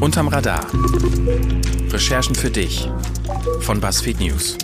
Unterm 0.00 0.28
Radar. 0.28 0.66
Recherchen 1.90 2.34
für 2.34 2.50
dich 2.50 2.90
von 3.60 3.80
BuzzFeed 3.80 4.18
News. 4.20 4.58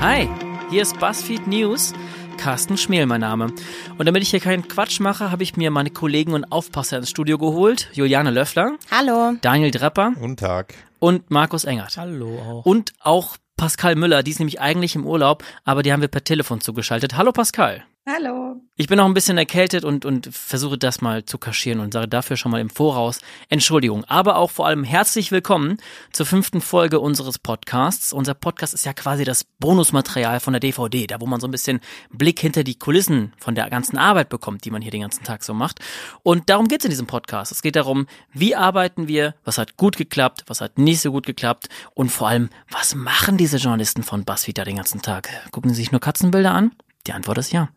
Hi, 0.00 0.28
hier 0.70 0.82
ist 0.82 0.98
BuzzFeed 1.00 1.46
News. 1.46 1.92
Carsten 2.36 2.76
Schmel 2.76 3.06
mein 3.06 3.22
Name. 3.22 3.52
Und 3.98 4.06
damit 4.06 4.22
ich 4.22 4.30
hier 4.30 4.40
keinen 4.40 4.68
Quatsch 4.68 5.00
mache, 5.00 5.30
habe 5.30 5.42
ich 5.42 5.56
mir 5.56 5.70
meine 5.70 5.90
Kollegen 5.90 6.34
und 6.34 6.44
Aufpasser 6.52 6.98
ins 6.98 7.10
Studio 7.10 7.38
geholt. 7.38 7.88
Juliane 7.94 8.30
Löffler. 8.30 8.76
Hallo. 8.90 9.34
Daniel 9.40 9.70
Drepper. 9.70 10.12
Guten 10.14 10.36
Tag. 10.36 10.74
Und 10.98 11.30
Markus 11.30 11.64
Engert. 11.64 11.96
Hallo 11.96 12.38
auch. 12.38 12.66
Und 12.66 12.92
auch 13.00 13.38
Pascal 13.56 13.94
Müller, 13.94 14.22
die 14.22 14.32
ist 14.32 14.40
nämlich 14.40 14.60
eigentlich 14.60 14.94
im 14.94 15.06
Urlaub, 15.06 15.44
aber 15.64 15.82
die 15.82 15.92
haben 15.92 16.00
wir 16.00 16.08
per 16.08 16.24
Telefon 16.24 16.60
zugeschaltet. 16.60 17.16
Hallo 17.16 17.32
Pascal. 17.32 17.84
Hallo. 18.06 18.60
Ich 18.76 18.86
bin 18.86 18.98
noch 18.98 19.06
ein 19.06 19.14
bisschen 19.14 19.38
erkältet 19.38 19.82
und, 19.82 20.04
und 20.04 20.28
versuche 20.30 20.76
das 20.76 21.00
mal 21.00 21.24
zu 21.24 21.38
kaschieren 21.38 21.80
und 21.80 21.94
sage 21.94 22.06
dafür 22.06 22.36
schon 22.36 22.52
mal 22.52 22.60
im 22.60 22.68
Voraus 22.68 23.20
Entschuldigung. 23.48 24.04
Aber 24.04 24.36
auch 24.36 24.50
vor 24.50 24.66
allem 24.66 24.84
herzlich 24.84 25.32
willkommen 25.32 25.78
zur 26.12 26.26
fünften 26.26 26.60
Folge 26.60 27.00
unseres 27.00 27.38
Podcasts. 27.38 28.12
Unser 28.12 28.34
Podcast 28.34 28.74
ist 28.74 28.84
ja 28.84 28.92
quasi 28.92 29.24
das 29.24 29.44
Bonusmaterial 29.44 30.40
von 30.40 30.52
der 30.52 30.60
DVD, 30.60 31.06
da 31.06 31.18
wo 31.18 31.24
man 31.24 31.40
so 31.40 31.48
ein 31.48 31.50
bisschen 31.50 31.80
Blick 32.10 32.40
hinter 32.40 32.62
die 32.62 32.78
Kulissen 32.78 33.32
von 33.38 33.54
der 33.54 33.70
ganzen 33.70 33.96
Arbeit 33.96 34.28
bekommt, 34.28 34.66
die 34.66 34.70
man 34.70 34.82
hier 34.82 34.90
den 34.90 35.00
ganzen 35.00 35.24
Tag 35.24 35.42
so 35.42 35.54
macht. 35.54 35.80
Und 36.22 36.50
darum 36.50 36.68
geht's 36.68 36.84
in 36.84 36.90
diesem 36.90 37.06
Podcast. 37.06 37.52
Es 37.52 37.62
geht 37.62 37.76
darum, 37.76 38.06
wie 38.34 38.54
arbeiten 38.54 39.08
wir, 39.08 39.34
was 39.44 39.56
hat 39.56 39.78
gut 39.78 39.96
geklappt, 39.96 40.44
was 40.46 40.60
hat 40.60 40.76
nicht 40.76 41.00
so 41.00 41.10
gut 41.10 41.24
geklappt 41.24 41.70
und 41.94 42.10
vor 42.10 42.28
allem, 42.28 42.50
was 42.70 42.94
machen 42.94 43.38
diese 43.38 43.56
Journalisten 43.56 44.02
von 44.02 44.26
BuzzFeed 44.26 44.58
da 44.58 44.64
den 44.64 44.76
ganzen 44.76 45.00
Tag? 45.00 45.30
Gucken 45.52 45.70
sie 45.70 45.76
sich 45.76 45.90
nur 45.90 46.02
Katzenbilder 46.02 46.52
an? 46.52 46.72
Die 47.06 47.12
Antwort 47.12 47.36
ist 47.38 47.52
ja. 47.52 47.68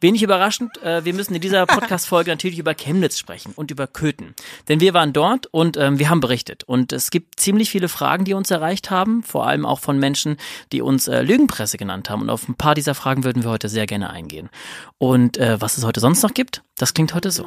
Wenig 0.00 0.22
überraschend, 0.22 0.82
äh, 0.82 1.04
wir 1.04 1.14
müssen 1.14 1.34
in 1.34 1.40
dieser 1.40 1.64
Podcast-Folge 1.66 2.30
natürlich 2.30 2.58
über 2.58 2.74
Chemnitz 2.74 3.18
sprechen 3.18 3.52
und 3.54 3.70
über 3.70 3.86
Köthen. 3.86 4.34
Denn 4.68 4.80
wir 4.80 4.94
waren 4.94 5.12
dort 5.12 5.46
und 5.46 5.76
ähm, 5.76 5.98
wir 5.98 6.10
haben 6.10 6.20
berichtet. 6.20 6.64
Und 6.64 6.92
es 6.92 7.10
gibt 7.10 7.38
ziemlich 7.38 7.70
viele 7.70 7.88
Fragen, 7.88 8.24
die 8.24 8.34
uns 8.34 8.50
erreicht 8.50 8.90
haben, 8.90 9.22
vor 9.22 9.46
allem 9.46 9.64
auch 9.64 9.78
von 9.78 9.98
Menschen, 9.98 10.36
die 10.72 10.82
uns 10.82 11.06
äh, 11.06 11.22
Lügenpresse 11.22 11.76
genannt 11.76 12.10
haben. 12.10 12.22
Und 12.22 12.30
auf 12.30 12.48
ein 12.48 12.56
paar 12.56 12.74
dieser 12.74 12.94
Fragen 12.94 13.22
würden 13.22 13.44
wir 13.44 13.50
heute 13.50 13.68
sehr 13.68 13.86
gerne 13.86 14.10
eingehen. 14.10 14.50
Und 14.98 15.38
äh, 15.38 15.60
was 15.60 15.78
es 15.78 15.84
heute 15.84 16.00
sonst 16.00 16.22
noch 16.22 16.34
gibt, 16.34 16.62
das 16.76 16.94
klingt 16.94 17.14
heute 17.14 17.30
so. 17.30 17.46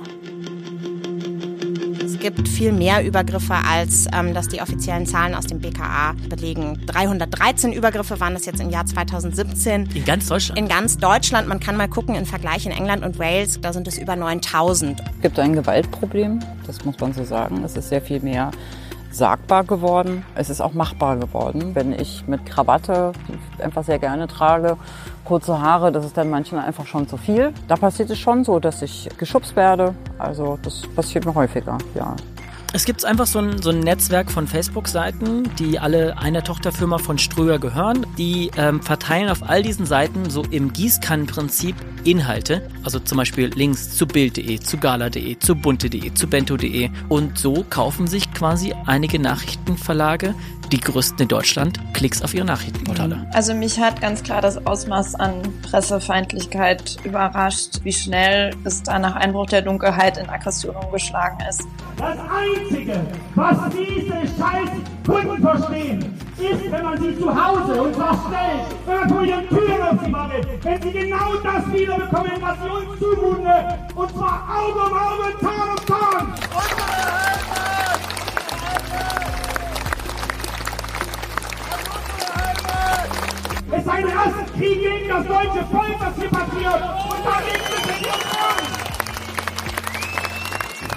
Es 2.28 2.36
gibt 2.36 2.50
viel 2.50 2.74
mehr 2.74 3.06
Übergriffe, 3.06 3.54
als 3.54 4.06
ähm, 4.14 4.34
dass 4.34 4.50
die 4.50 4.60
offiziellen 4.62 5.06
Zahlen 5.06 5.34
aus 5.34 5.46
dem 5.46 5.60
BKA 5.62 6.14
belegen. 6.28 6.78
313 6.86 7.72
Übergriffe 7.72 8.20
waren 8.20 8.36
es 8.36 8.46
jetzt 8.46 8.60
im 8.60 8.70
Jahr 8.70 8.86
2017. 8.86 9.88
In 9.94 10.04
ganz 10.04 10.28
Deutschland? 10.28 10.60
In 10.60 10.68
ganz 10.68 10.98
Deutschland. 10.98 11.48
Man 11.48 11.62
kann 11.62 11.78
mal 11.78 11.88
gucken, 11.88 12.16
im 12.16 12.26
Vergleich 12.26 12.66
in 12.66 12.74
England 12.74 13.06
und 13.06 13.18
Wales, 13.18 13.62
da 13.62 13.72
sind 13.72 13.88
es 13.88 13.98
über 13.98 14.18
9000. 14.18 15.00
Es 15.00 15.22
gibt 15.22 15.40
ein 15.40 15.54
Gewaltproblem, 15.54 16.42
das 16.66 16.84
muss 16.84 17.00
man 17.00 17.14
so 17.14 17.24
sagen. 17.24 17.64
Es 17.64 17.78
ist 17.78 17.88
sehr 17.88 18.02
viel 18.02 18.20
mehr 18.20 18.52
sagbar 19.18 19.64
geworden. 19.64 20.24
Es 20.36 20.50
ist 20.50 20.62
auch 20.62 20.74
machbar 20.74 21.18
geworden. 21.18 21.72
Wenn 21.74 21.92
ich 21.92 22.28
mit 22.28 22.46
Krawatte, 22.46 23.12
einfach 23.62 23.84
sehr 23.84 24.00
gerne 24.00 24.28
trage, 24.28 24.78
kurze 25.26 25.60
Haare, 25.60 25.92
das 25.92 26.06
ist 26.06 26.18
dann 26.18 26.30
manchmal 26.30 26.66
einfach 26.66 26.86
schon 26.86 27.08
zu 27.08 27.18
viel. 27.18 27.54
Da 27.68 27.76
passiert 27.76 28.10
es 28.10 28.20
schon 28.20 28.44
so, 28.44 28.60
dass 28.60 28.82
ich 28.82 29.10
geschubst 29.18 29.56
werde. 29.56 29.94
Also 30.18 30.58
das 30.62 30.84
passiert 30.96 31.26
mir 31.26 31.36
häufiger, 31.36 31.78
ja. 31.96 32.16
Es 32.74 32.84
gibt 32.86 33.06
einfach 33.06 33.28
so 33.28 33.40
ein, 33.40 33.62
so 33.62 33.70
ein 33.70 33.80
Netzwerk 33.80 34.30
von 34.30 34.46
Facebook-Seiten, 34.46 35.50
die 35.56 35.80
alle 35.80 36.18
einer 36.18 36.44
Tochterfirma 36.44 36.98
von 36.98 37.18
Ströer 37.18 37.60
gehören. 37.60 38.06
Die 38.18 38.52
ähm, 38.58 38.82
verteilen 38.82 39.30
auf 39.30 39.42
all 39.48 39.64
diesen 39.64 39.86
Seiten 39.86 40.30
so 40.30 40.44
im 40.44 40.74
Gießkannenprinzip 40.74 41.76
Inhalte. 42.04 42.70
Also 42.84 43.00
zum 43.00 43.18
Beispiel 43.18 43.48
Links 43.56 43.96
zu 43.96 44.06
Bild.de, 44.06 44.60
zu 44.60 44.78
Gala.de, 44.78 45.40
zu 45.40 45.56
Bunte.de, 45.56 46.14
zu 46.14 46.28
Bento.de. 46.28 46.90
Und 47.08 47.38
so 47.38 47.66
kaufen 47.70 48.06
sich 48.06 48.34
quasi 48.34 48.74
einige 48.86 49.18
Nachrichtenverlage 49.18 50.36
die 50.72 50.80
größten 50.80 51.20
in 51.20 51.28
Deutschland 51.28 51.80
Klicks 51.94 52.22
auf 52.22 52.34
ihre 52.34 52.46
Nachrichtenportale. 52.46 53.28
Also 53.34 53.54
mich 53.54 53.80
hat 53.80 54.02
ganz 54.02 54.24
klar 54.24 54.42
das 54.42 54.66
Ausmaß 54.66 55.16
an 55.16 55.42
Pressefeindlichkeit 55.64 56.98
überrascht, 57.04 57.80
wie 57.84 57.94
schnell 57.94 58.56
es 58.64 58.84
da 58.84 59.00
nach 59.00 59.16
Einbruch 59.16 59.48
der 59.48 59.62
Dunkelheit 59.62 60.18
in 60.18 60.30
Aggression 60.30 60.76
umgeschlagen 60.76 61.38
ist. 61.50 61.68
Das 61.98 62.18
Einzige, 62.20 63.00
was 63.36 63.58
diese 63.72 64.14
scheiß 64.14 64.70
Kunden 65.06 65.42
verstehen, 65.42 66.00
ist, 66.38 66.72
wenn 66.72 66.84
man 66.84 67.02
sie 67.02 67.18
zu 67.18 67.28
Hause 67.28 67.82
und 67.82 67.96
zwar 67.96 68.14
schnell, 68.28 68.60
wenn 68.86 69.00
man 69.00 69.10
vor 69.10 69.24
ihren 69.24 69.50
Türen 69.50 69.82
auf 69.82 70.06
sie 70.06 70.14
wartet, 70.14 70.48
wenn 70.64 70.82
sie 70.82 70.92
genau 70.92 71.34
das 71.44 71.74
wiederbekommen, 71.74 72.32
was 72.42 72.58
sie 72.62 72.70
uns 72.70 73.00
zumuten, 73.00 73.48
und 73.96 74.12
zwar 74.12 74.48
Auge 74.50 74.80
um 74.80 74.94
Auge, 74.94 75.40
Zahn 75.40 75.70
um 75.70 75.88
Zahn. 75.88 77.27
Ist 83.88 83.94
ein 83.94 84.06
Rassenkrieg 84.06 84.82
gegen 84.82 85.08
das 85.08 85.26
deutsche 85.28 85.66
Volk, 85.72 85.96
das 86.00 86.16
hier 86.18 86.30
passiert. 86.30 86.76
Und 86.76 87.26
dagegen 87.26 87.64
müssen 87.72 88.04
wir 88.04 88.10
uns 88.10 88.24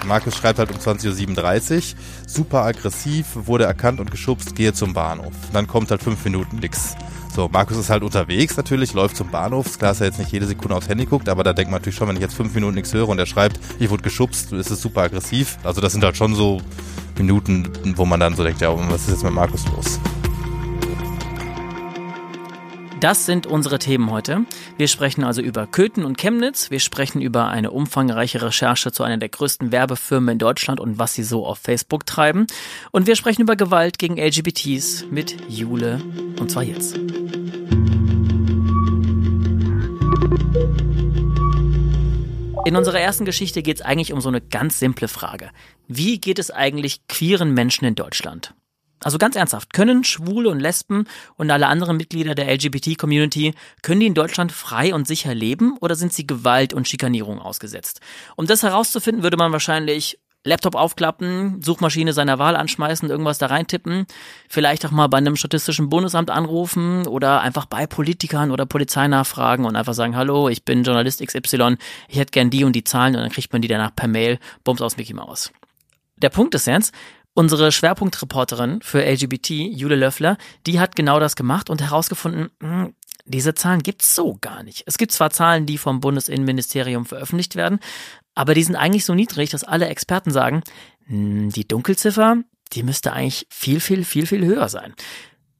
Markus 0.06 0.36
schreibt 0.36 0.58
halt 0.58 0.70
um 0.72 0.78
20.37 0.78 1.76
Uhr, 1.76 1.82
super 2.26 2.64
aggressiv, 2.64 3.26
wurde 3.34 3.64
erkannt 3.64 4.00
und 4.00 4.10
geschubst, 4.10 4.56
gehe 4.56 4.72
zum 4.72 4.92
Bahnhof. 4.92 5.32
Dann 5.52 5.68
kommt 5.68 5.90
halt 5.92 6.02
fünf 6.02 6.24
Minuten 6.24 6.56
nix. 6.56 6.96
So, 7.32 7.48
Markus 7.48 7.76
ist 7.76 7.90
halt 7.90 8.02
unterwegs 8.02 8.56
natürlich, 8.56 8.92
läuft 8.92 9.16
zum 9.16 9.30
Bahnhof. 9.30 9.66
Ist 9.66 9.78
klar, 9.78 9.92
dass 9.92 10.00
er 10.00 10.08
jetzt 10.08 10.18
nicht 10.18 10.32
jede 10.32 10.46
Sekunde 10.46 10.74
aufs 10.74 10.88
Handy 10.88 11.06
guckt, 11.06 11.28
aber 11.28 11.44
da 11.44 11.52
denkt 11.52 11.70
man 11.70 11.80
natürlich 11.80 11.96
schon, 11.96 12.08
wenn 12.08 12.16
ich 12.16 12.22
jetzt 12.22 12.34
fünf 12.34 12.52
Minuten 12.54 12.74
nichts 12.74 12.92
höre 12.92 13.08
und 13.08 13.20
er 13.20 13.26
schreibt, 13.26 13.60
ich 13.78 13.88
wurde 13.88 14.02
geschubst, 14.02 14.52
ist 14.52 14.70
es 14.70 14.82
super 14.82 15.02
aggressiv. 15.02 15.58
Also 15.62 15.80
das 15.80 15.92
sind 15.92 16.02
halt 16.02 16.16
schon 16.16 16.34
so 16.34 16.60
Minuten, 17.16 17.68
wo 17.94 18.04
man 18.04 18.18
dann 18.18 18.34
so 18.34 18.42
denkt, 18.42 18.60
ja, 18.60 18.76
was 18.90 19.02
ist 19.02 19.10
jetzt 19.10 19.22
mit 19.22 19.32
Markus 19.32 19.64
los? 19.76 20.00
Das 23.00 23.24
sind 23.24 23.46
unsere 23.46 23.78
Themen 23.78 24.10
heute. 24.10 24.44
Wir 24.76 24.86
sprechen 24.86 25.24
also 25.24 25.40
über 25.40 25.66
Köthen 25.66 26.04
und 26.04 26.18
Chemnitz. 26.18 26.70
Wir 26.70 26.80
sprechen 26.80 27.22
über 27.22 27.48
eine 27.48 27.70
umfangreiche 27.70 28.42
Recherche 28.42 28.92
zu 28.92 29.02
einer 29.04 29.16
der 29.16 29.30
größten 29.30 29.72
Werbefirmen 29.72 30.34
in 30.34 30.38
Deutschland 30.38 30.80
und 30.80 30.98
was 30.98 31.14
sie 31.14 31.22
so 31.22 31.46
auf 31.46 31.58
Facebook 31.58 32.04
treiben. 32.04 32.46
Und 32.90 33.06
wir 33.06 33.16
sprechen 33.16 33.40
über 33.40 33.56
Gewalt 33.56 33.98
gegen 33.98 34.18
LGBTs 34.18 35.06
mit 35.10 35.34
Jule. 35.48 36.02
Und 36.38 36.50
zwar 36.50 36.62
jetzt. 36.62 36.94
In 42.66 42.76
unserer 42.76 43.00
ersten 43.00 43.24
Geschichte 43.24 43.62
geht 43.62 43.78
es 43.78 43.82
eigentlich 43.82 44.12
um 44.12 44.20
so 44.20 44.28
eine 44.28 44.42
ganz 44.42 44.78
simple 44.78 45.08
Frage. 45.08 45.52
Wie 45.88 46.20
geht 46.20 46.38
es 46.38 46.50
eigentlich 46.50 47.06
queeren 47.08 47.54
Menschen 47.54 47.86
in 47.86 47.94
Deutschland? 47.94 48.52
Also 49.02 49.18
ganz 49.18 49.34
ernsthaft, 49.36 49.72
können 49.72 50.04
Schwule 50.04 50.50
und 50.50 50.60
Lesben 50.60 51.06
und 51.36 51.50
alle 51.50 51.68
anderen 51.68 51.96
Mitglieder 51.96 52.34
der 52.34 52.52
LGBT-Community, 52.52 53.54
können 53.82 54.00
die 54.00 54.06
in 54.06 54.14
Deutschland 54.14 54.52
frei 54.52 54.94
und 54.94 55.06
sicher 55.06 55.34
leben 55.34 55.76
oder 55.80 55.94
sind 55.94 56.12
sie 56.12 56.26
Gewalt 56.26 56.74
und 56.74 56.86
Schikanierung 56.86 57.38
ausgesetzt? 57.38 58.00
Um 58.36 58.46
das 58.46 58.62
herauszufinden, 58.62 59.22
würde 59.22 59.38
man 59.38 59.52
wahrscheinlich 59.52 60.18
Laptop 60.42 60.74
aufklappen, 60.74 61.60
Suchmaschine 61.60 62.14
seiner 62.14 62.38
Wahl 62.38 62.56
anschmeißen, 62.56 63.10
irgendwas 63.10 63.36
da 63.36 63.46
reintippen, 63.46 64.06
vielleicht 64.48 64.86
auch 64.86 64.90
mal 64.90 65.06
bei 65.08 65.18
einem 65.18 65.36
statistischen 65.36 65.90
Bundesamt 65.90 66.30
anrufen 66.30 67.06
oder 67.06 67.42
einfach 67.42 67.66
bei 67.66 67.86
Politikern 67.86 68.50
oder 68.50 68.64
Polizei 68.64 69.06
nachfragen 69.06 69.66
und 69.66 69.76
einfach 69.76 69.92
sagen, 69.92 70.16
hallo, 70.16 70.48
ich 70.48 70.64
bin 70.64 70.82
Journalist 70.82 71.24
XY, 71.24 71.76
ich 72.08 72.18
hätte 72.18 72.30
gern 72.30 72.48
die 72.48 72.64
und 72.64 72.72
die 72.72 72.84
Zahlen 72.84 73.16
und 73.16 73.20
dann 73.20 73.30
kriegt 73.30 73.52
man 73.52 73.60
die 73.60 73.68
danach 73.68 73.94
per 73.94 74.08
Mail, 74.08 74.38
bums 74.64 74.80
aus 74.80 74.96
Mickey 74.96 75.12
Mouse. 75.12 75.52
Der 76.16 76.30
Punkt 76.30 76.54
ist 76.54 76.66
jetzt, 76.66 76.94
Unsere 77.34 77.70
Schwerpunktreporterin 77.70 78.80
für 78.82 79.04
LGBT, 79.04 79.50
Jule 79.50 79.94
Löffler, 79.94 80.36
die 80.66 80.80
hat 80.80 80.96
genau 80.96 81.20
das 81.20 81.36
gemacht 81.36 81.70
und 81.70 81.80
herausgefunden, 81.80 82.50
hm, 82.60 82.94
diese 83.24 83.54
Zahlen 83.54 83.82
gibt's 83.82 84.14
so 84.14 84.36
gar 84.40 84.62
nicht. 84.62 84.82
Es 84.86 84.98
gibt 84.98 85.12
zwar 85.12 85.30
Zahlen, 85.30 85.66
die 85.66 85.78
vom 85.78 86.00
Bundesinnenministerium 86.00 87.06
veröffentlicht 87.06 87.54
werden, 87.54 87.78
aber 88.34 88.54
die 88.54 88.64
sind 88.64 88.76
eigentlich 88.76 89.04
so 89.04 89.14
niedrig, 89.14 89.50
dass 89.50 89.64
alle 89.64 89.88
Experten 89.88 90.32
sagen, 90.32 90.62
hm, 91.06 91.50
die 91.50 91.66
Dunkelziffer, 91.66 92.38
die 92.72 92.82
müsste 92.82 93.12
eigentlich 93.12 93.46
viel, 93.50 93.80
viel, 93.80 94.04
viel, 94.04 94.26
viel 94.26 94.44
höher 94.44 94.68
sein. 94.68 94.94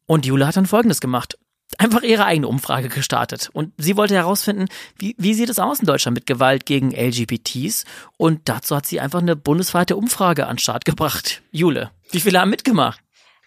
Und 0.07 0.27
Jule 0.27 0.47
hat 0.47 0.57
dann 0.57 0.67
Folgendes 0.67 1.01
gemacht 1.01 1.39
einfach 1.79 2.03
ihre 2.03 2.25
eigene 2.25 2.49
Umfrage 2.49 2.89
gestartet. 2.89 3.51
Und 3.53 3.73
sie 3.79 3.97
wollte 3.97 4.15
herausfinden, 4.15 4.67
wie, 4.97 5.15
wie 5.19 5.35
sieht 5.35 5.49
es 5.49 5.59
aus 5.59 5.81
in 5.81 5.87
Deutschland 5.87 6.15
mit 6.15 6.27
Gewalt 6.27 6.67
gegen 6.67 6.91
LGBTs? 6.91 7.85
Und 8.17 8.49
dazu 8.49 8.77
hat 8.77 8.87
sie 8.87 9.01
einfach 9.01 9.21
eine 9.21 9.37
bundesweite 9.37 9.97
Umfrage 9.97 10.47
an 10.47 10.59
Start 10.59 10.85
gebracht. 10.85 11.43
Jule, 11.51 11.91
wie 12.11 12.21
viele 12.21 12.41
haben 12.41 12.51
mitgemacht? 12.51 13.01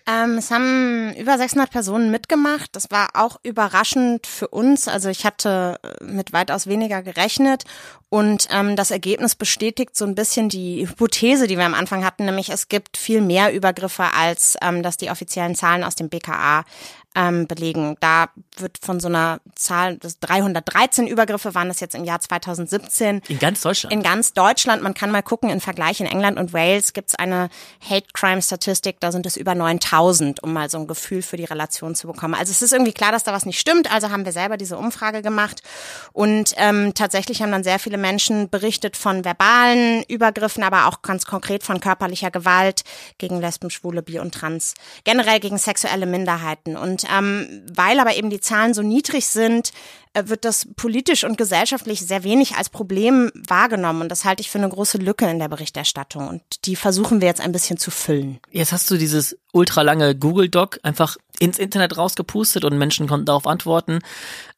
Ähm, 0.05 0.37
es 0.37 0.51
haben 0.51 1.13
über 1.15 1.37
600 1.37 1.69
Personen 1.69 2.11
mitgemacht. 2.11 2.75
Das 2.75 2.91
war 2.91 3.11
auch 3.13 3.37
überraschend 3.43 4.27
für 4.27 4.49
uns. 4.49 4.89
Also 4.89 5.07
ich 5.07 5.25
hatte 5.25 5.79
äh, 5.81 6.03
mit 6.03 6.33
weitaus 6.33 6.67
weniger 6.67 7.01
gerechnet. 7.01 7.63
Und 8.09 8.49
ähm, 8.51 8.75
das 8.75 8.91
Ergebnis 8.91 9.35
bestätigt 9.35 9.95
so 9.95 10.03
ein 10.05 10.13
bisschen 10.13 10.49
die 10.49 10.87
Hypothese, 10.87 11.47
die 11.47 11.57
wir 11.57 11.65
am 11.65 11.73
Anfang 11.73 12.03
hatten, 12.03 12.25
nämlich 12.25 12.49
es 12.49 12.67
gibt 12.67 12.97
viel 12.97 13.21
mehr 13.21 13.53
Übergriffe, 13.53 14.03
als 14.13 14.57
ähm, 14.61 14.83
dass 14.83 14.97
die 14.97 15.09
offiziellen 15.09 15.55
Zahlen 15.55 15.85
aus 15.85 15.95
dem 15.95 16.09
BKA 16.09 16.65
ähm, 17.15 17.47
belegen. 17.47 17.95
Da 17.99 18.29
wird 18.57 18.77
von 18.81 18.99
so 18.99 19.07
einer 19.07 19.39
Zahl, 19.55 19.97
das 19.97 20.19
313 20.19 21.07
Übergriffe 21.07 21.55
waren 21.55 21.67
das 21.67 21.79
jetzt 21.79 21.95
im 21.95 22.03
Jahr 22.03 22.19
2017. 22.19 23.21
In 23.27 23.39
ganz 23.39 23.61
Deutschland? 23.61 23.93
In 23.93 24.03
ganz 24.03 24.33
Deutschland. 24.33 24.83
Man 24.83 24.93
kann 24.93 25.11
mal 25.11 25.23
gucken, 25.23 25.49
im 25.49 25.61
Vergleich 25.61 25.99
in 25.99 26.05
England 26.05 26.37
und 26.37 26.53
Wales 26.53 26.93
gibt's 26.93 27.15
eine 27.15 27.49
Hate 27.87 28.07
Crime 28.13 28.41
Statistik, 28.41 28.99
da 28.99 29.11
sind 29.11 29.25
es 29.25 29.37
über 29.37 29.55
9000, 29.55 30.41
um 30.43 30.53
mal 30.53 30.69
so 30.69 30.77
ein 30.77 30.87
Gefühl 30.87 31.21
für 31.21 31.37
die 31.37 31.45
Relation 31.45 31.95
zu 31.95 32.07
bekommen. 32.07 32.35
Also 32.35 32.51
es 32.51 32.61
ist 32.61 32.73
irgendwie 32.73 32.93
klar, 32.93 33.11
dass 33.11 33.23
da 33.23 33.33
was 33.33 33.45
nicht 33.45 33.59
stimmt, 33.59 33.91
also 33.91 34.09
haben 34.09 34.25
wir 34.25 34.31
selber 34.31 34.57
diese 34.57 34.77
Umfrage 34.77 35.21
gemacht 35.21 35.61
und 36.11 36.53
ähm, 36.57 36.93
tatsächlich 36.93 37.41
haben 37.41 37.51
dann 37.51 37.63
sehr 37.63 37.79
viele 37.79 37.97
Menschen 37.97 38.49
berichtet 38.49 38.97
von 38.97 39.25
verbalen 39.25 40.03
Übergriffen, 40.07 40.63
aber 40.63 40.87
auch 40.87 41.01
ganz 41.01 41.25
konkret 41.25 41.63
von 41.63 41.79
körperlicher 41.79 42.31
Gewalt 42.31 42.83
gegen 43.17 43.39
Lesben, 43.39 43.69
Schwule, 43.69 44.01
Bi 44.01 44.19
und 44.19 44.33
Trans, 44.33 44.73
generell 45.03 45.39
gegen 45.39 45.57
sexuelle 45.57 46.05
Minderheiten. 46.05 46.77
Und 46.77 47.02
ähm, 47.11 47.63
weil 47.73 47.99
aber 47.99 48.15
eben 48.15 48.29
die 48.29 48.39
Zahlen 48.39 48.73
so 48.73 48.81
niedrig 48.81 49.27
sind, 49.27 49.71
wird 50.15 50.45
das 50.45 50.67
politisch 50.75 51.23
und 51.23 51.37
gesellschaftlich 51.37 52.01
sehr 52.01 52.23
wenig 52.23 52.55
als 52.55 52.69
Problem 52.69 53.31
wahrgenommen. 53.35 54.03
Und 54.03 54.09
das 54.09 54.25
halte 54.25 54.41
ich 54.41 54.49
für 54.49 54.59
eine 54.59 54.69
große 54.69 54.97
Lücke 54.97 55.29
in 55.29 55.39
der 55.39 55.47
Berichterstattung. 55.47 56.27
Und 56.27 56.41
die 56.65 56.75
versuchen 56.75 57.21
wir 57.21 57.27
jetzt 57.27 57.41
ein 57.41 57.51
bisschen 57.51 57.77
zu 57.77 57.91
füllen. 57.91 58.39
Jetzt 58.51 58.71
hast 58.71 58.89
du 58.91 58.97
dieses 58.97 59.37
ultralange 59.51 60.15
Google-Doc 60.15 60.79
einfach 60.83 61.17
ins 61.39 61.57
Internet 61.57 61.97
rausgepustet 61.97 62.63
und 62.63 62.77
Menschen 62.77 63.07
konnten 63.07 63.25
darauf 63.25 63.47
antworten. 63.47 63.99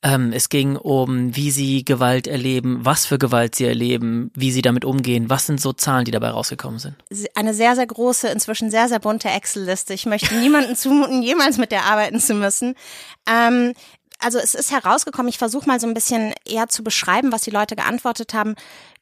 Ähm, 0.04 0.32
es 0.34 0.50
ging 0.50 0.76
um, 0.76 1.36
wie 1.36 1.50
sie 1.52 1.86
Gewalt 1.86 2.28
erleben, 2.28 2.80
was 2.84 3.06
für 3.06 3.18
Gewalt 3.18 3.56
sie 3.56 3.66
erleben, 3.66 4.32
wie 4.36 4.52
sie 4.52 4.62
damit 4.62 4.86
umgehen. 4.86 5.30
Was 5.30 5.48
sind 5.48 5.60
so 5.60 5.74
Zahlen, 5.74 6.06
die 6.06 6.12
dabei 6.12 6.30
rausgekommen 6.30 6.80
sind? 6.80 6.96
Eine 7.34 7.54
sehr, 7.54 7.76
sehr 7.76 7.88
große, 7.88 8.28
inzwischen 8.28 8.70
sehr, 8.72 8.90
sehr 8.90 9.00
bunte 9.00 9.30
Excel-Liste. 9.30 9.94
Ich 9.94 10.06
möchte 10.06 10.36
niemanden 10.36 10.76
zumuten, 10.76 11.24
jemals 11.24 11.58
mit 11.58 11.72
der 11.72 11.86
arbeiten 11.86 12.20
zu 12.20 12.34
müssen. 12.34 12.76
Ähm, 13.28 13.74
also 14.20 14.40
es 14.40 14.56
ist 14.56 14.72
herausgekommen, 14.72 15.30
ich 15.30 15.38
versuche 15.38 15.68
mal 15.68 15.80
so 15.80 15.88
ein 15.88 15.94
bisschen 15.94 16.34
eher 16.46 16.68
zu 16.68 16.84
beschreiben, 16.84 17.32
was 17.32 17.42
die 17.42 17.52
Leute 17.52 17.76
geantwortet 17.76 18.34
haben. 18.34 18.56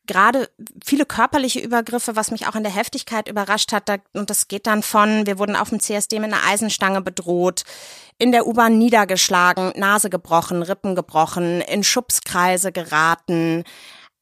Gerade 0.06 0.50
viele 0.84 1.06
körperliche 1.06 1.60
Übergriffe, 1.60 2.16
was 2.16 2.32
mich 2.32 2.48
auch 2.48 2.56
in 2.56 2.64
der 2.64 2.76
Heftigkeit 2.76 3.30
überrascht 3.30 3.72
hat, 3.72 3.88
da, 3.88 3.98
und 4.14 4.30
das 4.30 4.50
geht 4.50 4.68
dann 4.68 4.84
von, 4.84 5.26
wir 5.26 5.40
wurden 5.40 5.56
auf 5.56 5.70
dem 5.70 5.80
CSD 5.80 6.20
mit 6.20 6.34
einer 6.34 6.46
Eisenstange 6.46 7.02
bedroht, 7.02 7.64
in 8.18 8.32
der 8.32 8.46
U-Bahn 8.46 8.78
niedergeschlagen, 8.78 9.72
Nase 9.76 10.10
gebrochen, 10.10 10.62
Rippen 10.62 10.96
gebrochen, 10.96 11.62
in 11.62 11.84
Schubskreise 11.84 12.72
geraten, 12.72 13.64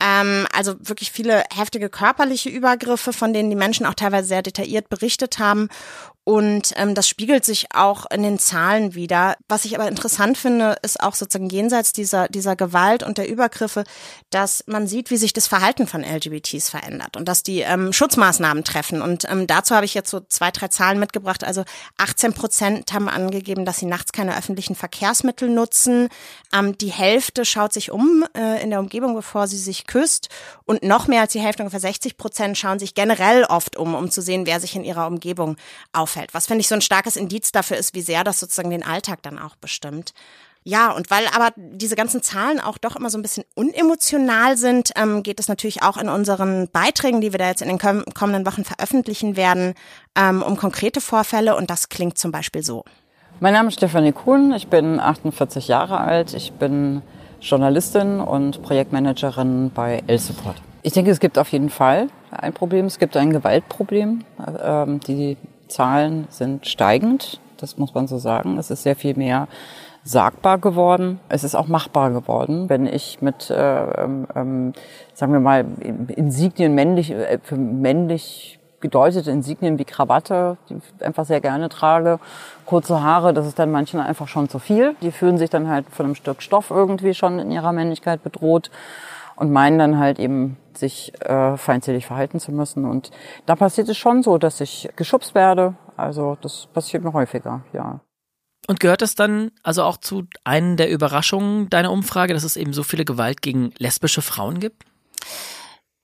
ähm, 0.02 0.48
also 0.52 0.76
wirklich 0.80 1.12
viele 1.12 1.44
heftige 1.54 1.90
körperliche 1.90 2.50
Übergriffe, 2.50 3.14
von 3.14 3.34
denen 3.34 3.50
die 3.52 3.56
Menschen 3.56 3.86
auch 3.86 3.94
teilweise 3.94 4.28
sehr 4.28 4.42
detailliert 4.42 4.90
berichtet 4.90 5.38
haben. 5.38 5.70
Und 6.24 6.74
ähm, 6.76 6.94
das 6.94 7.10
spiegelt 7.10 7.44
sich 7.44 7.74
auch 7.74 8.06
in 8.12 8.22
den 8.22 8.38
Zahlen 8.38 8.94
wieder. 8.94 9.38
Was 9.48 9.66
ich 9.66 9.74
aber 9.74 9.88
interessant 9.88 10.38
finde, 10.38 10.76
ist 10.84 11.02
auch 11.02 11.16
sozusagen 11.16 11.50
jenseits 11.50 11.94
dieser, 11.94 12.28
dieser 12.28 12.56
Gewalt 12.56 13.02
und 13.02 13.18
der 13.18 13.28
Übergriffe, 13.28 13.86
dass 14.30 14.64
man 14.68 14.86
sieht, 14.86 15.10
wie 15.10 15.18
sich 15.18 15.34
das 15.34 15.48
Verhalten 15.48 15.88
von 15.88 16.04
LGBTs 16.04 16.70
verändert 16.70 17.18
und 17.18 17.28
dass 17.28 17.42
die 17.42 17.62
ähm, 17.62 17.92
Schutzmaßnahmen 17.92 18.64
treffen. 18.64 19.02
Und 19.02 19.26
ähm, 19.32 19.48
dazu 19.48 19.74
habe 19.74 19.86
ich 19.86 19.96
jetzt 19.96 20.12
so 20.12 20.20
zwei, 20.20 20.52
drei 20.52 20.68
Zahlen 20.68 21.00
mitgebracht. 21.00 21.44
Also 21.44 21.64
18 21.98 22.34
Prozent 22.34 22.94
haben 22.94 23.10
angegeben, 23.10 23.66
dass 23.66 23.80
sie 23.80 23.88
nachts 23.88 24.12
keine 24.12 24.38
öffentlichen 24.38 24.76
Verkehrsmittel 24.76 25.50
nutzen. 25.50 26.10
Ähm, 26.54 26.78
die 26.78 26.92
Hälfte 26.92 27.46
schaut 27.46 27.74
sich 27.74 27.90
um 27.90 28.24
äh, 28.38 28.62
in 28.62 28.70
der 28.70 28.80
Umgebung, 28.80 29.16
bevor 29.16 29.48
sie 29.48 29.58
sich 29.58 29.88
küsst. 29.88 30.30
Und 30.66 30.84
noch 30.84 31.08
mehr 31.08 31.22
als 31.22 31.32
die 31.34 31.40
Hälfte, 31.40 31.64
ungefähr 31.64 31.80
60 31.80 32.16
Prozent, 32.16 32.60
schauen 32.60 32.78
sich 32.78 32.94
generell 32.94 33.44
oft 33.46 33.76
um, 33.76 33.96
um 33.96 34.12
zu 34.12 34.22
sehen, 34.22 34.46
wer 34.46 34.60
sich 34.60 34.76
in 34.76 34.84
ihrer 34.84 35.08
Umgebung 35.08 35.58
auf 35.94 36.11
auffällt. 36.12 36.34
Was 36.34 36.48
finde 36.48 36.62
ich 36.62 36.68
so 36.68 36.76
ein 36.76 36.82
starkes 36.82 37.16
Indiz 37.16 37.52
dafür 37.52 37.78
ist, 37.78 37.96
wie 37.96 38.02
sehr 38.02 38.24
das 38.24 38.40
sozusagen 38.40 38.70
den 38.70 38.86
Alltag 38.86 39.22
dann 39.24 39.40
auch 39.40 39.56
bestimmt. 39.56 40.14
Ja, 40.64 40.92
und 40.92 41.10
weil 41.10 41.24
aber 41.34 41.52
diese 41.56 41.96
ganzen 41.96 42.22
Zahlen 42.22 42.60
auch 42.60 42.78
doch 42.78 42.96
immer 42.96 43.10
so 43.10 43.18
ein 43.18 43.24
bisschen 43.24 43.46
unemotional 43.56 44.58
sind, 44.58 44.92
ähm, 44.96 45.24
geht 45.24 45.40
es 45.40 45.48
natürlich 45.48 45.82
auch 45.82 45.98
in 45.98 46.08
unseren 46.08 46.70
Beiträgen, 46.72 47.20
die 47.20 47.32
wir 47.32 47.40
da 47.40 47.48
jetzt 47.48 47.64
in 47.64 47.68
den 47.68 47.80
kommenden 47.80 48.46
Wochen 48.46 48.64
veröffentlichen 48.64 49.36
werden, 49.36 49.74
ähm, 50.16 50.44
um 50.44 50.58
konkrete 50.58 51.02
Vorfälle. 51.02 51.56
Und 51.56 51.72
das 51.72 51.90
klingt 51.90 52.20
zum 52.20 52.32
Beispiel 52.32 52.62
so. 52.62 52.84
Mein 53.40 53.54
Name 53.54 53.70
ist 53.70 53.76
Stefanie 53.76 54.12
Kuhn, 54.12 54.54
ich 54.54 54.68
bin 54.68 55.00
48 55.00 55.68
Jahre 55.68 56.00
alt, 56.00 56.36
ich 56.36 56.52
bin 56.52 57.02
Journalistin 57.42 58.20
und 58.20 58.62
Projektmanagerin 58.62 59.72
bei 59.74 60.04
L-Support. 60.06 60.58
Ich 60.84 60.94
denke, 60.94 61.10
es 61.10 61.20
gibt 61.20 61.40
auf 61.40 61.52
jeden 61.52 61.72
Fall 61.72 62.10
ein 62.30 62.54
Problem, 62.54 62.86
es 62.86 63.00
gibt 63.00 63.18
ein 63.18 63.32
Gewaltproblem. 63.32 64.24
Ähm, 64.64 65.00
die 65.00 65.38
Zahlen 65.72 66.28
sind 66.30 66.68
steigend, 66.68 67.40
das 67.58 67.78
muss 67.78 67.94
man 67.94 68.08
so 68.08 68.18
sagen. 68.18 68.58
Es 68.58 68.72
ist 68.72 68.84
sehr 68.84 68.96
viel 68.96 69.16
mehr 69.16 69.48
sagbar 70.04 70.58
geworden. 70.58 71.20
Es 71.30 71.44
ist 71.44 71.56
auch 71.56 71.68
machbar 71.68 72.12
geworden, 72.12 72.70
wenn 72.70 72.88
ich 72.88 73.22
mit, 73.22 73.50
äh, 73.50 74.04
ähm, 74.04 74.28
ähm 74.36 74.74
sagen 75.14 75.34
wir 75.34 75.40
mal, 75.40 75.66
Insignien 76.16 76.74
männlich, 76.74 77.12
äh, 77.12 77.40
für 77.44 77.56
männlich 77.56 78.60
gedeutete 78.82 79.30
Insignien 79.30 79.78
wie 79.78 79.86
Krawatte, 79.86 80.58
die 80.68 80.76
ich 80.76 81.06
einfach 81.06 81.26
sehr 81.26 81.40
gerne 81.40 81.70
trage, 81.70 82.20
kurze 82.66 83.04
Haare, 83.04 83.32
das 83.32 83.46
ist 83.46 83.60
dann 83.60 83.72
manchen 83.72 84.00
einfach 84.00 84.28
schon 84.28 84.50
zu 84.50 84.58
viel. 84.58 84.96
Die 85.02 85.12
fühlen 85.12 85.38
sich 85.38 85.52
dann 85.52 85.70
halt 85.70 85.86
von 85.92 86.08
einem 86.08 86.16
Stück 86.16 86.42
Stoff 86.42 86.72
irgendwie 86.72 87.14
schon 87.14 87.38
in 87.38 87.52
ihrer 87.52 87.72
Männlichkeit 87.72 88.24
bedroht 88.24 88.72
und 89.36 89.52
meinen 89.52 89.78
dann 89.78 90.00
halt 90.00 90.20
eben 90.20 90.58
sich 90.78 91.14
äh, 91.22 91.58
feindselig 91.58 92.06
verhalten 92.06 92.40
zu 92.40 92.52
müssen. 92.52 92.86
Und 92.86 93.12
da 93.46 93.56
passiert 93.56 93.90
es 93.90 93.98
schon 93.98 94.24
so, 94.24 94.38
dass 94.38 94.62
ich 94.62 94.90
geschubst 94.96 95.36
werde. 95.36 95.76
Also 95.98 96.38
das 96.42 96.68
passiert 96.74 97.04
mir 97.04 97.14
häufiger, 97.14 97.64
ja. 97.74 98.02
Und 98.68 98.80
gehört 98.80 99.02
das 99.02 99.16
dann 99.16 99.52
also 99.64 99.84
auch 99.84 99.98
zu 99.98 100.24
einer 100.44 100.76
der 100.76 100.90
Überraschungen 100.90 101.70
deiner 101.70 101.92
Umfrage, 101.92 102.34
dass 102.34 102.44
es 102.44 102.56
eben 102.56 102.74
so 102.74 102.84
viele 102.84 103.06
Gewalt 103.06 103.42
gegen 103.42 103.74
lesbische 103.78 104.22
Frauen 104.22 104.60
gibt? 104.60 104.84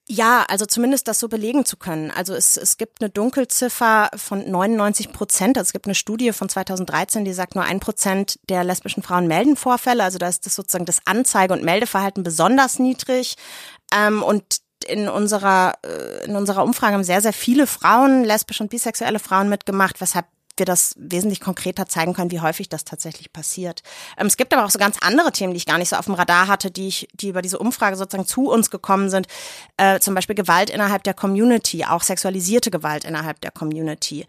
Ja, 0.09 0.45
also 0.47 0.65
zumindest 0.65 1.09
das 1.09 1.19
so 1.19 1.27
belegen 1.27 1.65
zu 1.65 1.75
können. 1.75 2.11
Also 2.11 2.33
es, 2.33 2.55
es 2.55 2.77
gibt 2.77 3.01
eine 3.01 3.09
Dunkelziffer 3.09 4.09
von 4.15 4.49
99 4.49 5.11
Prozent. 5.11 5.57
Also 5.57 5.67
es 5.67 5.73
gibt 5.73 5.85
eine 5.85 5.95
Studie 5.95 6.31
von 6.31 6.47
2013, 6.47 7.25
die 7.25 7.33
sagt, 7.33 7.55
nur 7.55 7.65
ein 7.65 7.81
Prozent 7.81 8.39
der 8.47 8.63
lesbischen 8.63 9.03
Frauen 9.03 9.27
melden 9.27 9.57
Vorfälle. 9.57 10.03
Also 10.03 10.17
da 10.17 10.29
ist 10.29 10.45
das 10.45 10.55
sozusagen 10.55 10.85
das 10.85 11.01
Anzeige- 11.05 11.53
und 11.53 11.63
Meldeverhalten 11.63 12.23
besonders 12.23 12.79
niedrig. 12.79 13.35
Ähm, 13.93 14.23
und 14.23 14.61
in 14.87 15.09
unserer, 15.09 15.73
äh, 15.83 16.25
in 16.25 16.35
unserer 16.35 16.63
Umfrage 16.63 16.93
haben 16.93 17.03
sehr, 17.03 17.21
sehr 17.21 17.33
viele 17.33 17.67
Frauen, 17.67 18.23
lesbische 18.23 18.63
und 18.63 18.69
bisexuelle 18.69 19.19
Frauen 19.19 19.49
mitgemacht, 19.49 19.99
weshalb 20.01 20.25
wir 20.59 20.65
das 20.65 20.95
wesentlich 20.97 21.39
konkreter 21.39 21.85
zeigen 21.85 22.13
können, 22.13 22.31
wie 22.31 22.39
häufig 22.39 22.69
das 22.69 22.83
tatsächlich 22.83 23.31
passiert. 23.31 23.83
Ähm, 24.17 24.27
es 24.27 24.37
gibt 24.37 24.53
aber 24.53 24.65
auch 24.65 24.69
so 24.69 24.79
ganz 24.79 24.97
andere 25.01 25.31
Themen, 25.31 25.53
die 25.53 25.57
ich 25.57 25.65
gar 25.65 25.77
nicht 25.77 25.89
so 25.89 25.95
auf 25.95 26.05
dem 26.05 26.15
Radar 26.15 26.47
hatte, 26.47 26.71
die 26.71 26.87
ich, 26.87 27.07
die 27.13 27.29
über 27.29 27.41
diese 27.41 27.59
Umfrage 27.59 27.95
sozusagen 27.95 28.27
zu 28.27 28.49
uns 28.49 28.69
gekommen 28.69 29.09
sind. 29.09 29.27
Äh, 29.77 29.99
zum 29.99 30.15
Beispiel 30.15 30.35
Gewalt 30.35 30.69
innerhalb 30.69 31.03
der 31.03 31.13
Community, 31.13 31.85
auch 31.85 32.01
sexualisierte 32.01 32.71
Gewalt 32.71 33.05
innerhalb 33.05 33.39
der 33.41 33.51
Community, 33.51 34.25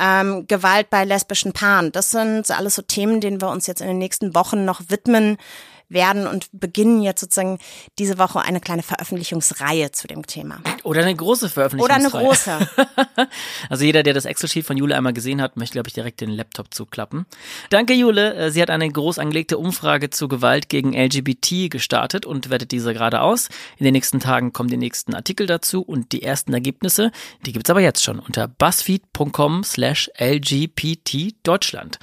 ähm, 0.00 0.46
Gewalt 0.46 0.90
bei 0.90 1.04
lesbischen 1.04 1.52
Paaren. 1.52 1.92
Das 1.92 2.10
sind 2.10 2.50
alles 2.50 2.76
so 2.76 2.82
Themen, 2.82 3.20
denen 3.20 3.40
wir 3.40 3.48
uns 3.48 3.66
jetzt 3.66 3.80
in 3.80 3.88
den 3.88 3.98
nächsten 3.98 4.34
Wochen 4.34 4.64
noch 4.64 4.82
widmen 4.88 5.36
werden 5.92 6.26
und 6.26 6.48
beginnen 6.52 7.02
jetzt 7.02 7.20
sozusagen 7.20 7.58
diese 7.98 8.18
Woche 8.18 8.40
eine 8.40 8.60
kleine 8.60 8.82
Veröffentlichungsreihe 8.82 9.92
zu 9.92 10.06
dem 10.06 10.26
Thema. 10.26 10.60
Oder 10.82 11.02
eine 11.02 11.14
große 11.14 11.48
Veröffentlichungsreihe. 11.48 12.08
Oder 12.08 12.18
eine 12.18 12.26
große. 12.26 12.58
also 13.68 13.84
jeder, 13.84 14.02
der 14.02 14.14
das 14.14 14.24
Excel-Sheet 14.24 14.66
von 14.66 14.76
Jule 14.76 14.96
einmal 14.96 15.12
gesehen 15.12 15.40
hat, 15.40 15.56
möchte, 15.56 15.74
glaube 15.74 15.88
ich, 15.88 15.94
direkt 15.94 16.20
den 16.20 16.30
Laptop 16.30 16.72
zuklappen. 16.72 17.26
Danke, 17.70 17.94
Jule. 17.94 18.34
Äh, 18.34 18.50
sie 18.50 18.62
hat 18.62 18.70
eine 18.70 18.90
groß 18.90 19.18
angelegte 19.18 19.58
Umfrage 19.58 20.10
zu 20.10 20.28
Gewalt 20.28 20.68
gegen 20.68 20.92
LGBT 20.94 21.70
gestartet 21.70 22.26
und 22.26 22.50
wertet 22.50 22.72
diese 22.72 22.92
gerade 22.94 23.20
aus. 23.20 23.48
In 23.78 23.84
den 23.84 23.92
nächsten 23.92 24.20
Tagen 24.20 24.52
kommen 24.52 24.68
die 24.68 24.76
nächsten 24.76 25.14
Artikel 25.14 25.46
dazu 25.46 25.82
und 25.82 26.12
die 26.12 26.22
ersten 26.22 26.52
Ergebnisse, 26.52 27.10
die 27.46 27.52
gibt's 27.52 27.70
aber 27.70 27.80
jetzt 27.80 28.02
schon 28.02 28.18
unter 28.18 28.48
buzzfeed.com 28.48 29.64
slash 29.64 30.10
lgbt 30.18 31.34
Deutschland. 31.42 31.98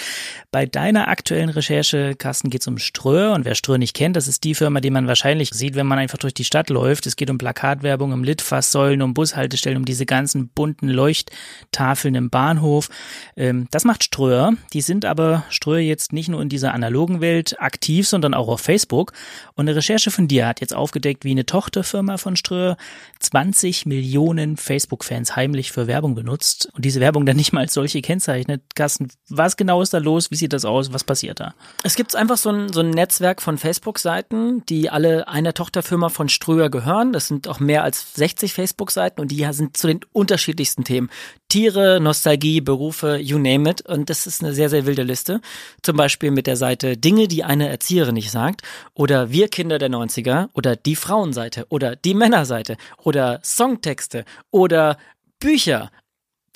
Bei 0.50 0.64
deiner 0.64 1.08
aktuellen 1.08 1.50
Recherche, 1.50 2.14
Carsten, 2.16 2.48
geht 2.48 2.62
es 2.62 2.68
um 2.68 2.78
Ströer 2.78 3.34
und 3.34 3.44
wer 3.44 3.54
Ströer 3.54 3.76
nicht 3.76 3.94
kennt, 3.94 4.16
das 4.16 4.28
ist 4.28 4.44
die 4.44 4.54
Firma, 4.54 4.80
die 4.80 4.88
man 4.88 5.08
wahrscheinlich 5.08 5.50
sieht, 5.50 5.74
wenn 5.74 5.86
man 5.86 5.98
einfach 5.98 6.16
durch 6.16 6.32
die 6.32 6.44
Stadt 6.44 6.70
läuft. 6.70 7.06
Es 7.06 7.16
geht 7.16 7.28
um 7.28 7.36
Plakatwerbung, 7.36 8.12
um 8.12 8.24
Litfaßsäulen, 8.24 9.02
um 9.02 9.12
Bushaltestellen, 9.12 9.76
um 9.76 9.84
diese 9.84 10.06
ganzen 10.06 10.48
bunten 10.48 10.88
Leuchttafeln 10.88 12.14
im 12.14 12.30
Bahnhof. 12.30 12.88
Ähm, 13.36 13.68
das 13.70 13.84
macht 13.84 14.04
Ströer. 14.04 14.54
Die 14.72 14.80
sind 14.80 15.04
aber 15.04 15.44
Ströer 15.50 15.80
jetzt 15.80 16.14
nicht 16.14 16.30
nur 16.30 16.40
in 16.40 16.48
dieser 16.48 16.72
analogen 16.72 17.20
Welt 17.20 17.60
aktiv, 17.60 18.08
sondern 18.08 18.32
auch 18.32 18.48
auf 18.48 18.62
Facebook. 18.62 19.12
Und 19.54 19.68
eine 19.68 19.76
Recherche 19.76 20.10
von 20.10 20.26
dir 20.26 20.46
hat 20.46 20.62
jetzt 20.62 20.74
aufgedeckt, 20.74 21.09
aufgedeckt, 21.10 21.24
wie 21.24 21.30
eine 21.32 21.46
Tochterfirma 21.46 22.16
von 22.16 22.36
Ströer 22.36 22.76
20 23.18 23.86
Millionen 23.86 24.56
Facebook-Fans 24.56 25.36
heimlich 25.36 25.72
für 25.72 25.86
Werbung 25.86 26.14
benutzt 26.14 26.70
und 26.74 26.84
diese 26.84 27.00
Werbung 27.00 27.26
dann 27.26 27.36
nicht 27.36 27.52
mal 27.52 27.60
als 27.60 27.74
solche 27.74 28.00
kennzeichnet. 28.00 28.62
Carsten, 28.74 29.08
was 29.28 29.56
genau 29.56 29.82
ist 29.82 29.92
da 29.92 29.98
los? 29.98 30.30
Wie 30.30 30.36
sieht 30.36 30.52
das 30.52 30.64
aus? 30.64 30.92
Was 30.92 31.04
passiert 31.04 31.40
da? 31.40 31.54
Es 31.82 31.96
gibt 31.96 32.14
einfach 32.14 32.36
so 32.36 32.50
ein, 32.50 32.72
so 32.72 32.80
ein 32.80 32.90
Netzwerk 32.90 33.42
von 33.42 33.58
Facebook-Seiten, 33.58 34.64
die 34.66 34.90
alle 34.90 35.28
einer 35.28 35.54
Tochterfirma 35.54 36.08
von 36.08 36.28
Ströer 36.28 36.70
gehören. 36.70 37.12
Das 37.12 37.28
sind 37.28 37.48
auch 37.48 37.60
mehr 37.60 37.82
als 37.82 38.14
60 38.14 38.54
Facebook-Seiten 38.54 39.20
und 39.20 39.30
die 39.30 39.46
sind 39.52 39.76
zu 39.76 39.86
den 39.86 40.00
unterschiedlichsten 40.12 40.84
Themen. 40.84 41.10
Tiere, 41.50 42.00
Nostalgie, 42.00 42.62
Berufe, 42.62 43.18
you 43.18 43.38
name 43.38 43.68
it. 43.68 43.82
Und 43.82 44.08
das 44.08 44.26
ist 44.26 44.42
eine 44.42 44.54
sehr, 44.54 44.70
sehr 44.70 44.86
wilde 44.86 45.02
Liste. 45.02 45.42
Zum 45.82 45.96
Beispiel 45.98 46.30
mit 46.30 46.46
der 46.46 46.56
Seite 46.56 46.96
Dinge, 46.96 47.28
die 47.28 47.44
eine 47.44 47.68
Erzieherin 47.68 48.14
nicht 48.14 48.30
sagt. 48.30 48.62
Oder 48.94 49.30
Wir 49.30 49.48
Kinder 49.48 49.78
der 49.78 49.90
90er. 49.90 50.48
Oder 50.54 50.76
die 50.76 50.96
Frauenseite. 50.96 51.66
Oder 51.68 51.96
die 51.96 52.14
Männerseite. 52.14 52.78
Oder 52.96 53.40
Songtexte. 53.44 54.24
Oder 54.50 54.96
Bücher. 55.38 55.90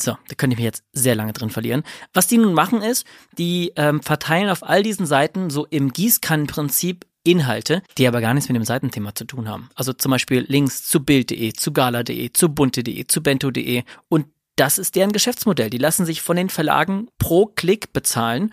So, 0.01 0.13
da 0.29 0.35
könnte 0.37 0.55
ich 0.55 0.59
mich 0.59 0.65
jetzt 0.65 0.85
sehr 0.93 1.15
lange 1.15 1.33
drin 1.33 1.51
verlieren. 1.51 1.83
Was 2.13 2.27
die 2.27 2.39
nun 2.39 2.55
machen 2.55 2.81
ist, 2.81 3.07
die 3.37 3.73
ähm, 3.77 4.03
verteilen 4.03 4.49
auf 4.49 4.63
all 4.63 4.83
diesen 4.83 5.07
Seiten 5.07 5.51
so 5.51 5.67
im 5.67 5.93
Gießkannenprinzip 5.93 7.07
Inhalte, 7.25 7.83
die 7.97 8.07
aber 8.07 8.21
gar 8.21 8.35
nichts 8.35 8.49
mit 8.49 8.57
dem 8.57 8.65
Seitenthema 8.65 9.15
zu 9.15 9.25
tun 9.25 9.49
haben. 9.49 9.71
Also 9.75 9.93
zum 9.95 10.11
Beispiel 10.11 10.45
Links 10.47 10.85
zu 10.85 11.01
Bild.de, 11.01 11.55
zu 11.55 11.73
Gala.de, 11.73 12.33
zu 12.33 12.51
Bunte.de, 12.51 13.07
zu 13.07 13.23
Bento.de 13.23 13.83
und 14.09 14.27
das 14.57 14.79
ist 14.79 14.95
deren 14.95 15.13
Geschäftsmodell. 15.13 15.71
Die 15.71 15.79
lassen 15.79 16.07
sich 16.07 16.23
von 16.23 16.37
den 16.37 16.49
Verlagen 16.49 17.09
pro 17.19 17.47
Klick 17.47 17.93
bezahlen 17.93 18.53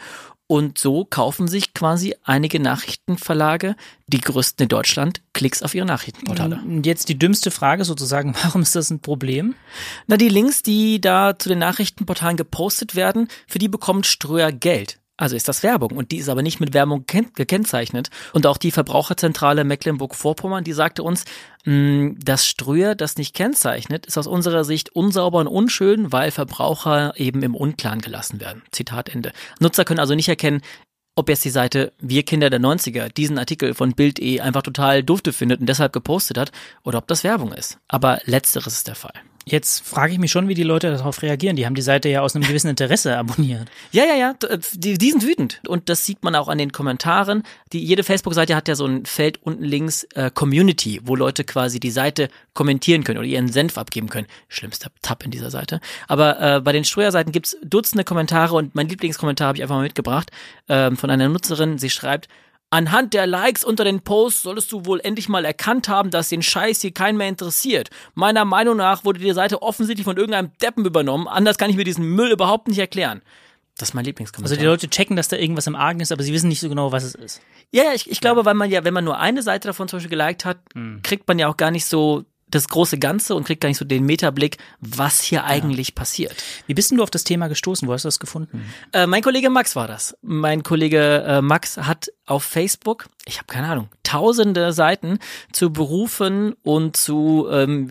und 0.51 0.77
so 0.77 1.05
kaufen 1.05 1.47
sich 1.47 1.73
quasi 1.73 2.13
einige 2.23 2.59
Nachrichtenverlage, 2.59 3.77
die 4.07 4.19
größten 4.19 4.63
in 4.63 4.67
Deutschland, 4.67 5.21
Klicks 5.31 5.63
auf 5.63 5.73
ihre 5.73 5.85
Nachrichtenportale. 5.85 6.59
Und 6.65 6.85
jetzt 6.85 7.07
die 7.07 7.17
dümmste 7.17 7.51
Frage 7.51 7.85
sozusagen, 7.85 8.35
warum 8.43 8.61
ist 8.63 8.75
das 8.75 8.89
ein 8.89 8.99
Problem? 8.99 9.55
Na, 10.07 10.17
die 10.17 10.27
Links, 10.27 10.61
die 10.61 10.99
da 10.99 11.39
zu 11.39 11.47
den 11.47 11.59
Nachrichtenportalen 11.59 12.35
gepostet 12.35 12.95
werden, 12.95 13.29
für 13.47 13.59
die 13.59 13.69
bekommt 13.69 14.05
Ströer 14.05 14.51
Geld. 14.51 15.00
Also 15.17 15.35
ist 15.35 15.47
das 15.47 15.61
Werbung 15.61 15.91
und 15.91 16.11
die 16.11 16.17
ist 16.17 16.29
aber 16.29 16.41
nicht 16.41 16.59
mit 16.59 16.73
Werbung 16.73 17.05
gekennzeichnet. 17.05 18.09
Und 18.33 18.47
auch 18.47 18.57
die 18.57 18.71
Verbraucherzentrale 18.71 19.63
Mecklenburg-Vorpommern, 19.63 20.63
die 20.63 20.73
sagte 20.73 21.03
uns, 21.03 21.25
mh, 21.65 21.73
mm, 21.73 22.19
das 22.23 22.47
Ströer, 22.47 22.95
das 22.95 23.17
nicht 23.17 23.35
kennzeichnet, 23.35 24.05
ist 24.07 24.17
aus 24.17 24.27
unserer 24.27 24.63
Sicht 24.63 24.95
unsauber 24.95 25.39
und 25.39 25.47
unschön, 25.47 26.11
weil 26.11 26.31
Verbraucher 26.31 27.13
eben 27.17 27.43
im 27.43 27.55
Unklaren 27.55 28.01
gelassen 28.01 28.39
werden. 28.39 28.63
Zitat 28.71 29.09
Ende. 29.09 29.31
Nutzer 29.59 29.85
können 29.85 29.99
also 29.99 30.15
nicht 30.15 30.29
erkennen, 30.29 30.61
ob 31.15 31.29
jetzt 31.29 31.45
die 31.45 31.49
Seite 31.49 31.93
Wir 31.99 32.23
Kinder 32.23 32.49
der 32.49 32.59
90er 32.59 33.09
diesen 33.09 33.37
Artikel 33.37 33.73
von 33.73 33.93
Bild.e 33.93 34.39
einfach 34.39 34.61
total 34.61 35.03
dufte 35.03 35.33
findet 35.33 35.59
und 35.59 35.67
deshalb 35.67 35.93
gepostet 35.93 36.37
hat 36.37 36.51
oder 36.83 36.97
ob 36.99 37.07
das 37.07 37.23
Werbung 37.23 37.51
ist. 37.51 37.79
Aber 37.87 38.19
letzteres 38.25 38.73
ist 38.73 38.87
der 38.87 38.95
Fall. 38.95 39.13
Jetzt 39.45 39.85
frage 39.85 40.13
ich 40.13 40.19
mich 40.19 40.31
schon, 40.31 40.47
wie 40.47 40.53
die 40.53 40.63
Leute 40.63 40.91
darauf 40.91 41.21
reagieren. 41.21 41.55
Die 41.55 41.65
haben 41.65 41.73
die 41.73 41.81
Seite 41.81 42.09
ja 42.09 42.21
aus 42.21 42.35
einem 42.35 42.45
gewissen 42.45 42.69
Interesse 42.69 43.17
abonniert. 43.17 43.69
Ja, 43.91 44.03
ja, 44.05 44.15
ja, 44.15 44.35
äh, 44.47 44.59
die, 44.73 44.97
die 44.97 45.11
sind 45.11 45.25
wütend. 45.25 45.61
Und 45.67 45.89
das 45.89 46.05
sieht 46.05 46.23
man 46.23 46.35
auch 46.35 46.47
an 46.47 46.57
den 46.57 46.71
Kommentaren. 46.71 47.43
Die, 47.73 47.83
jede 47.83 48.03
Facebook-Seite 48.03 48.55
hat 48.55 48.67
ja 48.67 48.75
so 48.75 48.85
ein 48.85 49.05
Feld 49.05 49.39
unten 49.43 49.63
links 49.63 50.03
äh, 50.15 50.29
Community, 50.33 51.01
wo 51.03 51.15
Leute 51.15 51.43
quasi 51.43 51.79
die 51.79 51.91
Seite 51.91 52.29
kommentieren 52.53 53.03
können 53.03 53.17
oder 53.17 53.27
ihren 53.27 53.47
Senf 53.47 53.77
abgeben 53.77 54.09
können. 54.09 54.27
Schlimmster 54.47 54.91
Tab 55.01 55.23
in 55.23 55.31
dieser 55.31 55.49
Seite. 55.49 55.79
Aber 56.07 56.39
äh, 56.39 56.61
bei 56.61 56.71
den 56.71 56.83
Streuer-Seiten 56.83 57.31
gibt's 57.31 57.57
Dutzende 57.63 58.03
Kommentare 58.03 58.55
und 58.55 58.75
mein 58.75 58.89
Lieblingskommentar 58.89 59.47
habe 59.47 59.57
ich 59.57 59.63
einfach 59.63 59.75
mal 59.75 59.83
mitgebracht 59.83 60.31
äh, 60.67 60.91
von 60.91 61.09
einer 61.09 61.29
Nutzerin. 61.29 61.77
Sie 61.77 61.89
schreibt, 61.89 62.27
Anhand 62.73 63.13
der 63.13 63.27
Likes 63.27 63.65
unter 63.65 63.83
den 63.83 63.99
Posts 63.99 64.43
solltest 64.43 64.71
du 64.71 64.85
wohl 64.85 65.01
endlich 65.01 65.27
mal 65.27 65.43
erkannt 65.43 65.89
haben, 65.89 66.09
dass 66.09 66.29
den 66.29 66.41
Scheiß 66.41 66.79
hier 66.79 66.93
keinen 66.93 67.17
mehr 67.17 67.27
interessiert. 67.27 67.89
Meiner 68.15 68.45
Meinung 68.45 68.77
nach 68.77 69.03
wurde 69.03 69.19
die 69.19 69.33
Seite 69.33 69.61
offensichtlich 69.61 70.05
von 70.05 70.15
irgendeinem 70.15 70.51
Deppen 70.61 70.85
übernommen. 70.85 71.27
Anders 71.27 71.57
kann 71.57 71.69
ich 71.69 71.75
mir 71.75 71.83
diesen 71.83 72.05
Müll 72.05 72.31
überhaupt 72.31 72.69
nicht 72.69 72.79
erklären. 72.79 73.21
Das 73.77 73.89
ist 73.89 73.93
mein 73.93 74.05
Lieblingskommentar. 74.05 74.53
Also 74.53 74.59
die 74.59 74.65
Leute 74.65 74.89
checken, 74.89 75.17
dass 75.17 75.27
da 75.27 75.35
irgendwas 75.35 75.67
im 75.67 75.75
Argen 75.75 75.99
ist, 75.99 76.13
aber 76.13 76.23
sie 76.23 76.31
wissen 76.31 76.47
nicht 76.47 76.61
so 76.61 76.69
genau, 76.69 76.93
was 76.93 77.03
es 77.03 77.15
ist. 77.15 77.41
Ja, 77.71 77.93
ich, 77.93 78.09
ich 78.09 78.21
glaube, 78.21 78.45
weil 78.45 78.53
man 78.53 78.69
ja, 78.69 78.85
wenn 78.85 78.93
man 78.93 79.03
nur 79.03 79.19
eine 79.19 79.41
Seite 79.41 79.67
davon 79.67 79.89
zum 79.89 79.97
Beispiel 79.97 80.17
geliked 80.17 80.45
hat, 80.45 80.59
hm. 80.73 81.01
kriegt 81.03 81.27
man 81.27 81.39
ja 81.39 81.49
auch 81.49 81.57
gar 81.57 81.71
nicht 81.71 81.85
so 81.85 82.23
das 82.51 82.67
große 82.67 82.99
Ganze 82.99 83.35
und 83.35 83.45
kriegt 83.45 83.61
gar 83.61 83.69
nicht 83.69 83.77
so 83.77 83.85
den 83.85 84.05
Metablick, 84.05 84.57
was 84.79 85.21
hier 85.21 85.45
eigentlich 85.45 85.89
ja. 85.89 85.95
passiert. 85.95 86.35
Wie 86.67 86.73
bist 86.73 86.91
denn 86.91 86.97
du 86.97 87.03
auf 87.03 87.09
das 87.09 87.23
Thema 87.23 87.47
gestoßen? 87.47 87.87
Wo 87.87 87.93
hast 87.93 88.03
du 88.03 88.07
das 88.07 88.19
gefunden? 88.19 88.65
Äh, 88.93 89.07
mein 89.07 89.23
Kollege 89.23 89.49
Max 89.49 89.75
war 89.75 89.87
das. 89.87 90.15
Mein 90.21 90.63
Kollege 90.63 91.23
äh, 91.25 91.41
Max 91.41 91.77
hat 91.77 92.11
auf 92.25 92.43
Facebook, 92.43 93.07
ich 93.25 93.37
habe 93.37 93.47
keine 93.47 93.67
Ahnung, 93.67 93.89
tausende 94.03 94.73
Seiten 94.73 95.19
zu 95.51 95.71
Berufen 95.71 96.53
und 96.63 96.95
zu 96.95 97.47
ähm, 97.51 97.89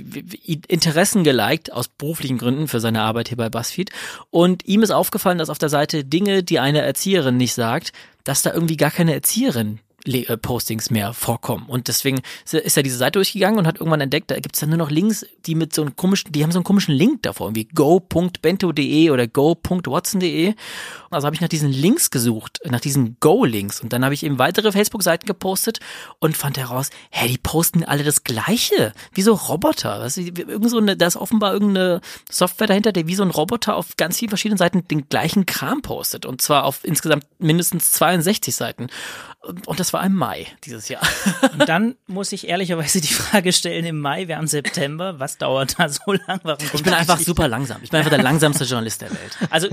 Interessen 0.69 1.25
geliked, 1.25 1.73
aus 1.73 1.88
beruflichen 1.88 2.38
Gründen 2.38 2.69
für 2.69 2.81
seine 2.81 3.02
Arbeit 3.02 3.29
hier 3.29 3.37
bei 3.37 3.49
BuzzFeed. 3.49 3.90
Und 4.31 4.64
ihm 4.67 4.83
ist 4.83 4.90
aufgefallen, 4.90 5.38
dass 5.38 5.50
auf 5.50 5.59
der 5.59 5.69
Seite 5.69 6.05
Dinge, 6.05 6.43
die 6.43 6.59
eine 6.59 6.83
Erzieherin 6.83 7.37
nicht 7.37 7.55
sagt, 7.55 7.93
dass 8.25 8.43
da 8.43 8.52
irgendwie 8.52 8.76
gar 8.76 8.90
keine 8.90 9.14
Erzieherin 9.14 9.81
Postings 10.42 10.90
mehr 10.90 11.12
vorkommen. 11.12 11.66
Und 11.69 11.88
deswegen 11.88 12.21
ist 12.50 12.76
er 12.76 12.83
diese 12.83 12.97
Seite 12.97 13.19
durchgegangen 13.19 13.59
und 13.59 13.66
hat 13.66 13.76
irgendwann 13.76 14.00
entdeckt, 14.00 14.30
da 14.30 14.38
gibt 14.38 14.57
es 14.57 14.61
dann 14.61 14.71
nur 14.71 14.78
noch 14.78 14.90
Links, 14.90 15.26
die 15.47 15.54
mit 15.54 15.75
so 15.75 15.83
einem 15.83 15.97
komischen, 15.97 16.33
die 16.33 16.42
haben 16.42 16.52
so 16.52 16.59
einen 16.59 16.64
komischen 16.64 16.95
Link 16.95 17.23
davor, 17.23 17.54
wie 17.54 17.64
go.bento.de 17.64 19.11
oder 19.11 19.26
go.watson.de. 19.26 20.54
Also 21.11 21.26
habe 21.26 21.35
ich 21.35 21.40
nach 21.40 21.49
diesen 21.49 21.71
Links 21.71 22.11
gesucht, 22.11 22.61
nach 22.64 22.80
diesen 22.80 23.16
Go-Links. 23.21 23.80
Und 23.80 23.92
dann 23.92 24.04
habe 24.04 24.14
ich 24.14 24.23
eben 24.23 24.38
weitere 24.38 24.73
Facebook-Seiten 24.73 25.26
gepostet 25.26 25.80
und 26.19 26.37
fand 26.37 26.57
heraus, 26.59 26.90
hä, 27.11 27.28
die 27.28 27.38
posten 27.38 27.85
alle 27.85 28.04
das 28.04 28.25
Gleiche. 28.25 28.92
Wie 29.12 29.23
so 29.23 29.35
Roboter. 29.35 30.07
Du, 30.09 30.21
irgend 30.21 30.71
so 30.71 30.78
eine, 30.78 30.97
da 30.97 31.07
ist 31.07 31.16
offenbar 31.16 31.52
irgendeine 31.52 32.00
Software 32.30 32.66
dahinter, 32.66 32.92
der 32.92 33.07
wie 33.07 33.14
so 33.14 33.23
ein 33.23 33.30
Roboter 33.30 33.76
auf 33.76 33.97
ganz 33.97 34.19
vielen 34.19 34.30
verschiedenen 34.30 34.59
Seiten 34.59 34.87
den 34.87 35.09
gleichen 35.09 35.47
Kram 35.47 35.83
postet. 35.83 36.26
Und 36.26 36.40
zwar 36.40 36.64
auf 36.64 36.85
insgesamt 36.85 37.25
mindestens 37.38 37.92
62 37.92 38.54
Seiten. 38.54 38.88
Und 39.42 39.80
das 39.80 39.94
war 39.94 40.04
im 40.04 40.14
Mai 40.14 40.47
dieses 40.64 40.88
Jahr. 40.88 41.00
Und 41.52 41.66
dann 41.66 41.94
muss 42.06 42.30
ich 42.32 42.47
ehrlicherweise 42.47 43.00
die 43.00 43.12
Frage 43.12 43.54
stellen, 43.54 43.87
im 43.87 43.99
Mai, 43.99 44.28
wir 44.28 44.37
haben 44.37 44.47
September, 44.47 45.18
was 45.18 45.38
dauert 45.38 45.78
da 45.78 45.88
so 45.88 46.12
lang? 46.12 46.40
Warum 46.42 46.66
ich 46.75 46.82
bin 46.82 46.92
einfach 46.92 47.18
super 47.18 47.49
langsam. 47.49 47.82
Ich 47.82 47.90
bin 47.90 47.99
einfach 47.99 48.11
der 48.11 48.23
langsamste 48.23 48.64
Journalist 48.64 49.00
der 49.00 49.11
Welt. 49.11 49.38
Also, 49.49 49.68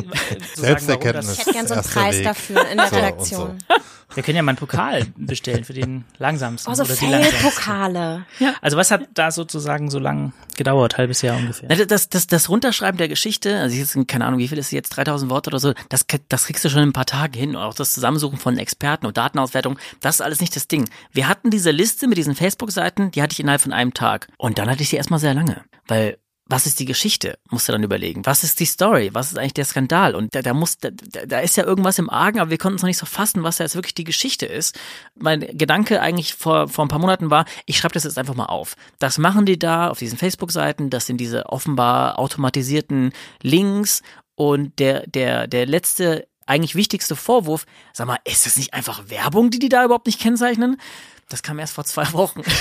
Selbsterkenntnis. 0.55 1.33
Ich 1.33 1.39
hätte 1.39 1.51
gerne 1.51 1.67
so 1.67 1.73
einen 1.73 1.83
Preis 1.83 2.15
Weg. 2.15 2.23
dafür 2.23 2.67
in 2.69 2.77
der 2.77 2.87
so 2.87 2.95
Redaktion. 2.95 3.59
So. 3.67 3.75
Wir 4.13 4.23
können 4.23 4.37
ja 4.37 4.41
mal 4.41 4.51
einen 4.51 4.57
Pokal 4.57 5.05
bestellen 5.15 5.63
für 5.63 5.73
den 5.73 6.05
langsamsten. 6.17 6.71
Oh, 6.71 6.75
so 6.75 6.85
Feldpokale. 6.85 8.25
Ja. 8.39 8.55
Also 8.61 8.77
was 8.77 8.89
hat 8.89 9.07
da 9.13 9.31
sozusagen 9.31 9.89
so 9.89 9.99
lang 9.99 10.33
gedauert? 10.55 10.97
Halbes 10.97 11.21
Jahr 11.21 11.37
ungefähr. 11.37 11.69
Das, 11.85 12.09
das, 12.09 12.27
das 12.27 12.49
Runterschreiben 12.49 12.97
der 12.97 13.09
Geschichte, 13.09 13.59
also 13.59 13.75
jetzt, 13.75 13.97
keine 14.07 14.25
Ahnung, 14.25 14.39
wie 14.39 14.47
viel 14.47 14.57
ist 14.57 14.71
jetzt, 14.71 14.89
3000 14.89 15.29
Worte 15.29 15.49
oder 15.49 15.59
so, 15.59 15.73
das, 15.89 16.05
das 16.29 16.45
kriegst 16.45 16.63
du 16.65 16.69
schon 16.69 16.83
in 16.83 16.89
ein 16.89 16.93
paar 16.93 17.05
Tage 17.05 17.37
hin. 17.37 17.55
Und 17.55 17.61
auch 17.61 17.73
das 17.73 17.93
Zusammensuchen 17.93 18.39
von 18.39 18.57
Experten 18.57 19.05
und 19.05 19.17
Datenauswertung, 19.17 19.77
das 19.99 20.15
ist 20.15 20.21
alles 20.21 20.41
nicht 20.41 20.55
das 20.55 20.67
Ding. 20.67 20.89
Wir 21.11 21.27
hatten 21.27 21.49
diese 21.49 21.71
Liste 21.71 22.07
mit 22.07 22.17
diesen 22.17 22.35
Facebook-Seiten, 22.35 23.11
die 23.11 23.21
hatte 23.21 23.33
ich 23.33 23.39
innerhalb 23.39 23.61
von 23.61 23.73
einem 23.73 23.93
Tag. 23.93 24.27
Und 24.37 24.57
dann 24.57 24.69
hatte 24.69 24.83
ich 24.83 24.89
sie 24.89 24.95
erstmal 24.95 25.19
sehr 25.19 25.33
lange. 25.33 25.63
Weil 25.87 26.17
was 26.49 26.65
ist 26.65 26.79
die 26.79 26.85
Geschichte? 26.85 27.37
Musst 27.49 27.67
du 27.67 27.73
dann 27.73 27.83
überlegen. 27.83 28.25
Was 28.25 28.43
ist 28.43 28.59
die 28.59 28.65
Story? 28.65 29.09
Was 29.13 29.31
ist 29.31 29.37
eigentlich 29.37 29.53
der 29.53 29.65
Skandal? 29.65 30.15
Und 30.15 30.33
da, 30.33 30.41
da 30.41 30.53
muss, 30.53 30.77
da, 30.77 30.89
da 30.91 31.39
ist 31.39 31.57
ja 31.57 31.65
irgendwas 31.65 31.99
im 31.99 32.09
Argen, 32.09 32.39
aber 32.39 32.49
wir 32.49 32.57
konnten 32.57 32.77
es 32.77 32.81
noch 32.81 32.87
nicht 32.87 32.97
so 32.97 33.05
fassen, 33.05 33.43
was 33.43 33.57
da 33.57 33.65
jetzt 33.65 33.75
wirklich 33.75 33.95
die 33.95 34.05
Geschichte 34.05 34.45
ist. 34.45 34.79
Mein 35.15 35.41
Gedanke 35.57 36.01
eigentlich 36.01 36.35
vor, 36.35 36.69
vor 36.69 36.85
ein 36.85 36.87
paar 36.87 36.99
Monaten 36.99 37.29
war, 37.29 37.45
ich 37.65 37.77
schreibe 37.77 37.93
das 37.93 38.05
jetzt 38.05 38.17
einfach 38.17 38.35
mal 38.35 38.45
auf. 38.45 38.75
Das 38.99 39.17
machen 39.17 39.45
die 39.45 39.59
da 39.59 39.89
auf 39.89 39.99
diesen 39.99 40.17
Facebook-Seiten, 40.17 40.89
das 40.89 41.05
sind 41.05 41.17
diese 41.17 41.47
offenbar 41.47 42.17
automatisierten 42.17 43.11
Links 43.41 44.01
und 44.35 44.79
der, 44.79 45.05
der, 45.07 45.47
der 45.47 45.65
letzte, 45.65 46.27
eigentlich 46.45 46.75
wichtigste 46.75 47.17
Vorwurf, 47.17 47.65
sag 47.91 48.07
mal, 48.07 48.19
ist 48.23 48.45
das 48.45 48.55
nicht 48.55 48.73
einfach 48.73 49.09
Werbung, 49.09 49.49
die 49.49 49.59
die 49.59 49.69
da 49.69 49.83
überhaupt 49.83 50.05
nicht 50.05 50.21
kennzeichnen? 50.21 50.79
Das 51.27 51.43
kam 51.43 51.59
erst 51.59 51.73
vor 51.73 51.83
zwei 51.83 52.13
Wochen. 52.13 52.41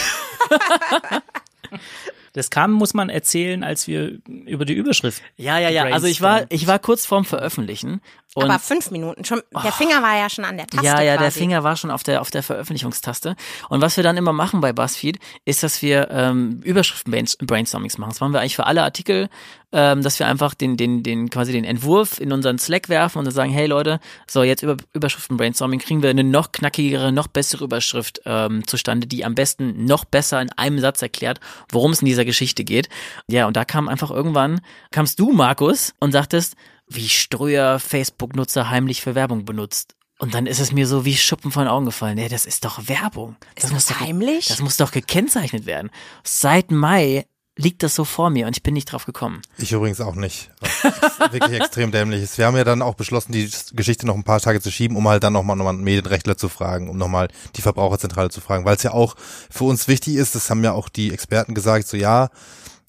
Das 2.36 2.50
kam, 2.50 2.72
muss 2.72 2.92
man 2.92 3.08
erzählen, 3.08 3.64
als 3.64 3.86
wir 3.86 4.18
über 4.26 4.66
die 4.66 4.74
Überschrift. 4.74 5.22
Ja, 5.38 5.58
ja, 5.58 5.70
ja. 5.70 5.84
Also 5.84 6.06
ich 6.06 6.20
war, 6.20 6.42
ich 6.50 6.66
war 6.66 6.78
kurz 6.78 7.06
vorm 7.06 7.24
Veröffentlichen. 7.24 8.02
Und 8.34 8.44
Aber 8.44 8.58
fünf 8.58 8.90
Minuten 8.90 9.24
schon. 9.24 9.40
Der 9.64 9.72
Finger 9.72 10.02
war 10.02 10.18
ja 10.18 10.28
schon 10.28 10.44
an 10.44 10.58
der 10.58 10.66
Taste. 10.66 10.84
ja, 10.84 11.00
ja, 11.00 11.12
der 11.12 11.28
quasi. 11.28 11.38
Finger 11.38 11.64
war 11.64 11.76
schon 11.76 11.90
auf 11.90 12.02
der 12.02 12.20
auf 12.20 12.30
der 12.30 12.42
Veröffentlichungstaste. 12.42 13.36
Und 13.70 13.80
was 13.80 13.96
wir 13.96 14.04
dann 14.04 14.18
immer 14.18 14.34
machen 14.34 14.60
bei 14.60 14.74
BuzzFeed, 14.74 15.18
ist, 15.46 15.62
dass 15.62 15.80
wir 15.80 16.10
ähm, 16.10 16.60
Überschriften 16.62 17.10
Brainstormings 17.46 17.96
machen. 17.96 18.10
Das 18.10 18.20
machen 18.20 18.34
wir 18.34 18.40
eigentlich 18.40 18.56
für 18.56 18.66
alle 18.66 18.82
Artikel, 18.82 19.30
ähm, 19.72 20.02
dass 20.02 20.18
wir 20.18 20.26
einfach 20.26 20.54
den 20.54 20.76
den 20.76 21.02
den 21.02 21.30
quasi 21.30 21.52
den 21.52 21.64
Entwurf 21.64 22.20
in 22.20 22.32
unseren 22.32 22.58
Slack 22.58 22.88
werfen 22.88 23.18
und 23.18 23.24
dann 23.24 23.34
sagen, 23.34 23.50
hey 23.50 23.66
Leute, 23.66 24.00
so 24.28 24.42
jetzt 24.42 24.62
über 24.62 24.76
Überschriften 24.92 25.36
Brainstorming 25.36 25.80
kriegen 25.80 26.02
wir 26.02 26.10
eine 26.10 26.24
noch 26.24 26.52
knackigere, 26.52 27.12
noch 27.12 27.26
bessere 27.26 27.64
Überschrift 27.64 28.20
ähm, 28.24 28.66
zustande, 28.66 29.06
die 29.06 29.24
am 29.24 29.34
besten 29.34 29.84
noch 29.84 30.04
besser 30.04 30.40
in 30.40 30.50
einem 30.52 30.78
Satz 30.78 31.02
erklärt, 31.02 31.40
worum 31.70 31.92
es 31.92 32.00
in 32.00 32.06
dieser 32.06 32.24
Geschichte 32.24 32.64
geht. 32.64 32.88
Ja, 33.28 33.46
und 33.46 33.56
da 33.56 33.64
kam 33.64 33.88
einfach 33.88 34.10
irgendwann 34.10 34.60
kamst 34.90 35.18
du 35.18 35.32
Markus 35.32 35.94
und 36.00 36.12
sagtest 36.12 36.56
wie 36.88 37.08
Ströer 37.08 37.80
Facebook-Nutzer 37.80 38.70
heimlich 38.70 39.02
für 39.02 39.14
Werbung 39.14 39.44
benutzt. 39.44 39.96
Und 40.18 40.34
dann 40.34 40.46
ist 40.46 40.60
es 40.60 40.72
mir 40.72 40.86
so 40.86 41.04
wie 41.04 41.16
Schuppen 41.16 41.50
von 41.52 41.64
den 41.64 41.70
Augen 41.70 41.84
gefallen. 41.84 42.16
Nee, 42.16 42.28
das 42.28 42.46
ist 42.46 42.64
doch 42.64 42.88
Werbung. 42.88 43.36
Das 43.54 43.64
Ist 43.64 43.72
muss 43.72 43.86
das 43.86 43.98
doch, 43.98 44.06
heimlich? 44.06 44.46
Das 44.46 44.60
muss 44.60 44.76
doch 44.78 44.90
gekennzeichnet 44.90 45.66
werden. 45.66 45.90
Seit 46.24 46.70
Mai 46.70 47.26
liegt 47.56 47.82
das 47.82 47.94
so 47.94 48.04
vor 48.04 48.28
mir 48.30 48.46
und 48.46 48.56
ich 48.56 48.62
bin 48.62 48.74
nicht 48.74 48.92
drauf 48.92 49.06
gekommen. 49.06 49.40
Ich 49.56 49.72
übrigens 49.72 50.00
auch 50.00 50.14
nicht. 50.14 50.50
Was 50.60 51.32
wirklich 51.32 51.60
extrem 51.60 51.90
dämlich 51.90 52.22
ist. 52.22 52.36
Wir 52.36 52.46
haben 52.46 52.56
ja 52.56 52.64
dann 52.64 52.82
auch 52.82 52.94
beschlossen, 52.94 53.32
die 53.32 53.50
Geschichte 53.72 54.06
noch 54.06 54.14
ein 54.14 54.24
paar 54.24 54.40
Tage 54.40 54.60
zu 54.60 54.70
schieben, 54.70 54.96
um 54.96 55.08
halt 55.08 55.24
dann 55.24 55.32
nochmal 55.32 55.56
noch 55.56 55.64
mal 55.64 55.70
einen 55.70 55.82
Medienrechtler 55.82 56.36
zu 56.36 56.50
fragen, 56.50 56.90
um 56.90 56.98
nochmal 56.98 57.28
die 57.56 57.62
Verbraucherzentrale 57.62 58.28
zu 58.28 58.42
fragen, 58.42 58.66
weil 58.66 58.76
es 58.76 58.82
ja 58.82 58.92
auch 58.92 59.16
für 59.50 59.64
uns 59.64 59.88
wichtig 59.88 60.16
ist, 60.16 60.34
das 60.34 60.50
haben 60.50 60.62
ja 60.62 60.72
auch 60.72 60.88
die 60.90 61.12
Experten 61.12 61.54
gesagt, 61.54 61.88
so 61.88 61.96
ja, 61.96 62.28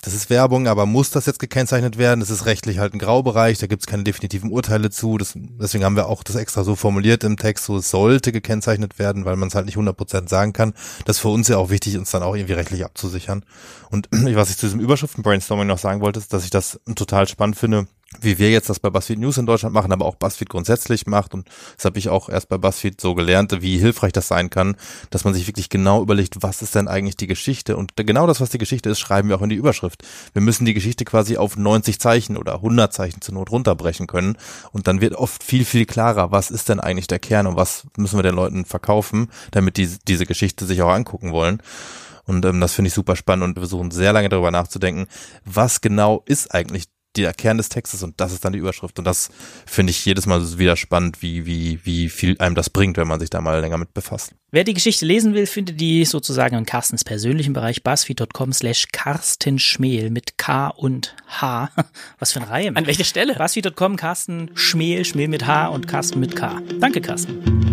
das 0.02 0.14
ist 0.14 0.30
Werbung, 0.30 0.68
aber 0.68 0.86
muss 0.86 1.10
das 1.10 1.26
jetzt 1.26 1.40
gekennzeichnet 1.40 1.98
werden? 1.98 2.20
Das 2.20 2.30
ist 2.30 2.46
rechtlich 2.46 2.78
halt 2.78 2.94
ein 2.94 3.00
Graubereich, 3.00 3.58
da 3.58 3.66
gibt 3.66 3.82
es 3.82 3.88
keine 3.88 4.04
definitiven 4.04 4.52
Urteile 4.52 4.92
zu. 4.92 5.18
Das, 5.18 5.34
deswegen 5.36 5.84
haben 5.84 5.96
wir 5.96 6.08
auch 6.08 6.24
das 6.24 6.36
extra 6.36 6.64
so 6.64 6.76
formuliert 6.76 7.24
im 7.24 7.36
Text, 7.36 7.66
so 7.66 7.78
es 7.78 7.90
sollte 7.90 8.32
gekennzeichnet 8.32 9.00
werden, 9.00 9.26
weil 9.26 9.36
man 9.38 9.48
es 9.50 9.56
halt 9.56 9.66
nicht 9.66 9.78
100% 9.78 10.30
sagen 10.30 10.54
kann. 10.54 10.74
Das 11.06 11.18
ist 11.18 11.22
für 11.22 11.30
uns 11.30 11.48
ja 11.48 11.58
auch 11.58 11.72
wichtig, 11.72 11.98
uns 11.98 12.12
dann 12.12 12.22
auch 12.22 12.36
irgendwie 12.36 12.54
rechtlich 12.54 12.86
abzusichern. 12.86 13.44
Und 13.90 14.08
was 14.12 14.52
ich 14.52 14.58
zu 14.58 14.68
diesem 14.68 14.80
Überschriften-Brainstorming 14.82 15.68
noch 15.68 15.80
sagen 15.80 16.02
wollte, 16.02 16.20
ist, 16.20 16.32
dass 16.32 16.44
ich 16.44 16.52
das 16.52 16.80
total 16.96 17.28
spannend 17.28 17.58
finde, 17.58 17.88
wie 18.22 18.38
wir 18.38 18.50
jetzt 18.50 18.70
das 18.70 18.80
bei 18.80 18.90
BuzzFeed 18.90 19.20
News 19.20 19.38
in 19.38 19.46
Deutschland 19.46 19.76
machen, 19.76 19.92
aber 19.92 20.06
auch 20.06 20.16
BuzzFeed 20.16 20.50
grundsätzlich 20.50 21.08
macht. 21.08 21.34
Und 21.34 21.48
das 21.76 21.86
habe 21.86 22.00
ich 22.00 22.10
auch 22.10 22.30
erst 22.30 22.50
bei 22.50 22.58
BuzzFeed 22.58 23.00
so 23.00 23.16
gelernt, 23.16 23.62
wie 23.62 23.78
hilfreich 23.78 24.14
das 24.14 24.28
sein 24.28 24.50
kann, 24.50 24.78
dass 25.10 25.26
man 25.26 25.34
sich 25.34 25.46
wirklich 25.48 25.70
genau 25.70 26.02
überlegt, 26.02 26.42
was 26.42 26.62
ist 26.62 26.76
denn 26.76 26.88
eigentlich 26.88 27.18
die 27.18 27.28
Geschichte? 27.28 27.76
Und 27.76 27.96
genau 27.96 28.26
das, 28.26 28.40
was 28.40 28.50
die 28.50 28.58
Geschichte 28.58 28.90
ist, 28.90 29.00
schreiben 29.00 29.30
wir 29.30 29.36
auch 29.36 29.42
in 29.42 29.50
die 29.50 29.56
Überschrift. 29.56 30.04
Wir 30.34 30.42
müssen 30.42 30.66
die 30.66 30.74
Geschichte 30.74 31.06
quasi 31.06 31.38
auf 31.38 31.58
90 31.58 32.00
Zeichen 32.00 32.38
oder 32.38 32.56
100 32.56 32.94
Zeichen 32.94 33.22
zur 33.22 33.34
Not 33.34 33.52
runterbrechen 33.52 34.08
können. 34.08 34.38
Und 34.72 34.88
dann 34.88 35.02
wird 35.02 35.14
oft 35.14 35.44
viel, 35.44 35.66
viel 35.66 35.86
klarer, 35.86 36.32
was 36.32 36.50
ist 36.50 36.70
denn 36.70 36.80
eigentlich 36.80 37.08
der 37.08 37.20
Kern 37.20 37.46
und 37.46 37.58
was 37.58 37.88
müssen 37.98 38.18
wir 38.18 38.24
den 38.24 38.36
Leuten 38.36 38.66
verkaufen, 38.66 39.30
damit 39.52 39.78
die 39.78 39.90
diese 40.08 40.26
Geschichte 40.26 40.66
sich 40.66 40.82
auch 40.82 40.92
angucken 40.92 41.34
wollen. 41.34 41.62
Und 42.24 42.46
ähm, 42.46 42.60
das 42.60 42.74
finde 42.74 42.88
ich 42.88 42.94
super 42.94 43.16
spannend 43.16 43.46
und 43.46 43.56
wir 43.56 43.62
versuchen 43.62 43.92
sehr 43.92 44.14
lange 44.14 44.30
darüber 44.30 44.52
nachzudenken, 44.52 45.08
was 45.46 45.82
genau 45.82 46.24
ist 46.26 46.54
eigentlich 46.54 46.86
der 47.16 47.34
Kern 47.34 47.58
des 47.58 47.70
Textes 47.70 48.04
und 48.04 48.20
das 48.20 48.32
ist 48.32 48.46
dann 48.46 48.54
die 48.54 48.60
Überschrift. 48.60 49.00
Und 49.00 49.06
das 49.06 49.30
finde 49.66 49.92
ich 49.92 50.06
jedes 50.06 50.26
Mal 50.26 50.60
wieder 50.60 50.76
spannend, 50.76 51.22
wie, 51.22 51.46
wie, 51.46 51.80
wie 51.84 52.10
viel 52.10 52.36
einem 52.40 52.56
das 52.56 52.70
bringt, 52.70 52.98
wenn 52.98 53.08
man 53.08 53.20
sich 53.20 53.30
da 53.30 53.42
mal 53.42 53.60
länger 53.60 53.78
mit 53.78 53.94
befasst. 53.94 54.34
Wer 54.52 54.64
die 54.64 54.74
Geschichte 54.74 55.06
lesen 55.06 55.34
will, 55.34 55.46
findet 55.46 55.80
die 55.82 56.06
sozusagen 56.06 56.56
in 56.56 56.66
Carstens 56.66 57.04
persönlichen 57.04 57.54
Bereich 57.54 57.84
buzzfeed.com 57.84 58.54
slash 58.54 58.88
Carsten 58.92 59.60
Schmel 59.60 60.10
mit 60.10 60.38
K 60.38 60.68
und 60.68 61.16
H. 61.28 61.70
Was 62.20 62.34
für 62.34 62.42
ein 62.42 62.48
Reim. 62.48 62.78
An 62.78 62.86
welcher 62.88 63.04
Stelle? 63.04 63.36
buzzfeed.com 63.36 63.96
Carsten 63.98 64.52
Schmel, 64.54 65.04
Schmel 65.06 65.28
mit 65.28 65.46
H 65.46 65.68
und 65.68 65.88
Carsten 65.88 66.20
mit 66.20 66.36
K. 66.36 66.62
Danke, 66.80 67.02
Carsten. 67.02 67.68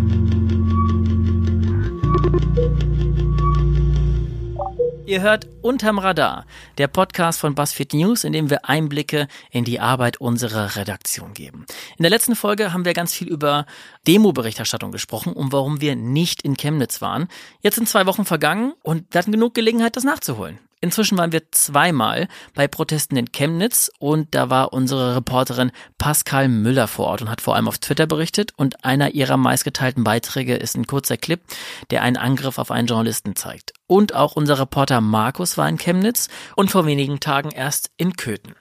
Ihr 5.06 5.20
hört 5.20 5.48
Unterm 5.60 5.98
Radar, 5.98 6.46
der 6.78 6.88
Podcast 6.88 7.38
von 7.38 7.54
BuzzFeed 7.54 7.92
News, 7.92 8.24
in 8.24 8.32
dem 8.32 8.48
wir 8.48 8.64
Einblicke 8.70 9.28
in 9.50 9.66
die 9.66 9.78
Arbeit 9.78 10.18
unserer 10.18 10.76
Redaktion 10.76 11.34
geben. 11.34 11.66
In 11.98 12.04
der 12.04 12.10
letzten 12.10 12.34
Folge 12.34 12.72
haben 12.72 12.86
wir 12.86 12.94
ganz 12.94 13.12
viel 13.12 13.28
über 13.28 13.66
Demo-Berichterstattung 14.06 14.92
gesprochen 14.92 15.34
und 15.34 15.52
warum 15.52 15.82
wir 15.82 15.94
nicht 15.94 16.40
in 16.40 16.56
Chemnitz 16.56 17.02
waren. 17.02 17.28
Jetzt 17.60 17.74
sind 17.74 17.86
zwei 17.86 18.06
Wochen 18.06 18.24
vergangen 18.24 18.72
und 18.82 19.04
wir 19.12 19.18
hatten 19.18 19.32
genug 19.32 19.52
Gelegenheit, 19.52 19.94
das 19.96 20.04
nachzuholen. 20.04 20.58
Inzwischen 20.80 21.18
waren 21.18 21.32
wir 21.32 21.50
zweimal 21.50 22.26
bei 22.54 22.66
Protesten 22.66 23.18
in 23.18 23.30
Chemnitz 23.30 23.90
und 23.98 24.34
da 24.34 24.48
war 24.48 24.72
unsere 24.72 25.16
Reporterin 25.16 25.70
Pascal 25.98 26.48
Müller 26.48 26.88
vor 26.88 27.08
Ort 27.08 27.20
und 27.20 27.28
hat 27.28 27.42
vor 27.42 27.56
allem 27.56 27.68
auf 27.68 27.76
Twitter 27.76 28.06
berichtet 28.06 28.52
und 28.56 28.86
einer 28.86 29.14
ihrer 29.14 29.36
meistgeteilten 29.36 30.02
Beiträge 30.02 30.56
ist 30.56 30.76
ein 30.76 30.86
kurzer 30.86 31.18
Clip, 31.18 31.42
der 31.90 32.02
einen 32.02 32.16
Angriff 32.16 32.58
auf 32.58 32.70
einen 32.70 32.86
Journalisten 32.86 33.36
zeigt. 33.36 33.73
Und 33.86 34.14
auch 34.14 34.36
unser 34.36 34.58
Reporter 34.58 35.00
Markus 35.00 35.58
war 35.58 35.68
in 35.68 35.78
Chemnitz 35.78 36.28
und 36.56 36.70
vor 36.70 36.86
wenigen 36.86 37.20
Tagen 37.20 37.50
erst 37.50 37.90
in 37.96 38.14
Köthen. 38.14 38.54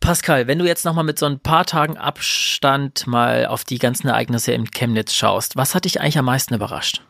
Pascal, 0.00 0.46
wenn 0.46 0.58
du 0.58 0.66
jetzt 0.66 0.84
nochmal 0.84 1.04
mit 1.04 1.18
so 1.18 1.26
ein 1.26 1.40
paar 1.40 1.66
Tagen 1.66 1.98
Abstand 1.98 3.06
mal 3.06 3.46
auf 3.46 3.64
die 3.64 3.78
ganzen 3.78 4.08
Ereignisse 4.08 4.52
in 4.52 4.70
Chemnitz 4.70 5.14
schaust, 5.14 5.56
was 5.56 5.74
hat 5.74 5.84
dich 5.84 6.00
eigentlich 6.00 6.18
am 6.18 6.24
meisten 6.24 6.54
überrascht? 6.54 7.02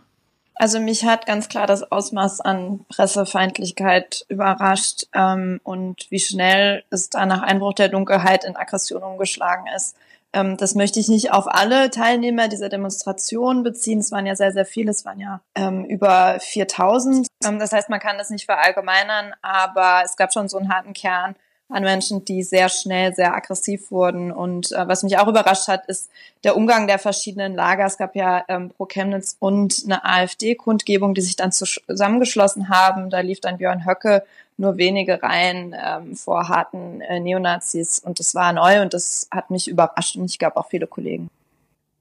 Also 0.61 0.79
mich 0.79 1.07
hat 1.07 1.25
ganz 1.25 1.49
klar 1.49 1.67
das 1.67 1.91
Ausmaß 1.91 2.43
an 2.43 2.85
Pressefeindlichkeit 2.89 4.27
überrascht 4.29 5.05
ähm, 5.15 5.59
und 5.65 6.07
wie 6.11 6.19
schnell 6.19 6.85
es 6.91 7.09
da 7.09 7.25
nach 7.25 7.41
Einbruch 7.41 7.73
der 7.73 7.89
Dunkelheit 7.89 8.45
in 8.45 8.57
Aggression 8.57 9.03
umgeschlagen 9.03 9.65
ist. 9.75 9.97
Ähm, 10.33 10.57
das 10.57 10.75
möchte 10.75 11.01
ich 11.01 11.09
nicht 11.09 11.33
auf 11.33 11.47
alle 11.49 11.91
Teilnehmer 11.91 12.49
dieser 12.49 12.69
Demonstration 12.69 13.63
beziehen. 13.63 13.99
Es 13.99 14.13
waren 14.13 14.27
ja 14.27 14.37
sehr, 14.37 14.53
sehr 14.53 14.67
viele. 14.67 14.91
Es 14.91 15.05
waren 15.05 15.19
ja 15.19 15.41
ähm, 15.55 15.85
über 15.85 16.39
4000. 16.41 17.27
Ähm, 17.45 17.59
das 17.59 17.73
heißt, 17.73 17.89
man 17.89 18.01
kann 18.01 18.19
das 18.19 18.31
nicht 18.31 18.47
verallgemeinern, 18.47 19.35
aber 19.43 20.03
es 20.05 20.17
gab 20.17 20.33
schon 20.33 20.49
so 20.49 20.59
einen 20.59 20.73
harten 20.73 20.93
Kern 20.93 21.35
an 21.71 21.85
Menschen, 21.85 22.25
die 22.25 22.43
sehr 22.43 22.69
schnell 22.69 23.15
sehr 23.15 23.35
aggressiv 23.35 23.91
wurden. 23.91 24.33
Und 24.33 24.73
äh, 24.73 24.89
was 24.89 25.03
mich 25.03 25.19
auch 25.19 25.29
überrascht 25.29 25.69
hat, 25.69 25.87
ist 25.87 26.11
der 26.45 26.57
Umgang 26.57 26.87
der 26.87 26.99
verschiedenen 26.99 27.55
Lager. 27.55 27.87
Es 27.87 27.97
gab 27.97 28.17
ja 28.17 28.45
ähm, 28.49 28.71
pro 28.71 28.87
Chemnitz 28.87 29.37
und 29.39 29.83
eine 29.85 30.05
AfD-Kundgebung, 30.05 31.15
die 31.15 31.21
sich 31.21 31.37
dann 31.37 31.53
zusammengeschlossen 31.53 32.69
haben. 32.69 33.11
Da 33.11 33.21
lief 33.21 33.41
dann 33.41 33.59
Björn 33.59 33.87
Höcke 33.87 34.25
nur 34.61 34.77
wenige 34.77 35.23
Reihen 35.23 35.75
ähm, 35.75 36.15
vor 36.15 36.49
harten 36.49 37.01
äh, 37.01 37.19
Neonazis. 37.19 37.99
Und 37.99 38.21
das 38.21 38.35
war 38.35 38.53
neu 38.53 38.83
und 38.83 38.95
das 38.95 39.27
hat 39.31 39.51
mich 39.51 39.67
überrascht. 39.69 40.17
Und 40.17 40.27
ich 40.27 40.39
gab 40.39 40.57
auch 40.57 40.69
viele 40.69 40.87
Kollegen. 40.87 41.29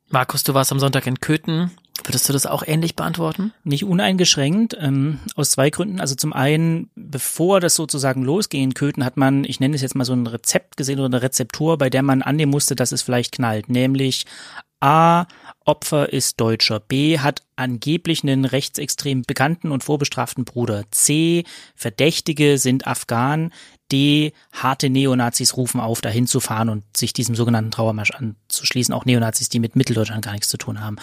Markus, 0.10 0.44
du 0.44 0.54
warst 0.54 0.72
am 0.72 0.80
Sonntag 0.80 1.08
in 1.08 1.20
Köthen. 1.20 1.72
Würdest 2.10 2.28
du 2.28 2.34
das 2.34 2.48
auch 2.48 2.64
ähnlich 2.66 2.96
beantworten? 2.96 3.54
Nicht 3.64 3.84
uneingeschränkt, 3.84 4.76
ähm, 4.82 5.20
aus 5.36 5.52
zwei 5.52 5.70
Gründen. 5.70 6.02
Also 6.02 6.16
zum 6.16 6.34
einen, 6.34 6.90
bevor 6.96 7.60
das 7.60 7.76
sozusagen 7.76 8.24
losgehen 8.24 8.74
Köthen, 8.74 9.06
hat 9.06 9.16
man, 9.16 9.44
ich 9.44 9.60
nenne 9.60 9.76
es 9.76 9.84
jetzt 9.84 9.94
mal 9.94 10.06
so 10.06 10.14
ein 10.14 10.26
Rezept 10.26 10.76
gesehen 10.76 10.98
oder 10.98 11.06
eine 11.06 11.22
Rezeptur, 11.22 11.78
bei 11.78 11.92
der 11.92 12.02
man 12.02 12.24
annehmen 12.24 12.52
musste, 12.52 12.76
dass 12.76 12.92
es 12.92 13.04
vielleicht 13.04 13.34
knallt. 13.34 13.70
Nämlich 13.70 14.26
A, 14.80 15.28
Opfer 15.66 16.12
ist 16.12 16.42
Deutscher. 16.42 16.80
B, 16.80 17.20
hat 17.20 17.44
angeblich 17.56 18.24
einen 18.24 18.46
rechtsextrem 18.46 19.22
bekannten 19.22 19.72
und 19.72 19.84
vorbestraften 19.84 20.46
Bruder. 20.46 20.86
C, 20.90 21.44
Verdächtige 21.76 22.58
sind 22.58 22.88
Afghanen. 22.88 23.54
D, 23.92 24.34
harte 24.54 24.90
Neonazis 24.90 25.58
rufen 25.58 25.82
auf, 25.82 26.02
dahin 26.02 26.28
zu 26.28 26.40
fahren 26.40 26.70
und 26.70 26.84
sich 26.96 27.12
diesem 27.12 27.36
sogenannten 27.36 27.72
Trauermarsch 27.72 28.12
anzuschließen. 28.12 28.94
Auch 28.94 29.06
Neonazis, 29.06 29.50
die 29.50 29.60
mit 29.60 29.76
Mitteldeutschland 29.76 30.24
gar 30.24 30.32
nichts 30.32 30.50
zu 30.50 30.58
tun 30.58 30.82
haben. 30.82 30.98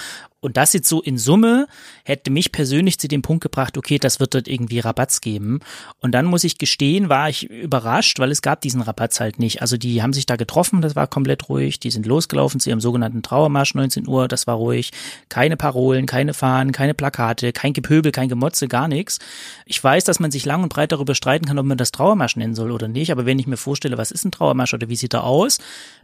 Und 0.47 0.57
das 0.57 0.73
jetzt 0.75 0.89
so 0.89 1.03
in 1.03 1.19
Summe 1.19 1.67
hätte 2.05 2.31
mich 2.31 2.53
persönlich 2.53 3.01
zu 3.01 3.09
dem 3.09 3.21
Punkt 3.21 3.43
gebracht, 3.43 3.77
okay, 3.77 3.99
das 3.99 4.21
wird 4.21 4.33
dort 4.33 4.47
irgendwie 4.47 4.79
Rabatz 4.79 5.21
geben. 5.21 5.59
Und 5.99 6.13
dann 6.13 6.25
muss 6.25 6.45
ich 6.45 6.57
gestehen, 6.57 7.09
war 7.09 7.29
ich 7.29 7.51
überrascht, 7.51 8.21
weil 8.21 8.31
es 8.31 8.43
gab 8.43 8.61
diesen 8.61 8.81
Rabatz 8.81 9.19
halt 9.19 9.41
nicht. 9.41 9.61
Also 9.61 9.77
die 9.77 10.05
haben 10.05 10.13
sich 10.13 10.25
da 10.25 10.37
getroffen, 10.37 10.83
das 10.83 10.95
war 10.95 11.09
komplett 11.09 11.49
ruhig. 11.49 11.81
Die 11.81 11.91
sind 11.91 12.07
losgelaufen 12.07 12.61
zu 12.61 12.71
ihrem 12.71 12.81
sogenannten 12.81 13.23
Trauermarsch 13.23 13.75
19 13.75 14.07
Uhr, 14.07 14.29
das 14.29 14.47
war 14.47 14.55
ruhig. 14.55 14.93
Keine 15.29 15.57
Parolen, 15.57 16.07
keine 16.07 16.33
Fahnen, 16.33 16.71
keine 16.71 16.95
Plakate, 16.95 17.53
kein 17.53 17.73
Gepöbel, 17.73 18.13
kein 18.13 18.29
Gemotze, 18.29 18.69
gar 18.69 18.87
nichts. 18.87 19.19
Ich 19.65 19.83
weiß, 19.83 20.05
dass 20.05 20.21
man 20.21 20.31
sich 20.31 20.45
lang 20.45 20.63
und 20.63 20.69
breit 20.69 20.93
darüber 20.93 21.17
streiten 21.17 21.47
kann, 21.47 21.59
ob 21.59 21.67
man 21.67 21.77
das 21.77 21.91
Trauermarsch 21.91 22.37
nennen 22.37 22.55
soll 22.55 22.71
oder 22.71 22.87
nicht. 22.87 23.11
Aber 23.11 23.27
wenn 23.27 23.41
ich 23.41 23.49
mir 23.49 23.57
vorstelle, 23.57 23.99
was 23.99 24.13
ist 24.13 24.25
ein 24.25 24.31
Trauermarsch 24.31 24.75
oder 24.75 24.89
wie 24.89 24.95
sieht 24.95 25.13
er 25.13 25.25
aus, 25.25 25.59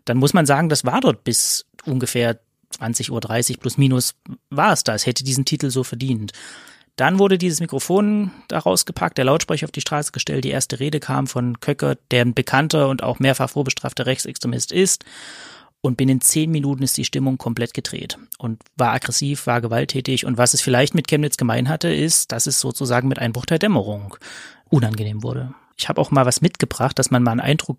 dann 0.04 0.16
muss 0.16 0.34
man 0.34 0.46
sagen, 0.46 0.68
das 0.68 0.84
war 0.84 1.00
dort 1.00 1.22
bis 1.22 1.64
ungefähr 1.84 2.40
20.30 2.72 3.10
Uhr 3.52 3.60
plus 3.60 3.78
minus 3.78 4.14
war 4.50 4.72
es 4.72 4.84
das, 4.84 5.06
hätte 5.06 5.24
diesen 5.24 5.44
Titel 5.44 5.70
so 5.70 5.84
verdient. 5.84 6.32
Dann 6.96 7.18
wurde 7.18 7.38
dieses 7.38 7.60
Mikrofon 7.60 8.30
da 8.48 8.58
rausgepackt, 8.58 9.16
der 9.16 9.24
Lautsprecher 9.24 9.64
auf 9.64 9.72
die 9.72 9.80
Straße 9.80 10.12
gestellt, 10.12 10.44
die 10.44 10.50
erste 10.50 10.78
Rede 10.78 11.00
kam 11.00 11.26
von 11.26 11.58
Köcker, 11.60 11.96
der 12.10 12.24
ein 12.24 12.34
bekannter 12.34 12.88
und 12.88 13.02
auch 13.02 13.18
mehrfach 13.18 13.50
vorbestrafter 13.50 14.06
Rechtsextremist 14.06 14.72
ist. 14.72 15.04
Und 15.84 15.96
binnen 15.96 16.20
zehn 16.20 16.50
Minuten 16.50 16.84
ist 16.84 16.96
die 16.96 17.04
Stimmung 17.04 17.38
komplett 17.38 17.74
gedreht 17.74 18.16
und 18.38 18.62
war 18.76 18.92
aggressiv, 18.92 19.48
war 19.48 19.60
gewalttätig. 19.60 20.24
Und 20.24 20.38
was 20.38 20.54
es 20.54 20.60
vielleicht 20.60 20.94
mit 20.94 21.08
Chemnitz 21.08 21.36
gemein 21.36 21.68
hatte, 21.68 21.92
ist, 21.92 22.30
dass 22.30 22.46
es 22.46 22.60
sozusagen 22.60 23.08
mit 23.08 23.18
Einbruch 23.18 23.46
der 23.46 23.58
Dämmerung 23.58 24.16
unangenehm 24.68 25.24
wurde. 25.24 25.54
ich 25.76 25.88
habe 25.88 26.00
auch 26.00 26.12
mal 26.12 26.24
was 26.24 26.40
mitgebracht, 26.40 26.96
dass 26.98 27.10
man 27.10 27.24
mal 27.24 27.32
einen 27.32 27.40
Eindruck 27.40 27.78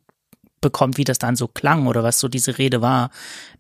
bekommt, 0.64 0.98
wie 0.98 1.04
das 1.04 1.20
dann 1.20 1.36
so 1.36 1.48
klang 1.48 1.86
oder 1.86 2.02
was 2.04 2.20
so 2.20 2.28
diese 2.28 2.58
Rede 2.58 2.82
war, 2.82 3.12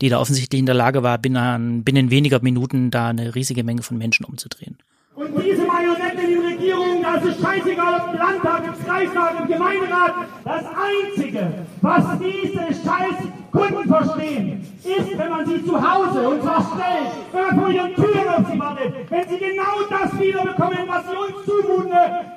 die 0.01 0.09
da 0.09 0.19
offensichtlich 0.19 0.57
in 0.57 0.65
der 0.65 0.73
Lage 0.73 1.03
war, 1.03 1.19
binnen, 1.19 1.83
binnen 1.83 2.09
weniger 2.09 2.41
Minuten 2.41 2.89
da 2.89 3.09
eine 3.09 3.35
riesige 3.35 3.63
Menge 3.63 3.83
von 3.83 3.99
Menschen 3.99 4.25
umzudrehen. 4.25 4.77
Und 5.15 5.29
diese 5.37 5.63
Marionetten 5.63 6.19
in 6.19 6.29
den 6.31 6.41
Regierungen, 6.41 7.03
das 7.03 7.23
ist 7.23 7.39
scheißegal, 7.39 8.01
ob 8.01 8.13
im 8.13 8.19
Landtag, 8.19 8.63
im 8.65 8.85
Kreistag, 8.85 9.39
im 9.41 9.47
Gemeinderat. 9.47 10.13
Das 10.43 10.63
Einzige, 10.65 11.53
was 11.81 12.03
diese 12.17 12.65
scheiß 12.83 13.17
Kunden 13.51 13.87
verstehen, 13.87 14.67
ist, 14.83 15.17
wenn 15.17 15.29
man 15.29 15.45
sie 15.45 15.63
zu 15.63 15.73
Hause 15.75 16.27
und 16.29 16.41
zwar 16.41 16.67
schnell, 16.73 17.11
wenn 17.31 17.45
man 17.45 17.59
vor 17.59 17.69
ihren 17.69 17.93
Türen 17.93 18.27
auf 18.27 18.51
sie 18.51 18.59
wartet, 18.59 18.93
wenn 19.11 19.29
sie 19.29 19.37
genau 19.37 19.75
das 19.87 20.19
wiederbekommen, 20.19 20.79
was 20.87 21.03
sie 21.05 21.15
uns 21.15 21.45
zumuten, 21.45 21.91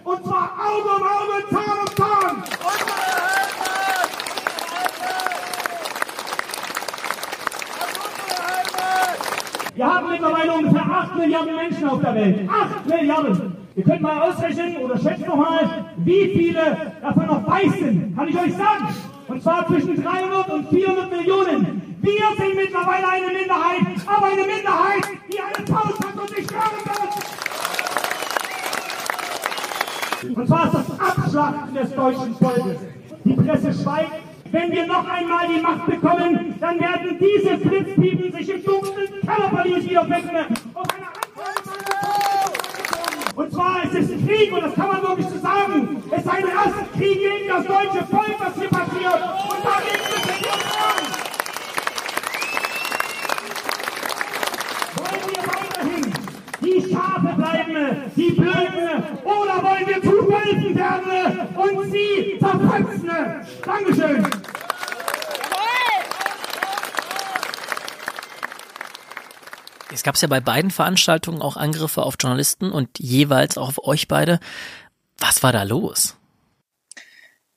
und 0.04 0.24
zwar 0.24 0.52
Auge 0.60 0.88
um 0.96 1.02
Auge, 1.02 1.48
Zahn 1.50 1.78
um 1.80 1.96
Zahn. 1.96 2.42
Wir 9.76 9.86
haben 9.86 10.08
mittlerweile 10.10 10.54
ungefähr 10.54 10.86
8 10.86 11.16
Milliarden 11.16 11.54
Menschen 11.54 11.86
auf 11.86 12.00
der 12.00 12.14
Welt. 12.14 12.48
8 12.48 12.86
Milliarden! 12.86 13.56
Ihr 13.74 13.84
könnt 13.84 14.00
mal 14.00 14.22
ausrechnen 14.22 14.78
oder 14.78 14.98
schätzt 14.98 15.26
noch 15.26 15.36
mal, 15.36 15.84
wie 15.98 16.32
viele 16.34 16.94
davon 17.02 17.26
noch 17.26 17.46
weiß 17.46 17.74
sind. 17.74 18.16
Kann 18.16 18.26
ich 18.26 18.38
euch 18.38 18.54
sagen? 18.54 18.88
Und 19.28 19.42
zwar 19.42 19.66
zwischen 19.66 20.02
300 20.02 20.48
und 20.48 20.70
400 20.70 21.10
Millionen. 21.10 21.98
Wir 22.00 22.22
sind 22.38 22.56
mittlerweile 22.56 23.06
eine 23.06 23.26
Minderheit, 23.26 23.82
aber 24.06 24.26
eine 24.28 24.46
Minderheit, 24.46 25.08
die 25.30 25.40
einen 25.40 25.66
Paus 25.66 25.98
hat 25.98 26.16
und 26.18 26.30
sich 26.30 26.46
hören 26.50 26.80
wird. 30.22 30.36
Und 30.38 30.48
zwar 30.48 30.64
ist 30.64 30.74
das 30.74 31.00
Abschlachten 31.00 31.74
des 31.74 31.94
deutschen 31.94 32.34
Volkes. 32.36 32.78
Die 33.24 33.34
Presse 33.34 33.74
schweigt, 33.74 34.25
wenn 34.56 34.72
wir 34.72 34.86
noch 34.86 35.06
einmal 35.06 35.46
die 35.48 35.60
Macht 35.60 35.84
bekommen, 35.84 36.54
dann 36.58 36.80
werden 36.80 37.18
diese 37.20 37.58
Blitzpiepen 37.58 38.32
sich 38.32 38.48
im 38.48 38.64
dunklen 38.64 39.20
Kellerverlies 39.20 39.84
wiederfinden. 39.84 40.54
Und 43.34 43.52
zwar 43.52 43.84
es 43.84 43.92
ist 43.92 44.12
ein 44.12 44.26
Krieg, 44.26 44.50
und 44.52 44.62
das 44.62 44.74
kann 44.74 44.88
man 44.88 45.02
wirklich 45.02 45.28
so 45.28 45.38
sagen. 45.40 46.02
Es 46.10 46.18
ist 46.20 46.28
ein 46.28 46.44
Rassenkrieg 46.44 47.18
gegen 47.18 47.48
das 47.48 47.66
deutsche 47.66 48.06
Volk, 48.06 48.36
was 48.38 48.54
hier 48.54 48.68
passiert. 48.68 49.20
Und 49.50 49.62
dagegen 49.62 50.06
müssen 50.08 50.40
wir 50.40 50.56
sagen. 50.72 51.04
Wollen 54.96 55.20
wir 55.32 55.42
weiterhin 55.52 56.12
Schafe 57.16 57.34
bleiben, 57.34 58.12
die 58.14 58.30
Blöden, 58.30 59.02
oder 59.24 59.62
wollen 59.62 59.86
wir 59.86 60.02
zu 60.02 60.10
Wölfen 60.10 60.74
werden 60.74 61.48
und 61.56 61.90
sie 61.90 62.38
zerfetzen? 62.38 63.10
Dankeschön. 63.64 64.30
Es 69.92 70.02
gab 70.02 70.16
ja 70.18 70.28
bei 70.28 70.40
beiden 70.40 70.70
Veranstaltungen 70.70 71.40
auch 71.40 71.56
Angriffe 71.56 72.02
auf 72.02 72.16
Journalisten 72.20 72.70
und 72.70 72.98
jeweils 72.98 73.56
auch 73.56 73.68
auf 73.68 73.84
euch 73.84 74.08
beide. 74.08 74.38
Was 75.18 75.42
war 75.42 75.52
da 75.52 75.62
los? 75.62 76.15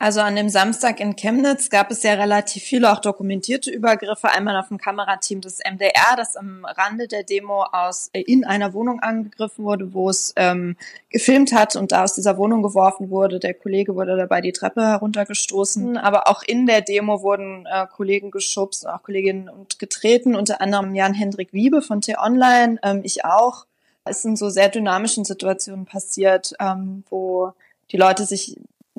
Also 0.01 0.21
an 0.21 0.37
dem 0.37 0.47
Samstag 0.47 1.01
in 1.01 1.17
Chemnitz 1.17 1.69
gab 1.69 1.91
es 1.91 2.03
ja 2.03 2.13
relativ 2.13 2.63
viele 2.63 2.89
auch 2.89 2.99
dokumentierte 2.99 3.69
Übergriffe. 3.69 4.29
Einmal 4.29 4.55
auf 4.55 4.69
dem 4.69 4.77
Kamerateam 4.77 5.41
des 5.41 5.59
MDR, 5.59 6.15
das 6.15 6.37
am 6.37 6.63
Rande 6.63 7.09
der 7.09 7.23
Demo 7.23 7.63
aus 7.63 8.09
äh, 8.13 8.21
in 8.21 8.45
einer 8.45 8.73
Wohnung 8.73 9.01
angegriffen 9.01 9.65
wurde, 9.65 9.93
wo 9.93 10.09
es 10.09 10.31
ähm, 10.37 10.77
gefilmt 11.09 11.51
hat 11.51 11.75
und 11.75 11.91
da 11.91 12.05
aus 12.05 12.15
dieser 12.15 12.37
Wohnung 12.37 12.63
geworfen 12.63 13.09
wurde. 13.09 13.39
Der 13.39 13.53
Kollege 13.53 13.93
wurde 13.93 14.15
dabei 14.15 14.39
die 14.39 14.53
Treppe 14.53 14.87
heruntergestoßen. 14.87 15.97
Aber 15.97 16.29
auch 16.29 16.43
in 16.43 16.65
der 16.65 16.79
Demo 16.79 17.21
wurden 17.21 17.65
äh, 17.65 17.85
Kollegen 17.93 18.31
geschubst, 18.31 18.87
auch 18.87 19.03
Kolleginnen 19.03 19.49
und 19.49 19.79
getreten. 19.79 20.33
Unter 20.33 20.61
anderem 20.61 20.95
Jan-Hendrik 20.95 21.51
Wiebe 21.51 21.81
von 21.81 21.99
T-Online, 21.99 22.79
ähm, 22.83 23.01
ich 23.03 23.25
auch. 23.25 23.65
Es 24.05 24.21
sind 24.21 24.37
so 24.37 24.49
sehr 24.49 24.69
dynamischen 24.69 25.25
Situationen 25.25 25.85
passiert, 25.85 26.53
ähm, 26.61 27.03
wo 27.09 27.51
die 27.91 27.97
Leute 27.97 28.25
sich 28.25 28.55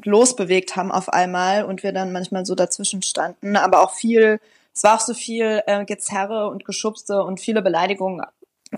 losbewegt 0.07 0.77
haben 0.77 0.93
auf 0.93 1.09
einmal 1.09 1.65
und 1.65 1.83
wir 1.83 1.93
dann 1.93 2.13
manchmal 2.13 2.47
so 2.47 2.55
dazwischen 2.55 3.03
standen. 3.03 3.57
Aber 3.57 3.83
auch 3.83 3.93
viel, 3.93 4.41
es 4.75 4.83
war 4.83 4.97
auch 4.97 5.01
so 5.01 5.15
viel 5.15 5.63
äh, 5.67 5.85
Gezerre 5.85 6.49
und 6.49 6.65
Geschubste 6.65 7.23
und 7.23 7.41
viele 7.41 7.63
Beleidigungen 7.63 8.23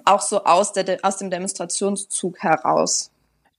auch 0.05 0.23
so 0.23 0.45
aus, 0.45 0.73
der, 0.73 0.99
aus 1.03 1.19
dem 1.19 1.31
Demonstrationszug 1.31 2.39
heraus. 2.39 3.11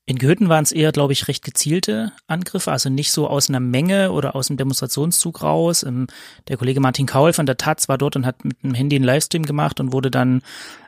In 0.05 0.17
Goethen 0.17 0.49
waren 0.49 0.63
es 0.63 0.73
eher, 0.73 0.91
glaube 0.91 1.13
ich, 1.13 1.29
recht 1.29 1.45
gezielte 1.45 2.11
Angriffe, 2.27 2.71
also 2.73 2.89
nicht 2.89 3.13
so 3.13 3.27
aus 3.27 3.47
einer 3.47 3.61
Menge 3.61 4.11
oder 4.11 4.35
aus 4.35 4.47
dem 4.47 4.57
Demonstrationszug 4.57 5.41
raus. 5.41 5.83
Ähm, 5.83 6.07
der 6.49 6.57
Kollege 6.57 6.81
Martin 6.81 7.05
Kaul 7.05 7.31
von 7.31 7.45
der 7.45 7.55
Taz 7.55 7.87
war 7.87 7.97
dort 7.97 8.17
und 8.17 8.25
hat 8.25 8.43
mit 8.43 8.61
dem 8.63 8.73
Handy 8.73 8.97
einen 8.97 9.05
Livestream 9.05 9.43
gemacht 9.43 9.79
und 9.79 9.93
wurde 9.93 10.11
dann 10.11 10.41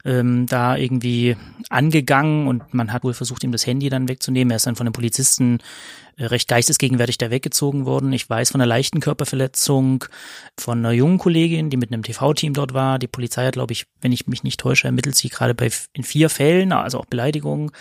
ähm, 0.06 0.46
da 0.46 0.78
irgendwie 0.78 1.36
angegangen 1.70 2.48
und 2.48 2.74
man 2.74 2.94
hat 2.94 3.04
wohl 3.04 3.14
versucht, 3.14 3.44
ihm 3.44 3.52
das 3.52 3.66
Handy 3.66 3.90
dann 3.90 4.08
wegzunehmen. 4.08 4.52
Er 4.52 4.58
ist 4.58 4.68
dann 4.68 4.76
von 4.76 4.86
den 4.86 4.94
Polizisten 4.94 5.58
äh, 6.18 6.26
recht 6.26 6.48
geistesgegenwärtig 6.48 7.18
da 7.18 7.32
weggezogen 7.32 7.86
worden. 7.86 8.14
Ich 8.14 8.30
weiß 8.30 8.52
von 8.52 8.62
einer 8.62 8.68
leichten 8.68 9.00
Körperverletzung 9.00 10.06
von 10.60 10.80
einer 10.80 10.92
jungen 10.92 11.18
Kollegin, 11.18 11.72
die 11.72 11.78
mit 11.78 11.92
einem 11.92 12.04
TV-Team 12.04 12.54
dort 12.54 12.74
war. 12.74 13.00
Die 13.00 13.08
Polizei 13.08 13.48
hat, 13.48 13.54
glaube 13.54 13.74
ich, 13.74 13.88
wenn 14.00 14.12
ich 14.12 14.28
mich 14.28 14.44
nicht 14.44 14.60
täusche, 14.60 14.88
ermittelt 14.88 15.16
sie 15.16 15.30
gerade 15.30 15.56
bei 15.56 15.72
in 15.94 16.04
vier 16.04 16.30
Fällen, 16.30 16.72
also 16.72 17.00
auch 17.00 17.06
Beleidigungen. 17.06 17.72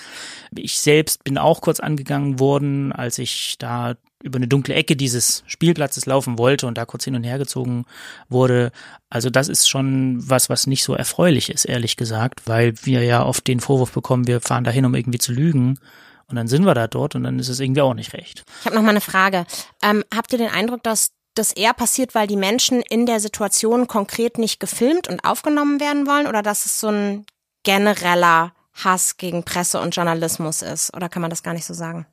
Ich 0.57 0.79
selbst 0.79 1.25
bin 1.25 1.37
auch 1.37 1.61
kurz 1.61 1.79
angegangen 1.79 2.41
worden, 2.41 2.93
als 2.93 3.19
ich 3.19 3.57
da 3.59 3.97
über 4.25 4.39
eine 4.39 4.49
dunkle 4.49 4.75
Ecke 4.75 4.97
dieses 4.97 5.45
Spielplatzes 5.47 6.07
laufen 6.07 6.39
wollte 6.39 6.67
und 6.67 6.79
da 6.79 6.87
kurz 6.87 7.05
hin 7.05 7.15
und 7.15 7.25
her 7.25 7.39
gezogen 7.39 7.85
wurde. 8.31 8.73
Also 9.11 9.29
das 9.29 9.49
ist 9.49 9.69
schon 9.69 10.19
was, 10.19 10.49
was 10.49 10.67
nicht 10.67 10.83
so 10.83 10.95
erfreulich 10.95 11.51
ist, 11.51 11.67
ehrlich 11.67 11.97
gesagt, 11.97 12.41
weil 12.47 12.75
wir 12.83 13.05
ja 13.05 13.25
oft 13.25 13.47
den 13.47 13.61
Vorwurf 13.61 13.93
bekommen, 13.93 14.27
wir 14.27 14.41
fahren 14.41 14.65
dahin, 14.65 14.87
um 14.87 14.95
irgendwie 14.95 15.19
zu 15.19 15.33
lügen. 15.33 15.79
Und 16.27 16.37
dann 16.37 16.49
sind 16.49 16.65
wir 16.65 16.73
da 16.73 16.89
dort 16.89 17.15
und 17.15 17.25
dann 17.25 17.39
ist 17.39 17.51
es 17.51 17.61
irgendwie 17.61 17.83
auch 17.83 17.93
nicht 17.93 18.15
recht. 18.15 18.45
Ich 18.61 18.67
habe 18.67 18.75
noch 18.75 18.83
mal 18.83 18.91
eine 18.91 19.03
Frage. 19.03 19.45
Ähm, 19.83 20.03
habt 20.13 20.33
ihr 20.33 20.39
den 20.39 20.51
Eindruck, 20.51 20.83
dass 20.83 21.11
das 21.35 21.53
eher 21.53 21.75
passiert, 21.75 22.15
weil 22.15 22.27
die 22.27 22.37
Menschen 22.37 22.81
in 22.81 23.05
der 23.05 23.21
Situation 23.21 23.89
konkret 23.89 24.39
nicht 24.39 24.59
gefilmt 24.59 25.07
und 25.07 25.23
aufgenommen 25.25 25.81
werden 25.81 26.07
wollen 26.07 26.27
oder 26.27 26.43
dass 26.43 26.65
es 26.65 26.81
so 26.81 26.89
ein 26.89 27.27
genereller 27.63 28.53
Hass 28.73 29.19
gegen 29.19 29.45
Presse 29.45 29.81
und 29.81 29.95
Journalismus 29.95 30.63
ist? 30.63 30.97
Oder 30.97 31.11
kann 31.11 31.21
man 31.21 31.31
das 31.31 31.43
gar 31.43 31.53
nicht 31.53 31.67
so 31.67 31.75
sagen? 31.75 32.07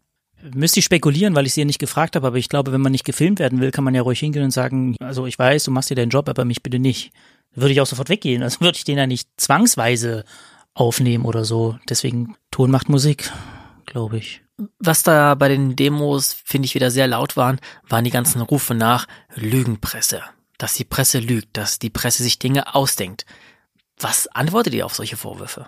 Müsste 0.53 0.79
ich 0.79 0.85
spekulieren, 0.85 1.35
weil 1.35 1.45
ich 1.45 1.53
sie 1.53 1.61
ja 1.61 1.65
nicht 1.65 1.79
gefragt 1.79 2.15
habe, 2.15 2.27
aber 2.27 2.37
ich 2.37 2.49
glaube, 2.49 2.71
wenn 2.71 2.81
man 2.81 2.91
nicht 2.91 3.05
gefilmt 3.05 3.39
werden 3.39 3.59
will, 3.59 3.71
kann 3.71 3.83
man 3.83 3.95
ja 3.95 4.01
ruhig 4.01 4.19
hingehen 4.19 4.43
und 4.43 4.51
sagen, 4.51 4.95
also 4.99 5.25
ich 5.25 5.37
weiß, 5.37 5.63
du 5.63 5.71
machst 5.71 5.89
dir 5.89 5.95
deinen 5.95 6.09
Job, 6.09 6.29
aber 6.29 6.45
mich 6.45 6.63
bitte 6.63 6.79
nicht. 6.79 7.11
Würde 7.53 7.73
ich 7.73 7.81
auch 7.81 7.85
sofort 7.85 8.09
weggehen. 8.09 8.43
Also 8.43 8.59
würde 8.61 8.77
ich 8.77 8.83
den 8.83 8.97
ja 8.97 9.07
nicht 9.07 9.29
zwangsweise 9.37 10.23
aufnehmen 10.73 11.25
oder 11.25 11.45
so. 11.45 11.77
Deswegen 11.89 12.35
Ton 12.49 12.71
macht 12.71 12.89
Musik 12.89 13.31
glaube 13.91 14.17
ich. 14.17 14.41
Was 14.79 15.03
da 15.03 15.35
bei 15.35 15.49
den 15.49 15.75
Demos, 15.75 16.33
finde 16.45 16.65
ich, 16.65 16.75
wieder 16.75 16.91
sehr 16.91 17.07
laut 17.07 17.35
waren, 17.35 17.59
waren 17.87 18.03
die 18.03 18.11
ganzen 18.11 18.41
Rufe 18.41 18.73
nach 18.73 19.07
Lügenpresse. 19.35 20.21
Dass 20.57 20.75
die 20.75 20.85
Presse 20.85 21.19
lügt, 21.19 21.57
dass 21.57 21.79
die 21.79 21.89
Presse 21.89 22.23
sich 22.23 22.39
Dinge 22.39 22.73
ausdenkt. 22.73 23.25
Was 23.99 24.27
antwortet 24.27 24.73
ihr 24.73 24.85
auf 24.85 24.95
solche 24.95 25.17
Vorwürfe? 25.17 25.67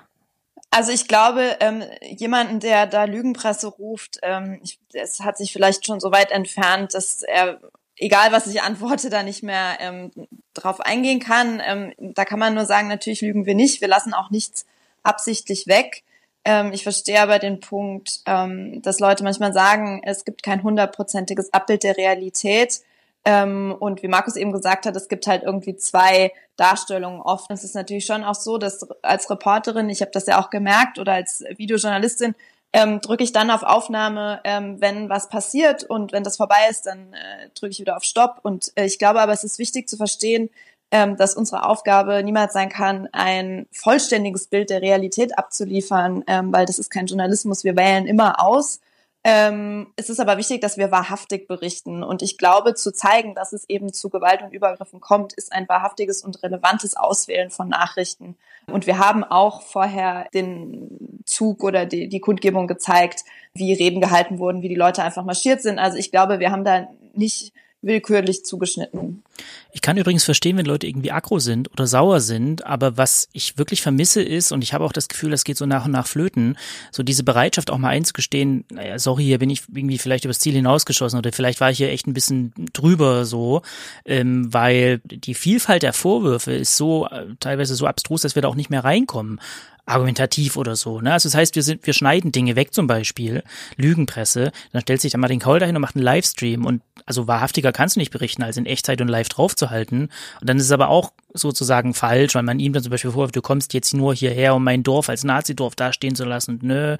Also 0.75 0.91
ich 0.91 1.07
glaube, 1.07 1.57
ähm, 1.59 1.83
jemanden, 2.01 2.59
der 2.59 2.87
da 2.87 3.03
Lügenpresse 3.03 3.67
ruft, 3.67 4.17
ähm, 4.23 4.59
es 4.91 5.19
hat 5.19 5.37
sich 5.37 5.53
vielleicht 5.53 5.85
schon 5.85 5.99
so 5.99 6.11
weit 6.11 6.31
entfernt, 6.31 6.95
dass 6.95 7.21
er, 7.21 7.59
egal 7.95 8.31
was 8.31 8.47
ich 8.47 8.63
antworte, 8.63 9.11
da 9.11 9.21
nicht 9.21 9.43
mehr 9.43 9.77
ähm, 9.79 10.11
drauf 10.55 10.81
eingehen 10.81 11.19
kann. 11.19 11.61
Ähm, 11.63 11.93
da 11.99 12.25
kann 12.25 12.39
man 12.39 12.55
nur 12.55 12.65
sagen, 12.65 12.87
natürlich 12.87 13.21
lügen 13.21 13.45
wir 13.45 13.53
nicht, 13.53 13.81
wir 13.81 13.87
lassen 13.87 14.15
auch 14.15 14.31
nichts 14.31 14.65
absichtlich 15.03 15.67
weg. 15.67 16.01
Ähm, 16.43 16.73
ich 16.73 16.81
verstehe 16.81 17.21
aber 17.21 17.37
den 17.37 17.59
Punkt, 17.59 18.21
ähm, 18.25 18.81
dass 18.81 18.99
Leute 18.99 19.23
manchmal 19.23 19.53
sagen, 19.53 20.01
es 20.03 20.25
gibt 20.25 20.41
kein 20.41 20.63
hundertprozentiges 20.63 21.53
Abbild 21.53 21.83
der 21.83 21.97
Realität. 21.97 22.81
Ähm, 23.25 23.75
und 23.79 24.03
wie 24.03 24.07
Markus 24.07 24.35
eben 24.35 24.51
gesagt 24.51 24.85
hat, 24.85 24.95
es 24.95 25.07
gibt 25.07 25.27
halt 25.27 25.43
irgendwie 25.43 25.75
zwei 25.75 26.33
Darstellungen 26.57 27.21
oft. 27.21 27.49
Es 27.51 27.63
ist 27.63 27.75
natürlich 27.75 28.05
schon 28.05 28.23
auch 28.23 28.35
so, 28.35 28.57
dass 28.57 28.85
als 29.01 29.29
Reporterin, 29.29 29.89
ich 29.89 30.01
habe 30.01 30.11
das 30.11 30.25
ja 30.25 30.41
auch 30.41 30.49
gemerkt, 30.49 30.99
oder 30.99 31.13
als 31.13 31.43
Videojournalistin, 31.57 32.35
ähm, 32.73 33.01
drücke 33.01 33.23
ich 33.23 33.31
dann 33.31 33.51
auf 33.51 33.63
Aufnahme, 33.63 34.41
ähm, 34.43 34.81
wenn 34.81 35.07
was 35.07 35.29
passiert 35.29 35.83
und 35.83 36.11
wenn 36.11 36.23
das 36.23 36.37
vorbei 36.37 36.67
ist, 36.69 36.87
dann 36.87 37.13
äh, 37.13 37.49
drücke 37.53 37.71
ich 37.71 37.79
wieder 37.79 37.95
auf 37.95 38.03
Stopp. 38.03 38.39
Und 38.41 38.71
äh, 38.75 38.85
ich 38.85 38.97
glaube 38.99 39.21
aber, 39.21 39.31
es 39.31 39.43
ist 39.43 39.59
wichtig 39.59 39.87
zu 39.87 39.95
verstehen, 39.95 40.49
ähm, 40.91 41.15
dass 41.15 41.35
unsere 41.35 41.65
Aufgabe 41.65 42.23
niemals 42.23 42.53
sein 42.53 42.69
kann, 42.69 43.07
ein 43.11 43.67
vollständiges 43.71 44.47
Bild 44.47 44.69
der 44.71 44.81
Realität 44.81 45.37
abzuliefern, 45.37 46.23
ähm, 46.27 46.51
weil 46.51 46.65
das 46.65 46.79
ist 46.79 46.89
kein 46.89 47.05
Journalismus. 47.05 47.63
Wir 47.63 47.77
wählen 47.77 48.07
immer 48.07 48.43
aus 48.43 48.79
Ähm, 49.25 49.87
es 49.95 50.09
ist 50.09 50.19
aber 50.19 50.37
wichtig, 50.37 50.59
dass 50.59 50.77
wir 50.77 50.91
wahrhaftig 50.91 51.47
berichten. 51.47 52.03
Und 52.03 52.21
ich 52.21 52.37
glaube, 52.37 52.73
zu 52.73 52.91
zeigen, 52.91 53.35
dass 53.35 53.53
es 53.53 53.69
eben 53.69 53.93
zu 53.93 54.09
Gewalt 54.09 54.41
und 54.41 54.53
Übergriffen 54.53 54.99
kommt, 54.99 55.31
ist 55.33 55.53
ein 55.53 55.67
wahrhaftiges 55.69 56.23
und 56.23 56.43
relevantes 56.43 56.97
Auswählen 56.97 57.49
von 57.49 57.69
Nachrichten. 57.69 58.35
Und 58.67 58.85
wir 58.85 58.97
haben 58.97 59.23
auch 59.23 59.61
vorher 59.61 60.27
den 60.33 61.21
Zug 61.25 61.63
oder 61.63 61.85
die, 61.85 62.09
die 62.09 62.19
Kundgebung 62.19 62.67
gezeigt, 62.67 63.23
wie 63.53 63.73
Reden 63.73 64.01
gehalten 64.01 64.39
wurden, 64.39 64.61
wie 64.61 64.69
die 64.69 64.75
Leute 64.75 65.03
einfach 65.03 65.23
marschiert 65.23 65.61
sind. 65.61 65.79
Also 65.79 65.97
ich 65.97 66.11
glaube, 66.11 66.39
wir 66.39 66.51
haben 66.51 66.65
da 66.65 66.87
nicht 67.13 67.53
willkürlich 67.83 68.45
zugeschnitten. 68.45 69.23
Ich 69.71 69.81
kann 69.81 69.97
übrigens 69.97 70.23
verstehen, 70.23 70.57
wenn 70.57 70.65
Leute 70.65 70.87
irgendwie 70.87 71.11
aggro 71.11 71.39
sind 71.39 71.71
oder 71.71 71.87
sauer 71.87 72.19
sind, 72.21 72.65
aber 72.65 72.97
was 72.97 73.27
ich 73.33 73.57
wirklich 73.57 73.81
vermisse 73.81 74.21
ist, 74.21 74.51
und 74.51 74.63
ich 74.63 74.73
habe 74.73 74.85
auch 74.85 74.91
das 74.91 75.07
Gefühl, 75.07 75.31
das 75.31 75.43
geht 75.43 75.57
so 75.57 75.65
nach 75.65 75.85
und 75.85 75.91
nach 75.91 76.07
flöten, 76.07 76.57
so 76.91 77.03
diese 77.03 77.23
Bereitschaft 77.23 77.71
auch 77.71 77.77
mal 77.77 77.89
einzugestehen, 77.89 78.65
naja, 78.71 78.99
sorry, 78.99 79.23
hier 79.23 79.39
bin 79.39 79.49
ich 79.49 79.63
irgendwie 79.73 79.97
vielleicht 79.97 80.25
übers 80.25 80.39
Ziel 80.39 80.53
hinausgeschossen 80.53 81.17
oder 81.17 81.31
vielleicht 81.31 81.59
war 81.59 81.71
ich 81.71 81.77
hier 81.77 81.89
echt 81.89 82.07
ein 82.07 82.13
bisschen 82.13 82.53
drüber 82.73 83.25
so, 83.25 83.63
ähm, 84.05 84.53
weil 84.53 84.99
die 85.05 85.33
Vielfalt 85.33 85.83
der 85.83 85.93
Vorwürfe 85.93 86.53
ist 86.53 86.77
so 86.77 87.07
äh, 87.07 87.25
teilweise 87.39 87.75
so 87.75 87.87
abstrus, 87.87 88.21
dass 88.21 88.35
wir 88.35 88.41
da 88.43 88.47
auch 88.47 88.55
nicht 88.55 88.69
mehr 88.69 88.83
reinkommen 88.83 89.39
argumentativ 89.85 90.55
oder 90.55 90.75
so. 90.75 91.01
Ne? 91.01 91.11
Also 91.11 91.27
das 91.29 91.35
heißt, 91.35 91.55
wir 91.55 91.63
sind, 91.63 91.85
wir 91.85 91.93
schneiden 91.93 92.31
Dinge 92.31 92.55
weg 92.55 92.73
zum 92.73 92.87
Beispiel, 92.87 93.43
Lügenpresse, 93.75 94.51
dann 94.71 94.81
stellt 94.81 95.01
sich 95.01 95.11
da 95.11 95.17
Martin 95.17 95.39
Kaul 95.39 95.59
dahin 95.59 95.75
und 95.75 95.81
macht 95.81 95.95
einen 95.95 96.05
Livestream 96.05 96.65
und 96.65 96.81
also 97.05 97.27
wahrhaftiger 97.27 97.71
kannst 97.73 97.95
du 97.95 97.99
nicht 97.99 98.11
berichten, 98.11 98.43
als 98.43 98.57
in 98.57 98.65
Echtzeit 98.65 99.01
und 99.01 99.09
live 99.09 99.27
draufzuhalten. 99.27 100.09
Und 100.39 100.49
dann 100.49 100.57
ist 100.57 100.65
es 100.65 100.71
aber 100.71 100.87
auch 100.87 101.11
sozusagen 101.33 101.93
falsch, 101.93 102.35
weil 102.35 102.43
man 102.43 102.59
ihm 102.59 102.73
dann 102.73 102.83
zum 102.83 102.91
Beispiel 102.91 103.11
vorwirft, 103.11 103.35
du 103.35 103.41
kommst 103.41 103.73
jetzt 103.73 103.93
nur 103.93 104.13
hierher, 104.13 104.55
um 104.55 104.63
mein 104.63 104.83
Dorf 104.83 105.09
als 105.09 105.23
Nazidorf 105.23 105.75
dastehen 105.75 106.15
zu 106.15 106.25
lassen. 106.25 106.59
Nö. 106.61 106.97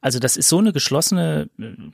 Also 0.00 0.18
das 0.18 0.36
ist 0.36 0.48
so 0.48 0.58
eine 0.58 0.72
geschlossene, 0.72 1.48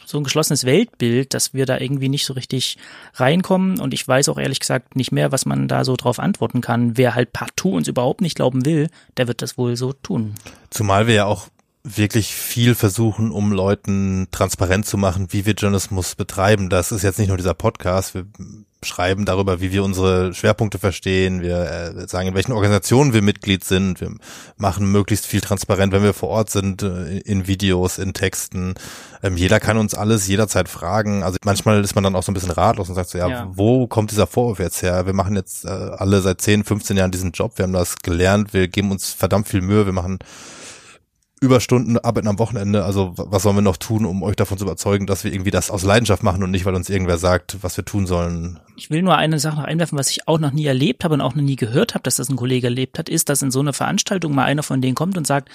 so 0.06 0.18
ein 0.18 0.24
geschlossenes 0.24 0.64
Weltbild, 0.64 1.34
dass 1.34 1.54
wir 1.54 1.66
da 1.66 1.78
irgendwie 1.78 2.08
nicht 2.08 2.26
so 2.26 2.34
richtig 2.34 2.78
reinkommen. 3.14 3.80
Und 3.80 3.94
ich 3.94 4.06
weiß 4.06 4.28
auch 4.28 4.38
ehrlich 4.38 4.60
gesagt 4.60 4.96
nicht 4.96 5.12
mehr, 5.12 5.32
was 5.32 5.46
man 5.46 5.68
da 5.68 5.84
so 5.84 5.96
drauf 5.96 6.18
antworten 6.18 6.60
kann. 6.60 6.96
Wer 6.96 7.14
halt 7.14 7.32
partout 7.32 7.74
uns 7.74 7.88
überhaupt 7.88 8.20
nicht 8.20 8.36
glauben 8.36 8.64
will, 8.64 8.88
der 9.16 9.28
wird 9.28 9.42
das 9.42 9.58
wohl 9.58 9.76
so 9.76 9.92
tun. 9.92 10.34
Zumal 10.70 11.06
wir 11.06 11.14
ja 11.14 11.24
auch 11.26 11.48
wirklich 11.82 12.34
viel 12.34 12.74
versuchen, 12.74 13.30
um 13.30 13.52
Leuten 13.52 14.28
transparent 14.30 14.86
zu 14.86 14.98
machen, 14.98 15.28
wie 15.30 15.46
wir 15.46 15.54
Journalismus 15.54 16.14
betreiben. 16.14 16.68
Das 16.68 16.92
ist 16.92 17.02
jetzt 17.02 17.18
nicht 17.18 17.28
nur 17.28 17.36
dieser 17.36 17.54
Podcast. 17.54 18.14
Wir 18.14 18.26
schreiben 18.82 19.24
darüber, 19.24 19.60
wie 19.60 19.72
wir 19.72 19.84
unsere 19.84 20.32
Schwerpunkte 20.32 20.78
verstehen. 20.78 21.42
Wir 21.42 21.94
äh, 21.96 22.08
sagen, 22.08 22.28
in 22.28 22.34
welchen 22.34 22.52
Organisationen 22.52 23.12
wir 23.12 23.22
Mitglied 23.22 23.64
sind. 23.64 24.00
Wir 24.00 24.10
machen 24.56 24.90
möglichst 24.90 25.26
viel 25.26 25.40
transparent, 25.40 25.92
wenn 25.92 26.02
wir 26.02 26.14
vor 26.14 26.30
Ort 26.30 26.50
sind, 26.50 26.82
äh, 26.82 27.18
in 27.18 27.46
Videos, 27.46 27.98
in 27.98 28.14
Texten. 28.14 28.74
Ähm, 29.22 29.36
jeder 29.36 29.60
kann 29.60 29.76
uns 29.76 29.94
alles 29.94 30.26
jederzeit 30.26 30.68
fragen. 30.68 31.22
Also 31.22 31.36
manchmal 31.44 31.82
ist 31.84 31.94
man 31.94 32.04
dann 32.04 32.16
auch 32.16 32.22
so 32.22 32.32
ein 32.32 32.34
bisschen 32.34 32.52
ratlos 32.52 32.88
und 32.88 32.94
sagt 32.94 33.10
so, 33.10 33.18
ja, 33.18 33.28
ja. 33.28 33.50
wo 33.52 33.86
kommt 33.86 34.12
dieser 34.12 34.26
Vorwurf 34.26 34.58
jetzt 34.58 34.82
her? 34.82 35.04
Wir 35.04 35.12
machen 35.12 35.36
jetzt 35.36 35.64
äh, 35.64 35.68
alle 35.68 36.20
seit 36.22 36.40
10, 36.40 36.64
15 36.64 36.96
Jahren 36.96 37.10
diesen 37.10 37.32
Job. 37.32 37.52
Wir 37.56 37.64
haben 37.64 37.72
das 37.72 37.96
gelernt. 37.96 38.54
Wir 38.54 38.68
geben 38.68 38.90
uns 38.90 39.12
verdammt 39.12 39.48
viel 39.48 39.60
Mühe. 39.60 39.84
Wir 39.84 39.92
machen 39.92 40.18
Überstunden 41.42 41.98
arbeiten 41.98 42.28
am 42.28 42.38
Wochenende. 42.38 42.84
Also 42.84 43.14
was 43.16 43.42
sollen 43.42 43.56
wir 43.56 43.62
noch 43.62 43.78
tun, 43.78 44.04
um 44.04 44.22
euch 44.22 44.36
davon 44.36 44.58
zu 44.58 44.64
überzeugen, 44.64 45.06
dass 45.06 45.24
wir 45.24 45.32
irgendwie 45.32 45.50
das 45.50 45.70
aus 45.70 45.82
Leidenschaft 45.82 46.22
machen 46.22 46.42
und 46.42 46.50
nicht, 46.50 46.66
weil 46.66 46.74
uns 46.74 46.90
irgendwer 46.90 47.16
sagt, 47.16 47.62
was 47.62 47.78
wir 47.78 47.84
tun 47.84 48.06
sollen? 48.06 48.60
Ich 48.76 48.90
will 48.90 49.00
nur 49.00 49.16
eine 49.16 49.38
Sache 49.38 49.56
noch 49.56 49.64
einwerfen, 49.64 49.98
was 49.98 50.10
ich 50.10 50.28
auch 50.28 50.38
noch 50.38 50.52
nie 50.52 50.66
erlebt 50.66 51.02
habe 51.02 51.14
und 51.14 51.22
auch 51.22 51.34
noch 51.34 51.42
nie 51.42 51.56
gehört 51.56 51.94
habe, 51.94 52.02
dass 52.02 52.16
das 52.16 52.28
ein 52.28 52.36
Kollege 52.36 52.66
erlebt 52.66 52.98
hat, 52.98 53.08
ist, 53.08 53.30
dass 53.30 53.40
in 53.40 53.50
so 53.50 53.60
einer 53.60 53.72
Veranstaltung 53.72 54.34
mal 54.34 54.44
einer 54.44 54.62
von 54.62 54.82
denen 54.82 54.94
kommt 54.94 55.16
und 55.16 55.26
sagt, 55.26 55.48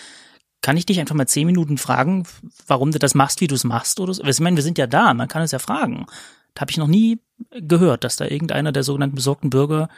kann 0.62 0.78
ich 0.78 0.88
dich 0.88 1.00
einfach 1.00 1.14
mal 1.14 1.28
zehn 1.28 1.46
Minuten 1.46 1.78
fragen, 1.78 2.24
warum 2.66 2.92
du 2.92 2.98
das 2.98 3.14
machst, 3.14 3.40
wie 3.40 3.48
du 3.48 3.54
es 3.54 3.64
machst 3.64 4.00
oder 4.00 4.16
so? 4.16 4.24
Ich 4.24 4.40
meine, 4.40 4.56
wir 4.56 4.64
sind 4.64 4.80
ja 4.80 4.88
da, 4.88 5.14
man 5.14 5.28
kann 5.28 5.44
es 5.44 5.52
ja 5.52 5.60
fragen. 5.60 6.08
Da 6.56 6.62
habe 6.62 6.72
ich 6.72 6.78
noch 6.78 6.88
nie 6.88 7.20
gehört, 7.52 8.04
dass 8.04 8.16
da 8.16 8.26
irgendeiner 8.26 8.72
der 8.72 8.82
sogenannten 8.82 9.18
besorgten 9.18 9.52
Bürger 9.52 9.90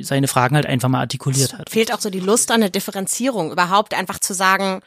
seine 0.00 0.28
Fragen 0.28 0.56
halt 0.56 0.66
einfach 0.66 0.88
mal 0.88 1.00
artikuliert 1.00 1.58
hat. 1.58 1.70
Fehlt 1.70 1.92
auch 1.92 2.00
so 2.00 2.10
die 2.10 2.20
Lust 2.20 2.50
an 2.50 2.60
der 2.60 2.70
Differenzierung, 2.70 3.52
überhaupt 3.52 3.94
einfach 3.94 4.18
zu 4.18 4.34
sagen, 4.34 4.80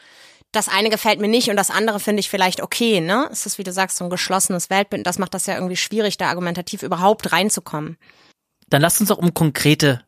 das 0.51 0.67
eine 0.67 0.89
gefällt 0.89 1.19
mir 1.19 1.27
nicht 1.27 1.49
und 1.49 1.57
das 1.57 1.69
andere 1.69 1.99
finde 1.99 2.21
ich 2.21 2.29
vielleicht 2.29 2.61
okay, 2.61 3.01
ne? 3.01 3.29
Es 3.31 3.45
ist, 3.45 3.59
wie 3.59 3.63
du 3.63 3.71
sagst, 3.71 3.97
so 3.97 4.03
ein 4.03 4.09
geschlossenes 4.09 4.69
Weltbild. 4.71 5.05
Das 5.05 5.19
macht 5.19 5.35
das 5.35 5.45
ja 5.45 5.53
irgendwie 5.55 5.75
schwierig, 5.75 6.17
da 6.17 6.27
argumentativ 6.27 6.81
überhaupt 6.81 7.31
reinzukommen. 7.31 7.97
Dann 8.67 8.81
lasst 8.81 8.99
uns 8.99 9.09
doch 9.09 9.19
um 9.19 9.33
konkrete 9.33 10.01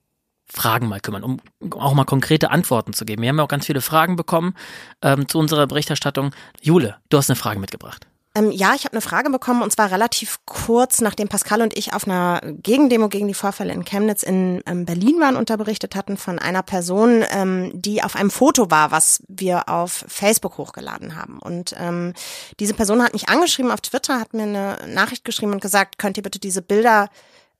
Fragen 0.51 0.87
mal 0.87 0.99
kümmern, 0.99 1.23
um 1.23 1.39
auch 1.71 1.93
mal 1.93 2.05
konkrete 2.05 2.49
Antworten 2.49 2.93
zu 2.93 3.05
geben. 3.05 3.21
Wir 3.21 3.29
haben 3.29 3.37
ja 3.37 3.43
auch 3.43 3.49
ganz 3.49 3.67
viele 3.67 3.81
Fragen 3.81 4.15
bekommen 4.15 4.55
ähm, 5.01 5.27
zu 5.27 5.37
unserer 5.37 5.67
Berichterstattung. 5.67 6.33
Jule, 6.61 6.97
du 7.09 7.17
hast 7.17 7.29
eine 7.29 7.37
Frage 7.37 7.59
mitgebracht. 7.59 8.07
Ähm, 8.33 8.51
ja, 8.51 8.73
ich 8.75 8.85
habe 8.85 8.93
eine 8.93 9.01
Frage 9.01 9.29
bekommen 9.29 9.61
und 9.61 9.73
zwar 9.73 9.91
relativ 9.91 10.39
kurz, 10.45 11.01
nachdem 11.01 11.27
Pascal 11.27 11.61
und 11.61 11.77
ich 11.77 11.93
auf 11.93 12.05
einer 12.07 12.39
Gegendemo 12.41 13.09
gegen 13.09 13.27
die 13.27 13.33
Vorfälle 13.33 13.73
in 13.73 13.83
Chemnitz 13.83 14.23
in 14.23 14.61
ähm, 14.65 14.85
Berlin 14.85 15.19
waren 15.19 15.35
und 15.35 15.49
da 15.49 15.57
berichtet 15.57 15.95
hatten 15.95 16.15
von 16.15 16.39
einer 16.39 16.63
Person, 16.63 17.25
ähm, 17.31 17.71
die 17.73 18.01
auf 18.03 18.15
einem 18.15 18.31
Foto 18.31 18.71
war, 18.71 18.91
was 18.91 19.21
wir 19.27 19.67
auf 19.67 20.05
Facebook 20.07 20.57
hochgeladen 20.57 21.17
haben. 21.17 21.39
Und 21.39 21.75
ähm, 21.77 22.13
diese 22.61 22.73
Person 22.73 23.03
hat 23.03 23.11
mich 23.11 23.27
angeschrieben 23.27 23.71
auf 23.71 23.81
Twitter, 23.81 24.21
hat 24.21 24.33
mir 24.33 24.43
eine 24.43 24.77
Nachricht 24.87 25.25
geschrieben 25.25 25.51
und 25.51 25.61
gesagt, 25.61 25.97
könnt 25.97 26.15
ihr 26.15 26.23
bitte 26.23 26.39
diese 26.39 26.61
Bilder 26.61 27.09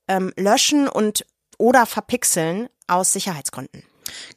ähm, 0.08 0.32
löschen 0.36 0.88
und 0.88 1.26
oder 1.58 1.84
verpixeln 1.84 2.68
aus 2.86 3.12
Sicherheitsgründen. 3.12 3.84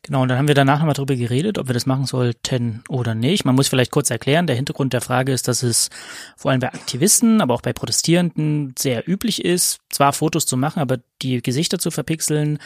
Genau, 0.01 0.21
und 0.21 0.30
dann 0.30 0.38
haben 0.38 0.47
wir 0.47 0.56
danach 0.56 0.80
nochmal 0.80 0.93
drüber 0.93 1.15
geredet, 1.15 1.58
ob 1.58 1.67
wir 1.67 1.73
das 1.73 1.86
machen 1.86 2.06
sollten 2.06 2.84
oder 2.89 3.15
nicht. 3.15 3.45
Man 3.45 3.56
muss 3.56 3.67
vielleicht 3.67 3.91
kurz 3.91 4.10
erklären, 4.10 4.47
der 4.47 4.56
Hintergrund 4.56 4.93
der 4.93 5.01
Frage 5.01 5.32
ist, 5.32 5.47
dass 5.47 5.63
es 5.63 5.89
vor 6.36 6.51
allem 6.51 6.60
bei 6.60 6.73
Aktivisten, 6.73 7.41
aber 7.41 7.54
auch 7.54 7.62
bei 7.62 7.73
Protestierenden 7.73 8.75
sehr 8.78 9.08
üblich 9.10 9.43
ist, 9.43 9.80
zwar 9.89 10.13
Fotos 10.13 10.45
zu 10.45 10.58
machen, 10.58 10.80
aber 10.80 10.99
die 11.21 11.41
Gesichter 11.41 11.80
zu 11.80 11.91
verpixeln, 11.91 12.60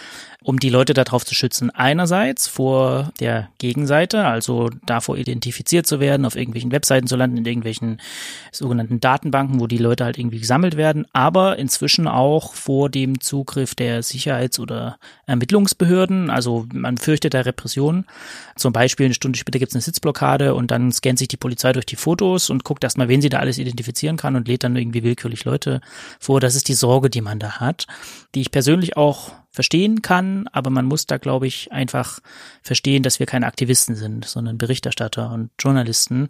um 0.44 0.60
die 0.60 0.70
Leute 0.70 0.94
darauf 0.94 1.26
zu 1.26 1.36
schützen. 1.36 1.70
Einerseits 1.70 2.48
vor 2.48 3.12
der 3.20 3.50
Gegenseite, 3.60 4.26
also 4.26 4.70
davor 4.86 5.18
identifiziert 5.18 5.86
zu 5.86 6.00
werden, 6.00 6.26
auf 6.26 6.36
irgendwelchen 6.36 6.72
Webseiten 6.72 7.08
zu 7.08 7.16
landen, 7.16 7.38
in 7.38 7.46
irgendwelchen 7.46 8.02
sogenannten 8.52 9.00
Datenbanken, 9.00 9.60
wo 9.60 9.68
die 9.68 9.78
Leute 9.78 10.06
halt 10.06 10.18
irgendwie 10.18 10.40
gesammelt 10.40 10.78
werden, 10.78 11.06
aber 11.14 11.58
inzwischen 11.58 12.08
auch 12.08 12.54
vor 12.54 12.90
dem 12.90 13.22
Zugriff 13.22 13.76
der 13.76 14.02
Sicherheits- 14.02 14.60
oder 14.60 14.98
Ermittlungsbehörden. 15.28 16.30
Also 16.30 16.66
man 16.74 16.89
fürchtet 16.98 17.34
da 17.34 17.42
Repression. 17.42 18.06
Zum 18.56 18.74
Beispiel 18.74 19.06
eine 19.06 19.14
Stunde 19.14 19.38
später 19.38 19.60
gibt 19.60 19.72
es 19.72 19.76
eine 19.76 19.82
Sitzblockade 19.82 20.56
und 20.56 20.72
dann 20.72 20.92
scannt 20.92 21.20
sich 21.20 21.28
die 21.28 21.38
Polizei 21.38 21.72
durch 21.74 21.86
die 21.86 21.96
Fotos 21.96 22.50
und 22.50 22.64
guckt 22.64 22.84
erstmal, 22.84 23.10
wen 23.10 23.22
sie 23.22 23.30
da 23.30 23.40
alles 23.40 23.58
identifizieren 23.58 24.18
kann 24.18 24.36
und 24.36 24.48
lädt 24.48 24.64
dann 24.64 24.76
irgendwie 24.76 25.04
willkürlich 25.04 25.46
Leute 25.46 25.82
vor. 26.20 26.40
Das 26.40 26.56
ist 26.56 26.68
die 26.68 26.74
Sorge, 26.74 27.10
die 27.10 27.22
man 27.22 27.40
da 27.40 27.60
hat, 27.60 27.88
die 28.36 28.42
ich 28.42 28.52
persönlich 28.52 28.98
auch 28.98 29.32
verstehen 29.52 30.02
kann, 30.02 30.48
aber 30.52 30.70
man 30.70 30.86
muss 30.86 31.06
da, 31.06 31.18
glaube 31.18 31.48
ich, 31.48 31.72
einfach 31.72 32.20
verstehen, 32.62 33.04
dass 33.04 33.20
wir 33.20 33.26
keine 33.26 33.48
Aktivisten 33.48 33.96
sind, 33.96 34.26
sondern 34.26 34.58
Berichterstatter 34.58 35.32
und 35.32 35.50
Journalisten 35.60 36.30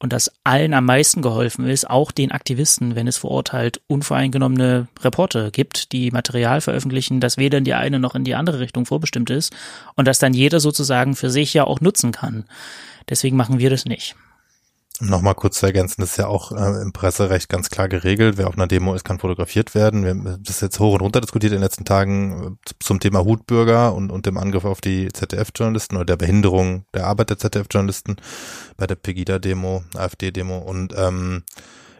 und 0.00 0.12
dass 0.12 0.32
allen 0.44 0.74
am 0.74 0.86
meisten 0.86 1.22
geholfen 1.22 1.68
ist, 1.68 1.88
auch 1.88 2.10
den 2.10 2.32
Aktivisten, 2.32 2.96
wenn 2.96 3.06
es 3.06 3.18
vor 3.18 3.30
Ort 3.30 3.52
halt 3.52 3.80
unvoreingenommene 3.86 4.88
Reporte 5.02 5.50
gibt, 5.52 5.92
die 5.92 6.10
Material 6.10 6.62
veröffentlichen, 6.62 7.20
das 7.20 7.36
weder 7.36 7.58
in 7.58 7.64
die 7.64 7.74
eine 7.74 8.00
noch 8.00 8.14
in 8.14 8.24
die 8.24 8.34
andere 8.34 8.58
Richtung 8.60 8.86
vorbestimmt 8.86 9.30
ist 9.30 9.54
und 9.94 10.08
das 10.08 10.18
dann 10.18 10.32
jeder 10.32 10.58
sozusagen 10.58 11.14
für 11.14 11.30
sich 11.30 11.54
ja 11.54 11.64
auch 11.64 11.80
nutzen 11.80 12.12
kann. 12.12 12.44
Deswegen 13.08 13.36
machen 13.36 13.58
wir 13.58 13.70
das 13.70 13.84
nicht. 13.84 14.16
Nochmal 15.02 15.34
kurz 15.34 15.58
zu 15.58 15.66
ergänzen, 15.66 16.02
das 16.02 16.10
ist 16.10 16.16
ja 16.18 16.26
auch 16.26 16.52
äh, 16.52 16.82
im 16.82 16.92
Presserecht 16.92 17.48
ganz 17.48 17.70
klar 17.70 17.88
geregelt. 17.88 18.36
Wer 18.36 18.48
auf 18.48 18.54
einer 18.54 18.66
Demo 18.66 18.94
ist, 18.94 19.02
kann 19.02 19.18
fotografiert 19.18 19.74
werden. 19.74 20.02
Wir 20.02 20.10
haben 20.10 20.42
das 20.42 20.60
jetzt 20.60 20.78
hoch 20.78 20.92
und 20.92 21.00
runter 21.00 21.22
diskutiert 21.22 21.52
in 21.52 21.58
den 21.58 21.62
letzten 21.62 21.86
Tagen 21.86 22.58
äh, 22.66 22.72
zum 22.80 23.00
Thema 23.00 23.24
Hutbürger 23.24 23.94
und, 23.94 24.12
und 24.12 24.26
dem 24.26 24.36
Angriff 24.36 24.66
auf 24.66 24.82
die 24.82 25.08
ZDF-Journalisten 25.08 25.96
oder 25.96 26.04
der 26.04 26.16
Behinderung 26.16 26.84
der 26.92 27.06
Arbeit 27.06 27.30
der 27.30 27.38
ZDF-Journalisten 27.38 28.16
bei 28.76 28.86
der 28.86 28.96
Pegida-Demo, 28.96 29.84
AfD-Demo. 29.96 30.58
Und 30.58 30.94
ähm, 30.94 31.44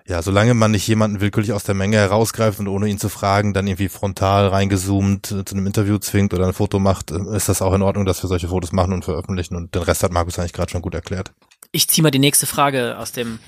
ja, 0.07 0.21
solange 0.21 0.53
man 0.53 0.73
nicht 0.73 0.87
jemanden 0.87 1.21
willkürlich 1.23 1.55
aus 1.55 1.65
der 1.65 1.75
Menge 1.75 1.97
herausgreift 1.97 2.61
und 2.61 2.69
ohne 2.69 2.89
ihn 2.89 2.99
zu 2.99 3.09
fragen, 3.09 3.55
dann 3.55 3.67
irgendwie 3.67 3.89
frontal 3.89 4.49
reingezoomt 4.49 5.31
äh, 5.31 5.45
zu 5.45 5.55
einem 5.55 5.67
Interview 5.67 5.97
zwingt 5.99 6.35
oder 6.35 6.47
ein 6.47 6.53
Foto 6.53 6.79
macht, 6.79 7.13
äh, 7.13 7.37
ist 7.37 7.49
das 7.49 7.63
auch 7.63 7.73
in 7.73 7.83
Ordnung, 7.83 8.05
dass 8.05 8.23
wir 8.23 8.29
solche 8.29 8.49
Fotos 8.49 8.73
machen 8.73 8.93
und 8.93 9.07
veröffentlichen. 9.07 9.57
Und 9.57 9.75
den 9.75 9.83
Rest 9.83 10.03
hat 10.03 10.13
Markus 10.13 10.39
eigentlich 10.39 10.53
gerade 10.53 10.71
schon 10.71 10.83
gut 10.83 10.95
erklärt. 10.95 11.33
Ich 11.73 11.87
ziehe 11.87 12.03
mal 12.03 12.11
die 12.11 12.19
nächste 12.19 12.47
Frage 12.47 12.99
aus 12.99 13.13
dem 13.13 13.39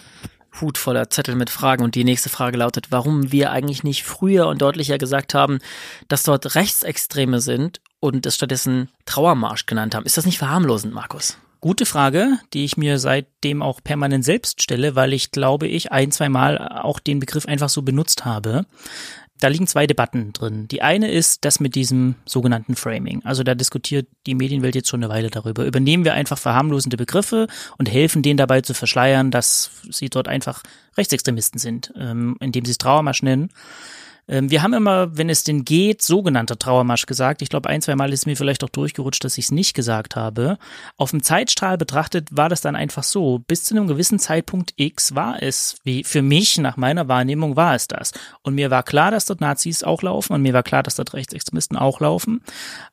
Hut 0.60 0.78
voller 0.78 1.10
Zettel 1.10 1.34
mit 1.34 1.50
Fragen 1.50 1.82
und 1.82 1.96
die 1.96 2.04
nächste 2.04 2.28
Frage 2.28 2.56
lautet, 2.56 2.92
warum 2.92 3.32
wir 3.32 3.50
eigentlich 3.50 3.82
nicht 3.82 4.04
früher 4.04 4.46
und 4.46 4.62
deutlicher 4.62 4.96
gesagt 4.96 5.34
haben, 5.34 5.58
dass 6.06 6.22
dort 6.22 6.54
Rechtsextreme 6.54 7.40
sind 7.40 7.80
und 7.98 8.24
es 8.24 8.36
stattdessen 8.36 8.90
Trauermarsch 9.06 9.66
genannt 9.66 9.96
haben. 9.96 10.06
Ist 10.06 10.18
das 10.18 10.26
nicht 10.26 10.38
verharmlosend, 10.38 10.94
Markus? 10.94 11.36
Gute 11.60 11.86
Frage, 11.86 12.38
die 12.52 12.64
ich 12.64 12.76
mir 12.76 12.98
seitdem 12.98 13.62
auch 13.62 13.80
permanent 13.82 14.24
selbst 14.24 14.62
stelle, 14.62 14.94
weil 14.94 15.12
ich 15.12 15.32
glaube 15.32 15.66
ich 15.66 15.90
ein, 15.90 16.12
zwei 16.12 16.28
Mal 16.28 16.58
auch 16.58 17.00
den 17.00 17.18
Begriff 17.18 17.46
einfach 17.46 17.68
so 17.68 17.82
benutzt 17.82 18.24
habe. 18.24 18.66
Da 19.42 19.48
liegen 19.48 19.66
zwei 19.66 19.86
Debatten 19.86 20.32
drin. 20.32 20.68
Die 20.68 20.82
eine 20.82 21.10
ist 21.10 21.44
das 21.44 21.58
mit 21.58 21.74
diesem 21.74 22.14
sogenannten 22.24 22.76
Framing. 22.76 23.22
Also 23.24 23.42
da 23.42 23.54
diskutiert 23.54 24.06
die 24.26 24.34
Medienwelt 24.34 24.74
jetzt 24.74 24.88
schon 24.88 25.02
eine 25.02 25.12
Weile 25.12 25.30
darüber. 25.30 25.64
Übernehmen 25.64 26.04
wir 26.04 26.14
einfach 26.14 26.38
verharmlosende 26.38 26.96
Begriffe 26.96 27.48
und 27.76 27.90
helfen 27.90 28.22
denen 28.22 28.36
dabei 28.36 28.60
zu 28.60 28.74
verschleiern, 28.74 29.30
dass 29.30 29.70
sie 29.90 30.08
dort 30.08 30.28
einfach 30.28 30.62
Rechtsextremisten 30.96 31.58
sind, 31.58 31.92
ähm, 31.96 32.36
indem 32.40 32.64
sie 32.64 32.72
es 32.72 32.78
Trauermarsch 32.78 33.22
nennen. 33.22 33.50
Ähm, 34.28 34.50
wir 34.50 34.62
haben 34.62 34.72
immer, 34.72 35.16
wenn 35.16 35.30
es 35.30 35.44
denn 35.44 35.64
geht, 35.64 36.02
sogenannter 36.02 36.58
Trauermarsch 36.58 37.06
gesagt. 37.06 37.42
Ich 37.42 37.48
glaube, 37.48 37.68
ein, 37.68 37.82
zwei 37.82 37.96
Mal 37.96 38.12
ist 38.12 38.26
mir 38.26 38.36
vielleicht 38.36 38.62
auch 38.64 38.68
durchgerutscht, 38.68 39.24
dass 39.24 39.38
ich 39.38 39.46
es 39.46 39.50
nicht 39.50 39.74
gesagt 39.74 40.16
habe. 40.16 40.58
Auf 40.96 41.10
dem 41.10 41.22
Zeitstrahl 41.22 41.76
betrachtet 41.76 42.28
war 42.30 42.48
das 42.48 42.60
dann 42.60 42.76
einfach 42.76 43.02
so. 43.02 43.40
Bis 43.40 43.64
zu 43.64 43.74
einem 43.74 43.86
gewissen 43.86 44.18
Zeitpunkt 44.18 44.74
X 44.76 45.14
war 45.14 45.42
es, 45.42 45.76
wie 45.84 46.04
für 46.04 46.22
mich, 46.22 46.58
nach 46.58 46.76
meiner 46.76 47.08
Wahrnehmung, 47.08 47.56
war 47.56 47.74
es 47.74 47.88
das. 47.88 48.12
Und 48.42 48.54
mir 48.54 48.70
war 48.70 48.82
klar, 48.82 49.10
dass 49.10 49.26
dort 49.26 49.40
Nazis 49.40 49.82
auch 49.82 50.02
laufen 50.02 50.32
und 50.34 50.42
mir 50.42 50.52
war 50.52 50.62
klar, 50.62 50.82
dass 50.82 50.96
dort 50.96 51.14
Rechtsextremisten 51.14 51.76
auch 51.76 52.00
laufen. 52.00 52.42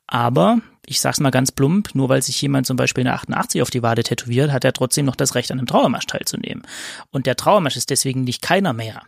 Aber 0.06 0.58
ich 0.86 1.00
sag's 1.00 1.20
mal 1.20 1.30
ganz 1.30 1.52
plump, 1.52 1.94
nur 1.94 2.08
weil 2.08 2.22
sich 2.22 2.42
jemand 2.42 2.66
zum 2.66 2.76
Beispiel 2.76 3.02
eine 3.02 3.14
88 3.14 3.62
auf 3.62 3.70
die 3.70 3.82
Wade 3.82 4.02
tätowiert, 4.02 4.50
hat 4.50 4.64
er 4.64 4.72
trotzdem 4.72 5.06
noch 5.06 5.14
das 5.14 5.36
Recht, 5.36 5.52
an 5.52 5.58
einem 5.58 5.68
Trauermarsch 5.68 6.06
teilzunehmen. 6.06 6.66
Und 7.10 7.26
der 7.26 7.36
Trauermarsch 7.36 7.76
ist 7.76 7.90
deswegen 7.90 8.24
nicht 8.24 8.42
keiner 8.42 8.72
mehr. 8.72 9.02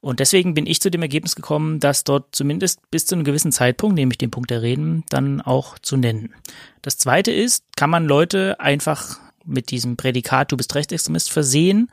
Und 0.00 0.20
deswegen 0.20 0.54
bin 0.54 0.66
ich 0.66 0.80
zu 0.80 0.90
dem 0.90 1.02
Ergebnis 1.02 1.34
gekommen, 1.34 1.80
dass 1.80 2.04
dort 2.04 2.34
zumindest 2.34 2.88
bis 2.90 3.06
zu 3.06 3.14
einem 3.14 3.24
gewissen 3.24 3.52
Zeitpunkt, 3.52 3.96
nämlich 3.96 4.18
den 4.18 4.30
Punkt 4.30 4.50
der 4.50 4.62
Reden, 4.62 5.04
dann 5.08 5.40
auch 5.40 5.78
zu 5.78 5.96
nennen. 5.96 6.34
Das 6.82 6.98
zweite 6.98 7.32
ist, 7.32 7.64
kann 7.76 7.90
man 7.90 8.06
Leute 8.06 8.60
einfach 8.60 9.18
mit 9.44 9.70
diesem 9.70 9.96
Prädikat, 9.96 10.52
du 10.52 10.56
bist 10.56 10.74
Rechtsextremist, 10.74 11.32
versehen, 11.32 11.90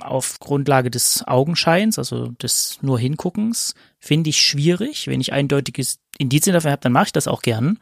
auf 0.00 0.38
Grundlage 0.38 0.90
des 0.90 1.24
Augenscheins, 1.26 1.98
also 1.98 2.28
des 2.28 2.78
nur 2.82 2.98
Hinguckens, 2.98 3.74
finde 3.98 4.30
ich 4.30 4.40
schwierig. 4.40 5.06
Wenn 5.06 5.20
ich 5.20 5.32
eindeutiges 5.32 5.98
Indizien 6.18 6.54
dafür 6.54 6.72
habe, 6.72 6.82
dann 6.82 6.92
mache 6.92 7.06
ich 7.06 7.12
das 7.12 7.26
auch 7.26 7.42
gern. 7.42 7.78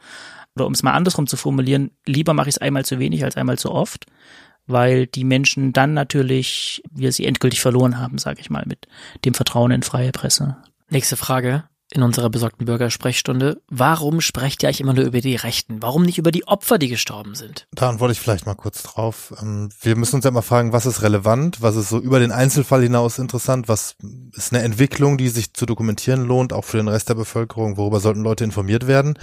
Oder 0.55 0.65
um 0.65 0.73
es 0.73 0.83
mal 0.83 0.93
andersrum 0.93 1.27
zu 1.27 1.37
formulieren, 1.37 1.91
lieber 2.05 2.33
mache 2.33 2.49
ich 2.49 2.55
es 2.55 2.61
einmal 2.61 2.85
zu 2.85 2.97
wenig 2.97 3.23
als 3.23 3.37
einmal 3.37 3.57
zu 3.57 3.71
oft 3.71 4.05
weil 4.69 5.07
die 5.07 5.23
Menschen 5.23 5.73
dann 5.73 5.93
natürlich 5.93 6.81
wir 6.91 7.11
sie 7.11 7.25
endgültig 7.25 7.61
verloren 7.61 7.99
haben, 7.99 8.17
sage 8.17 8.39
ich 8.41 8.49
mal, 8.49 8.63
mit 8.65 8.87
dem 9.25 9.33
Vertrauen 9.33 9.71
in 9.71 9.83
freie 9.83 10.11
Presse. 10.11 10.57
Nächste 10.89 11.17
Frage 11.17 11.63
in 11.91 12.03
unserer 12.03 12.29
besorgten 12.29 12.65
Bürgersprechstunde. 12.65 13.61
Warum 13.67 14.21
sprecht 14.21 14.61
ihr 14.61 14.69
eigentlich 14.69 14.81
immer 14.81 14.93
nur 14.93 15.05
über 15.05 15.21
die 15.21 15.35
Rechten? 15.35 15.81
Warum 15.81 16.03
nicht 16.03 16.19
über 16.19 16.31
die 16.31 16.47
Opfer, 16.47 16.77
die 16.77 16.87
gestorben 16.87 17.33
sind? 17.33 17.67
Da 17.73 17.89
antworte 17.89 18.11
ich 18.11 18.19
vielleicht 18.19 18.45
mal 18.45 18.53
kurz 18.53 18.83
drauf. 18.83 19.33
Ähm, 19.41 19.69
wir 19.81 19.95
müssen 19.95 20.17
uns 20.17 20.25
ja 20.25 20.31
mal 20.31 20.43
fragen, 20.43 20.71
was 20.71 20.85
ist 20.85 21.01
relevant, 21.01 21.61
was 21.61 21.75
ist 21.75 21.89
so 21.89 21.99
über 21.99 22.19
den 22.19 22.31
Einzelfall 22.31 22.83
hinaus 22.83 23.17
interessant, 23.17 23.67
was 23.67 23.95
ist 24.35 24.53
eine 24.53 24.63
Entwicklung, 24.63 25.17
die 25.17 25.29
sich 25.29 25.53
zu 25.53 25.65
dokumentieren 25.65 26.25
lohnt, 26.25 26.53
auch 26.53 26.65
für 26.65 26.77
den 26.77 26.87
Rest 26.87 27.09
der 27.09 27.15
Bevölkerung, 27.15 27.77
worüber 27.77 27.99
sollten 27.99 28.21
Leute 28.21 28.43
informiert 28.43 28.85
werden? 28.85 29.15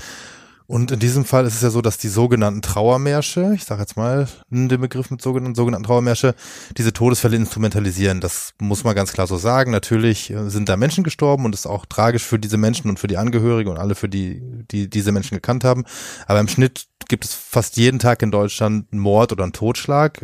Und 0.66 0.90
in 0.90 0.98
diesem 0.98 1.24
Fall 1.24 1.46
ist 1.46 1.54
es 1.54 1.62
ja 1.62 1.70
so, 1.70 1.80
dass 1.80 1.98
die 1.98 2.08
sogenannten 2.08 2.62
Trauermärsche, 2.62 3.52
ich 3.54 3.64
sage 3.64 3.82
jetzt 3.82 3.96
mal 3.96 4.28
den 4.50 4.68
Begriff 4.68 5.10
mit 5.10 5.22
sogenannten, 5.22 5.54
sogenannten 5.54 5.86
Trauermärsche, 5.86 6.34
diese 6.76 6.92
Todesfälle 6.92 7.36
instrumentalisieren. 7.36 8.20
Das 8.20 8.54
muss 8.60 8.82
man 8.82 8.94
ganz 8.94 9.12
klar 9.12 9.26
so 9.26 9.36
sagen. 9.36 9.70
Natürlich 9.70 10.30
äh, 10.30 10.50
sind 10.50 10.68
da 10.68 10.76
Menschen 10.76 11.04
gestorben 11.04 11.44
und 11.44 11.54
ist 11.54 11.66
auch 11.66 11.86
tragisch 11.86 12.24
für 12.24 12.38
diese 12.38 12.56
Menschen 12.56 12.90
und 12.90 12.98
für 12.98 13.06
die 13.06 13.16
Angehörigen 13.16 13.70
und 13.70 13.78
alle, 13.78 13.94
für 13.94 14.08
die, 14.08 14.42
die 14.70 14.90
diese 14.90 15.12
Menschen 15.12 15.36
gekannt 15.36 15.62
haben. 15.62 15.84
Aber 16.26 16.40
im 16.40 16.48
Schnitt 16.48 16.86
gibt 17.08 17.24
es 17.24 17.34
fast 17.34 17.76
jeden 17.76 17.98
Tag 17.98 18.22
in 18.22 18.30
Deutschland 18.30 18.92
einen 18.92 19.00
Mord 19.00 19.32
oder 19.32 19.44
einen 19.44 19.52
Totschlag. 19.52 20.22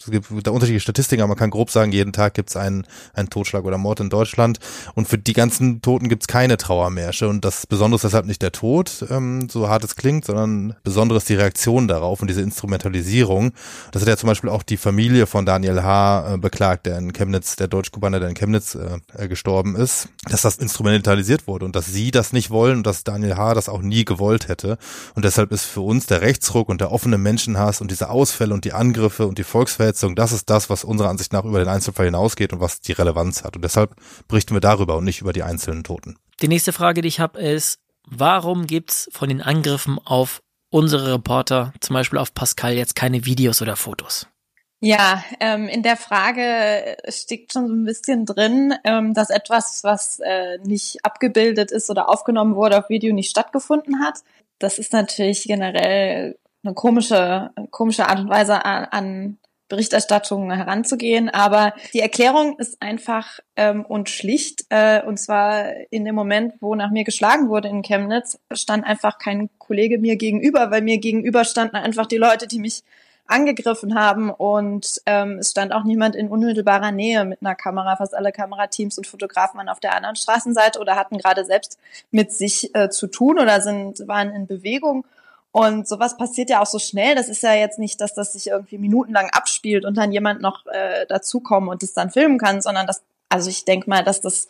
Es 0.00 0.12
gibt 0.12 0.28
da 0.46 0.52
unterschiedliche 0.52 0.82
Statistiken, 0.82 1.22
aber 1.22 1.30
man 1.30 1.36
kann 1.36 1.50
grob 1.50 1.70
sagen, 1.70 1.90
jeden 1.90 2.12
Tag 2.12 2.34
gibt 2.34 2.50
es 2.50 2.56
einen, 2.56 2.86
einen 3.14 3.30
Totschlag 3.30 3.64
oder 3.64 3.78
Mord 3.78 3.98
in 3.98 4.10
Deutschland. 4.10 4.60
Und 4.94 5.08
für 5.08 5.18
die 5.18 5.32
ganzen 5.32 5.82
Toten 5.82 6.08
gibt 6.08 6.22
es 6.22 6.28
keine 6.28 6.56
Trauermärsche. 6.56 7.28
Und 7.28 7.44
das 7.44 7.66
Besondere 7.66 7.96
ist 7.96 8.04
deshalb 8.04 8.26
nicht 8.26 8.40
der 8.40 8.52
Tod, 8.52 9.04
ähm, 9.10 9.48
so 9.50 9.68
hart 9.68 9.82
es 9.82 9.96
klingt, 9.96 10.24
sondern 10.24 10.76
Besonderes 10.84 11.24
die 11.24 11.34
Reaktion 11.34 11.88
darauf 11.88 12.20
und 12.20 12.28
diese 12.28 12.42
Instrumentalisierung. 12.42 13.50
Das 13.90 14.02
hat 14.02 14.08
ja 14.08 14.16
zum 14.16 14.28
Beispiel 14.28 14.50
auch 14.50 14.62
die 14.62 14.76
Familie 14.76 15.26
von 15.26 15.44
Daniel 15.44 15.82
H. 15.82 16.34
Äh, 16.34 16.38
beklagt, 16.38 16.86
der 16.86 16.96
in 16.98 17.12
Chemnitz, 17.12 17.56
der 17.56 17.66
Deutschkubaner, 17.66 18.20
der 18.20 18.28
in 18.28 18.36
Chemnitz 18.36 18.76
äh, 18.76 18.98
äh, 19.16 19.26
gestorben 19.26 19.74
ist, 19.74 20.10
dass 20.30 20.42
das 20.42 20.58
instrumentalisiert 20.58 21.48
wurde 21.48 21.64
und 21.64 21.74
dass 21.74 21.86
sie 21.86 22.12
das 22.12 22.32
nicht 22.32 22.50
wollen 22.50 22.78
und 22.78 22.86
dass 22.86 23.02
Daniel 23.02 23.36
H. 23.36 23.54
das 23.54 23.68
auch 23.68 23.82
nie 23.82 24.04
gewollt 24.04 24.46
hätte. 24.46 24.78
Und 25.16 25.24
deshalb 25.24 25.50
ist 25.50 25.64
für 25.64 25.80
uns 25.80 26.06
der 26.06 26.20
Rechtsruck 26.20 26.68
und 26.68 26.80
der 26.80 26.92
offene 26.92 27.18
Menschenhass 27.18 27.80
und 27.80 27.90
diese 27.90 28.10
Ausfälle 28.10 28.54
und 28.54 28.64
die 28.64 28.72
Angriffe 28.72 29.26
und 29.26 29.38
die 29.38 29.44
Volksverhetzung 29.44 29.87
Verletzung, 29.88 30.14
das 30.14 30.32
ist 30.32 30.50
das, 30.50 30.68
was 30.68 30.84
unserer 30.84 31.08
Ansicht 31.08 31.32
nach 31.32 31.44
über 31.44 31.60
den 31.60 31.68
Einzelfall 31.68 32.04
hinausgeht 32.04 32.52
und 32.52 32.60
was 32.60 32.82
die 32.82 32.92
Relevanz 32.92 33.42
hat. 33.42 33.56
Und 33.56 33.62
deshalb 33.62 33.96
berichten 34.28 34.54
wir 34.54 34.60
darüber 34.60 34.96
und 34.98 35.04
nicht 35.04 35.22
über 35.22 35.32
die 35.32 35.42
einzelnen 35.42 35.82
Toten. 35.82 36.18
Die 36.42 36.48
nächste 36.48 36.74
Frage, 36.74 37.00
die 37.00 37.08
ich 37.08 37.20
habe, 37.20 37.40
ist, 37.40 37.78
warum 38.06 38.66
gibt's 38.66 39.08
von 39.12 39.30
den 39.30 39.40
Angriffen 39.40 39.98
auf 40.04 40.42
unsere 40.68 41.14
Reporter, 41.14 41.72
zum 41.80 41.94
Beispiel 41.94 42.18
auf 42.18 42.34
Pascal, 42.34 42.74
jetzt 42.74 42.96
keine 42.96 43.24
Videos 43.24 43.62
oder 43.62 43.76
Fotos? 43.76 44.26
Ja, 44.80 45.24
ähm, 45.40 45.68
in 45.68 45.82
der 45.82 45.96
Frage 45.96 46.98
steckt 47.08 47.54
schon 47.54 47.66
so 47.66 47.72
ein 47.72 47.84
bisschen 47.86 48.26
drin, 48.26 48.74
ähm, 48.84 49.14
dass 49.14 49.30
etwas, 49.30 49.84
was 49.84 50.20
äh, 50.20 50.58
nicht 50.64 51.02
abgebildet 51.02 51.72
ist 51.72 51.88
oder 51.88 52.10
aufgenommen 52.10 52.56
wurde 52.56 52.76
auf 52.78 52.90
Video, 52.90 53.14
nicht 53.14 53.30
stattgefunden 53.30 54.04
hat. 54.04 54.18
Das 54.58 54.78
ist 54.78 54.92
natürlich 54.92 55.44
generell 55.44 56.36
eine 56.62 56.74
komische, 56.74 57.50
komische 57.70 58.06
Art 58.06 58.20
und 58.20 58.28
Weise 58.28 58.64
an, 58.66 58.84
an 58.84 59.38
Berichterstattung 59.68 60.50
heranzugehen. 60.50 61.28
Aber 61.28 61.74
die 61.92 62.00
Erklärung 62.00 62.58
ist 62.58 62.80
einfach 62.80 63.40
ähm, 63.56 63.84
und 63.84 64.08
schlicht. 64.08 64.64
Äh, 64.70 65.02
und 65.02 65.18
zwar 65.18 65.72
in 65.90 66.04
dem 66.04 66.14
Moment, 66.14 66.54
wo 66.60 66.74
nach 66.74 66.90
mir 66.90 67.04
geschlagen 67.04 67.48
wurde 67.48 67.68
in 67.68 67.82
Chemnitz, 67.82 68.38
stand 68.52 68.84
einfach 68.84 69.18
kein 69.18 69.50
Kollege 69.58 69.98
mir 69.98 70.16
gegenüber, 70.16 70.70
weil 70.70 70.82
mir 70.82 70.98
gegenüber 70.98 71.44
standen 71.44 71.76
einfach 71.76 72.06
die 72.06 72.16
Leute, 72.16 72.46
die 72.46 72.58
mich 72.58 72.82
angegriffen 73.28 73.94
haben 73.94 74.30
und 74.30 75.02
ähm, 75.04 75.38
es 75.38 75.50
stand 75.50 75.72
auch 75.72 75.84
niemand 75.84 76.16
in 76.16 76.28
unmittelbarer 76.28 76.92
Nähe 76.92 77.26
mit 77.26 77.42
einer 77.42 77.54
Kamera. 77.54 77.96
Fast 77.96 78.16
alle 78.16 78.32
Kamerateams 78.32 78.96
und 78.96 79.06
Fotografen 79.06 79.58
waren 79.58 79.68
auf 79.68 79.80
der 79.80 79.94
anderen 79.94 80.16
Straßenseite 80.16 80.80
oder 80.80 80.96
hatten 80.96 81.18
gerade 81.18 81.44
selbst 81.44 81.78
mit 82.10 82.32
sich 82.32 82.74
äh, 82.74 82.88
zu 82.88 83.06
tun 83.06 83.38
oder 83.38 83.60
sind 83.60 84.08
waren 84.08 84.30
in 84.30 84.46
Bewegung. 84.46 85.04
Und 85.50 85.88
sowas 85.88 86.16
passiert 86.16 86.50
ja 86.50 86.60
auch 86.60 86.66
so 86.66 86.78
schnell. 86.78 87.14
Das 87.14 87.28
ist 87.28 87.42
ja 87.42 87.54
jetzt 87.54 87.78
nicht, 87.78 88.00
dass 88.00 88.14
das 88.14 88.34
sich 88.34 88.48
irgendwie 88.48 88.78
minutenlang 88.78 89.30
abspielt 89.30 89.84
und 89.84 89.96
dann 89.96 90.12
jemand 90.12 90.40
noch 90.42 90.66
äh, 90.66 91.06
dazukommen 91.06 91.68
und 91.68 91.82
es 91.82 91.94
dann 91.94 92.10
filmen 92.10 92.38
kann, 92.38 92.60
sondern 92.60 92.86
das, 92.86 93.02
also 93.28 93.48
ich 93.48 93.64
denke 93.64 93.88
mal, 93.88 94.04
dass 94.04 94.20
das 94.20 94.48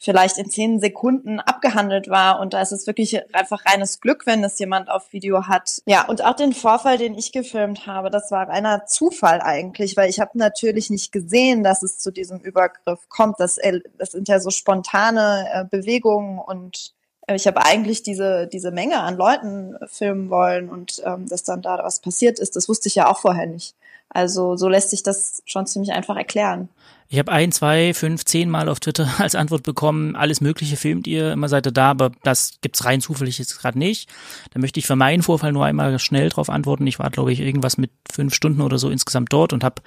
vielleicht 0.00 0.38
in 0.38 0.48
zehn 0.48 0.80
Sekunden 0.80 1.40
abgehandelt 1.40 2.08
war 2.08 2.40
und 2.40 2.54
da 2.54 2.62
ist 2.62 2.72
es 2.72 2.86
wirklich 2.86 3.20
einfach 3.34 3.66
reines 3.66 4.00
Glück, 4.00 4.24
wenn 4.24 4.40
das 4.40 4.58
jemand 4.58 4.90
auf 4.90 5.12
Video 5.12 5.46
hat. 5.46 5.82
Ja, 5.84 6.06
und 6.08 6.24
auch 6.24 6.34
den 6.34 6.54
Vorfall, 6.54 6.96
den 6.96 7.14
ich 7.14 7.32
gefilmt 7.32 7.86
habe, 7.86 8.08
das 8.08 8.30
war 8.30 8.48
reiner 8.48 8.86
Zufall 8.86 9.42
eigentlich, 9.42 9.98
weil 9.98 10.08
ich 10.08 10.18
habe 10.18 10.38
natürlich 10.38 10.88
nicht 10.88 11.12
gesehen, 11.12 11.62
dass 11.62 11.82
es 11.82 11.98
zu 11.98 12.10
diesem 12.10 12.40
Übergriff 12.40 13.10
kommt. 13.10 13.38
Das, 13.40 13.58
das 13.98 14.12
sind 14.12 14.26
ja 14.28 14.40
so 14.40 14.50
spontane 14.50 15.46
äh, 15.52 15.64
Bewegungen 15.66 16.38
und 16.38 16.94
äh, 16.96 16.99
ich 17.34 17.46
habe 17.46 17.64
eigentlich 17.64 18.02
diese, 18.02 18.46
diese 18.46 18.70
Menge 18.70 19.00
an 19.00 19.16
Leuten 19.16 19.76
filmen 19.86 20.30
wollen 20.30 20.68
und 20.68 21.02
ähm, 21.04 21.28
dass 21.28 21.44
dann 21.44 21.62
da 21.62 21.78
was 21.82 22.00
passiert 22.00 22.38
ist, 22.38 22.56
das 22.56 22.68
wusste 22.68 22.88
ich 22.88 22.94
ja 22.94 23.08
auch 23.08 23.18
vorher 23.18 23.46
nicht. 23.46 23.74
Also 24.08 24.56
so 24.56 24.68
lässt 24.68 24.90
sich 24.90 25.02
das 25.02 25.42
schon 25.46 25.66
ziemlich 25.66 25.92
einfach 25.92 26.16
erklären. 26.16 26.68
Ich 27.12 27.18
habe 27.18 27.32
ein, 27.32 27.50
zwei, 27.50 27.92
fünf, 27.92 28.24
zehn 28.24 28.48
Mal 28.48 28.68
auf 28.68 28.78
Twitter 28.78 29.12
als 29.18 29.34
Antwort 29.34 29.64
bekommen, 29.64 30.14
alles 30.14 30.40
Mögliche 30.40 30.76
filmt 30.76 31.08
ihr, 31.08 31.32
immer 31.32 31.48
seid 31.48 31.66
ihr 31.66 31.72
da, 31.72 31.90
aber 31.90 32.12
das 32.22 32.58
gibt's 32.60 32.84
rein 32.84 33.00
zufällig 33.00 33.36
jetzt 33.38 33.58
gerade 33.58 33.80
nicht. 33.80 34.08
Da 34.52 34.60
möchte 34.60 34.78
ich 34.78 34.86
für 34.86 34.94
meinen 34.94 35.24
Vorfall 35.24 35.50
nur 35.50 35.64
einmal 35.64 35.98
schnell 35.98 36.28
drauf 36.28 36.48
antworten. 36.48 36.86
Ich 36.86 37.00
war, 37.00 37.10
glaube 37.10 37.32
ich, 37.32 37.40
irgendwas 37.40 37.78
mit 37.78 37.90
fünf 38.08 38.32
Stunden 38.32 38.60
oder 38.60 38.78
so 38.78 38.90
insgesamt 38.90 39.32
dort 39.32 39.52
und 39.52 39.64
habe 39.64 39.82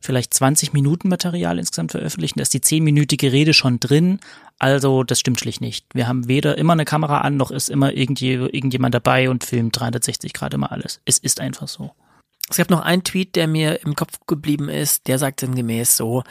vielleicht 0.00 0.32
20 0.32 0.72
Minuten 0.72 1.08
Material 1.08 1.58
insgesamt 1.58 1.90
veröffentlicht. 1.90 2.38
Da 2.38 2.42
ist 2.42 2.54
die 2.54 2.60
zehnminütige 2.60 3.32
Rede 3.32 3.52
schon 3.52 3.80
drin. 3.80 4.20
Also 4.60 5.02
das 5.02 5.18
stimmt 5.18 5.40
schlicht 5.40 5.60
nicht. 5.60 5.86
Wir 5.92 6.06
haben 6.06 6.28
weder 6.28 6.56
immer 6.56 6.74
eine 6.74 6.84
Kamera 6.84 7.22
an, 7.22 7.36
noch 7.36 7.50
ist 7.50 7.68
immer 7.68 7.92
irgendjemand 7.94 8.94
dabei 8.94 9.28
und 9.28 9.42
filmt 9.42 9.78
360 9.78 10.32
Grad 10.34 10.54
immer 10.54 10.70
alles. 10.70 11.00
Es 11.04 11.18
ist 11.18 11.40
einfach 11.40 11.66
so. 11.66 11.90
Es 12.48 12.58
gab 12.58 12.70
noch 12.70 12.82
einen 12.82 13.02
Tweet, 13.02 13.34
der 13.34 13.48
mir 13.48 13.84
im 13.84 13.96
Kopf 13.96 14.20
geblieben 14.28 14.68
ist, 14.68 15.08
der 15.08 15.18
sagt 15.18 15.40
sinngemäß 15.40 15.96
so, 15.96 16.22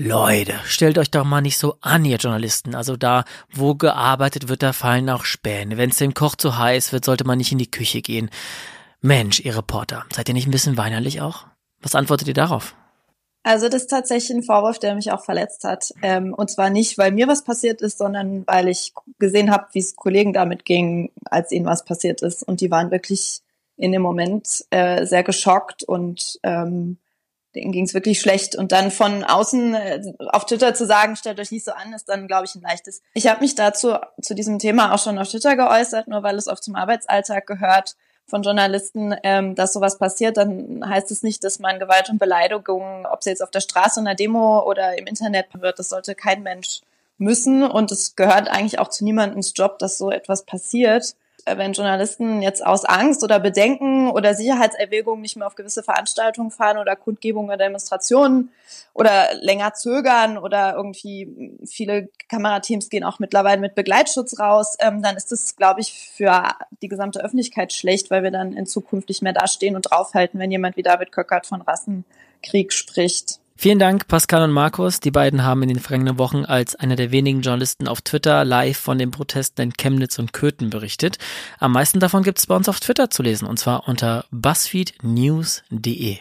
Leute, 0.00 0.54
stellt 0.64 0.96
euch 0.96 1.10
doch 1.10 1.24
mal 1.24 1.40
nicht 1.40 1.58
so 1.58 1.74
an, 1.80 2.04
ihr 2.04 2.18
Journalisten. 2.18 2.76
Also 2.76 2.96
da, 2.96 3.24
wo 3.52 3.74
gearbeitet 3.74 4.48
wird, 4.48 4.62
da 4.62 4.72
fallen 4.72 5.10
auch 5.10 5.24
Späne. 5.24 5.76
Wenn 5.76 5.90
es 5.90 5.96
dem 5.96 6.14
Koch 6.14 6.36
zu 6.36 6.56
heiß 6.56 6.92
wird, 6.92 7.04
sollte 7.04 7.24
man 7.24 7.36
nicht 7.36 7.50
in 7.50 7.58
die 7.58 7.70
Küche 7.70 8.00
gehen. 8.00 8.30
Mensch, 9.00 9.40
ihr 9.40 9.56
Reporter, 9.56 10.04
seid 10.14 10.28
ihr 10.28 10.34
nicht 10.34 10.46
ein 10.46 10.52
bisschen 10.52 10.76
weinerlich 10.76 11.20
auch? 11.20 11.46
Was 11.82 11.96
antwortet 11.96 12.28
ihr 12.28 12.34
darauf? 12.34 12.76
Also 13.42 13.68
das 13.68 13.82
ist 13.82 13.88
tatsächlich 13.88 14.36
ein 14.36 14.44
Vorwurf, 14.44 14.78
der 14.78 14.94
mich 14.94 15.10
auch 15.10 15.24
verletzt 15.24 15.64
hat. 15.64 15.92
Ähm, 16.02 16.32
und 16.32 16.48
zwar 16.48 16.70
nicht, 16.70 16.96
weil 16.96 17.10
mir 17.10 17.26
was 17.26 17.42
passiert 17.42 17.82
ist, 17.82 17.98
sondern 17.98 18.46
weil 18.46 18.68
ich 18.68 18.92
gesehen 19.18 19.50
habe, 19.50 19.66
wie 19.72 19.80
es 19.80 19.96
Kollegen 19.96 20.32
damit 20.32 20.64
ging, 20.64 21.10
als 21.24 21.50
ihnen 21.50 21.66
was 21.66 21.84
passiert 21.84 22.22
ist. 22.22 22.44
Und 22.44 22.60
die 22.60 22.70
waren 22.70 22.92
wirklich 22.92 23.40
in 23.76 23.90
dem 23.90 24.02
Moment 24.02 24.64
äh, 24.70 25.06
sehr 25.06 25.24
geschockt 25.24 25.82
und 25.82 26.38
ähm, 26.44 26.98
denen 27.58 27.72
ging 27.72 27.84
es 27.84 27.94
wirklich 27.94 28.20
schlecht. 28.20 28.56
Und 28.56 28.72
dann 28.72 28.90
von 28.90 29.24
außen 29.24 29.74
äh, 29.74 30.02
auf 30.28 30.46
Twitter 30.46 30.74
zu 30.74 30.86
sagen, 30.86 31.16
stellt 31.16 31.40
euch 31.40 31.50
nicht 31.50 31.64
so 31.64 31.72
an, 31.72 31.92
ist 31.92 32.08
dann, 32.08 32.28
glaube 32.28 32.46
ich, 32.46 32.54
ein 32.54 32.62
leichtes. 32.62 33.02
Ich 33.14 33.26
habe 33.26 33.40
mich 33.40 33.54
dazu 33.54 33.94
zu 34.22 34.34
diesem 34.34 34.58
Thema 34.58 34.94
auch 34.94 34.98
schon 34.98 35.18
auf 35.18 35.28
Twitter 35.28 35.56
geäußert, 35.56 36.08
nur 36.08 36.22
weil 36.22 36.36
es 36.36 36.48
oft 36.48 36.62
zum 36.62 36.76
Arbeitsalltag 36.76 37.46
gehört 37.46 37.96
von 38.26 38.42
Journalisten, 38.42 39.14
ähm, 39.22 39.54
dass 39.54 39.72
sowas 39.72 39.98
passiert, 39.98 40.36
dann 40.36 40.86
heißt 40.86 41.10
es 41.10 41.22
nicht, 41.22 41.42
dass 41.44 41.58
man 41.58 41.78
Gewalt 41.78 42.10
und 42.10 42.18
Beleidigung, 42.18 43.06
ob 43.06 43.24
sie 43.24 43.30
jetzt 43.30 43.42
auf 43.42 43.50
der 43.50 43.60
Straße, 43.60 44.00
in 44.00 44.06
der 44.06 44.14
Demo 44.14 44.62
oder 44.64 44.98
im 44.98 45.06
Internet 45.06 45.46
wird, 45.54 45.78
das 45.78 45.88
sollte 45.88 46.14
kein 46.14 46.42
Mensch 46.42 46.82
müssen. 47.16 47.62
Und 47.62 47.90
es 47.90 48.16
gehört 48.16 48.48
eigentlich 48.48 48.78
auch 48.78 48.88
zu 48.88 49.04
niemandens 49.04 49.54
Job, 49.56 49.78
dass 49.78 49.96
so 49.96 50.10
etwas 50.10 50.42
passiert. 50.42 51.16
Äh, 51.48 51.58
wenn 51.58 51.72
Journalisten 51.72 52.42
jetzt 52.42 52.64
aus 52.64 52.84
Angst 52.84 53.24
oder 53.24 53.40
Bedenken 53.40 54.10
oder 54.10 54.34
Sicherheitserwägungen 54.34 55.22
nicht 55.22 55.36
mehr 55.36 55.46
auf 55.46 55.54
gewisse 55.54 55.82
Veranstaltungen 55.82 56.50
fahren 56.50 56.78
oder 56.78 56.96
Kundgebungen 56.96 57.48
oder 57.48 57.64
Demonstrationen 57.64 58.50
oder 58.94 59.28
länger 59.40 59.74
zögern 59.74 60.38
oder 60.38 60.74
irgendwie 60.74 61.56
viele 61.64 62.08
Kamerateams 62.28 62.90
gehen 62.90 63.04
auch 63.04 63.18
mittlerweile 63.18 63.60
mit 63.60 63.74
Begleitschutz 63.74 64.38
raus, 64.38 64.76
ähm, 64.80 65.02
dann 65.02 65.16
ist 65.16 65.32
das, 65.32 65.56
glaube 65.56 65.80
ich, 65.80 65.92
für 65.92 66.54
die 66.82 66.88
gesamte 66.88 67.24
Öffentlichkeit 67.24 67.72
schlecht, 67.72 68.10
weil 68.10 68.22
wir 68.22 68.30
dann 68.30 68.52
in 68.52 68.66
Zukunft 68.66 69.08
nicht 69.08 69.22
mehr 69.22 69.32
dastehen 69.32 69.76
und 69.76 69.90
draufhalten, 69.90 70.40
wenn 70.40 70.50
jemand 70.50 70.76
wie 70.76 70.82
David 70.82 71.12
Köckert 71.12 71.46
von 71.46 71.62
Rassenkrieg 71.62 72.72
spricht. 72.72 73.40
Vielen 73.60 73.80
Dank, 73.80 74.06
Pascal 74.06 74.44
und 74.44 74.52
Markus. 74.52 75.00
Die 75.00 75.10
beiden 75.10 75.42
haben 75.42 75.64
in 75.64 75.68
den 75.68 75.80
vergangenen 75.80 76.16
Wochen 76.16 76.44
als 76.44 76.76
einer 76.76 76.94
der 76.94 77.10
wenigen 77.10 77.40
Journalisten 77.40 77.88
auf 77.88 78.02
Twitter 78.02 78.44
live 78.44 78.78
von 78.78 78.98
den 78.98 79.10
Protesten 79.10 79.62
in 79.62 79.72
Chemnitz 79.72 80.20
und 80.20 80.32
Köthen 80.32 80.70
berichtet. 80.70 81.18
Am 81.58 81.72
meisten 81.72 81.98
davon 81.98 82.22
gibt 82.22 82.38
es 82.38 82.46
bei 82.46 82.54
uns 82.54 82.68
auf 82.68 82.78
Twitter 82.78 83.10
zu 83.10 83.24
lesen, 83.24 83.48
und 83.48 83.58
zwar 83.58 83.88
unter 83.88 84.26
buzzfeednews.de. 84.30 86.18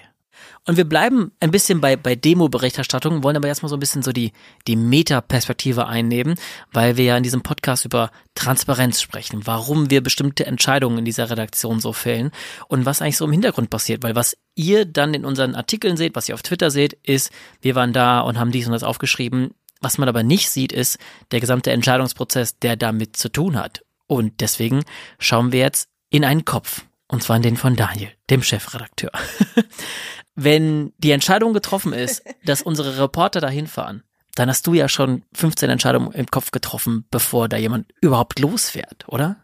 Und 0.66 0.78
wir 0.78 0.86
bleiben 0.86 1.32
ein 1.40 1.52
bisschen 1.52 1.82
bei, 1.82 1.96
bei 1.96 2.16
Demo-Berichterstattung, 2.16 3.24
wollen 3.24 3.38
aber 3.38 3.48
erstmal 3.48 3.70
so 3.70 3.76
ein 3.76 3.80
bisschen 3.80 4.04
so 4.04 4.12
die, 4.12 4.34
die 4.68 4.76
Meta-Perspektive 4.76 5.88
einnehmen, 5.88 6.36
weil 6.72 6.98
wir 6.98 7.06
ja 7.06 7.18
in 7.18 7.24
diesem 7.24 7.42
Podcast 7.42 7.86
über 7.86 8.12
Transparenz 8.36 9.02
sprechen, 9.02 9.46
warum 9.46 9.90
wir 9.90 10.02
bestimmte 10.02 10.46
Entscheidungen 10.46 11.00
in 11.00 11.06
dieser 11.06 11.30
Redaktion 11.30 11.80
so 11.80 11.94
fällen 11.94 12.32
und 12.68 12.86
was 12.86 13.02
eigentlich 13.02 13.18
so 13.18 13.26
im 13.26 13.32
Hintergrund 13.32 13.70
passiert, 13.70 14.04
weil 14.04 14.16
was 14.16 14.38
ihr 14.56 14.86
dann 14.86 15.14
in 15.14 15.26
unseren 15.26 15.56
Artikeln 15.56 15.98
seht, 15.98 16.16
was 16.16 16.28
ihr 16.28 16.36
auf 16.36 16.44
Twitter 16.44 16.72
seht, 16.72 16.94
ist, 17.04 17.32
wir 17.62 17.76
waren 17.76 17.94
da 17.94 18.20
und 18.20 18.40
haben 18.40 18.52
dies 18.52 18.66
und 18.66 18.74
das 18.74 18.84
aufgeschrieben. 18.84 19.52
Was 19.80 19.98
man 19.98 20.10
aber 20.10 20.24
nicht 20.24 20.50
sieht, 20.50 20.72
ist 20.72 20.98
der 21.32 21.40
gesamte 21.40 21.72
Entscheidungsprozess, 21.72 22.60
der 22.60 22.76
damit 22.76 23.16
zu 23.16 23.30
tun 23.30 23.58
hat. 23.58 23.84
Und 24.08 24.42
deswegen 24.42 24.84
schauen 25.20 25.52
wir 25.52 25.60
jetzt 25.60 25.90
in 26.10 26.26
einen 26.26 26.46
Kopf. 26.46 26.86
Und 27.10 27.24
zwar 27.24 27.38
in 27.38 27.42
den 27.42 27.56
von 27.56 27.76
Daniel, 27.76 28.12
dem 28.30 28.44
Chefredakteur. 28.44 29.12
wenn 30.38 30.94
die 31.00 31.12
Entscheidung 31.12 31.54
getroffen 31.54 31.94
ist, 31.94 32.24
dass 32.46 32.62
unsere 32.62 33.02
Reporter 33.02 33.42
dahin 33.42 33.66
fahren, 33.66 34.04
dann 34.38 34.50
hast 34.50 34.68
du 34.68 34.74
ja 34.74 34.88
schon 34.88 35.24
15 35.34 35.70
Entscheidungen 35.70 36.12
im 36.12 36.28
Kopf 36.28 36.52
getroffen, 36.52 37.06
bevor 37.10 37.50
da 37.50 37.58
jemand 37.58 37.88
überhaupt 38.02 38.40
losfährt, 38.40 39.06
oder? 39.08 39.38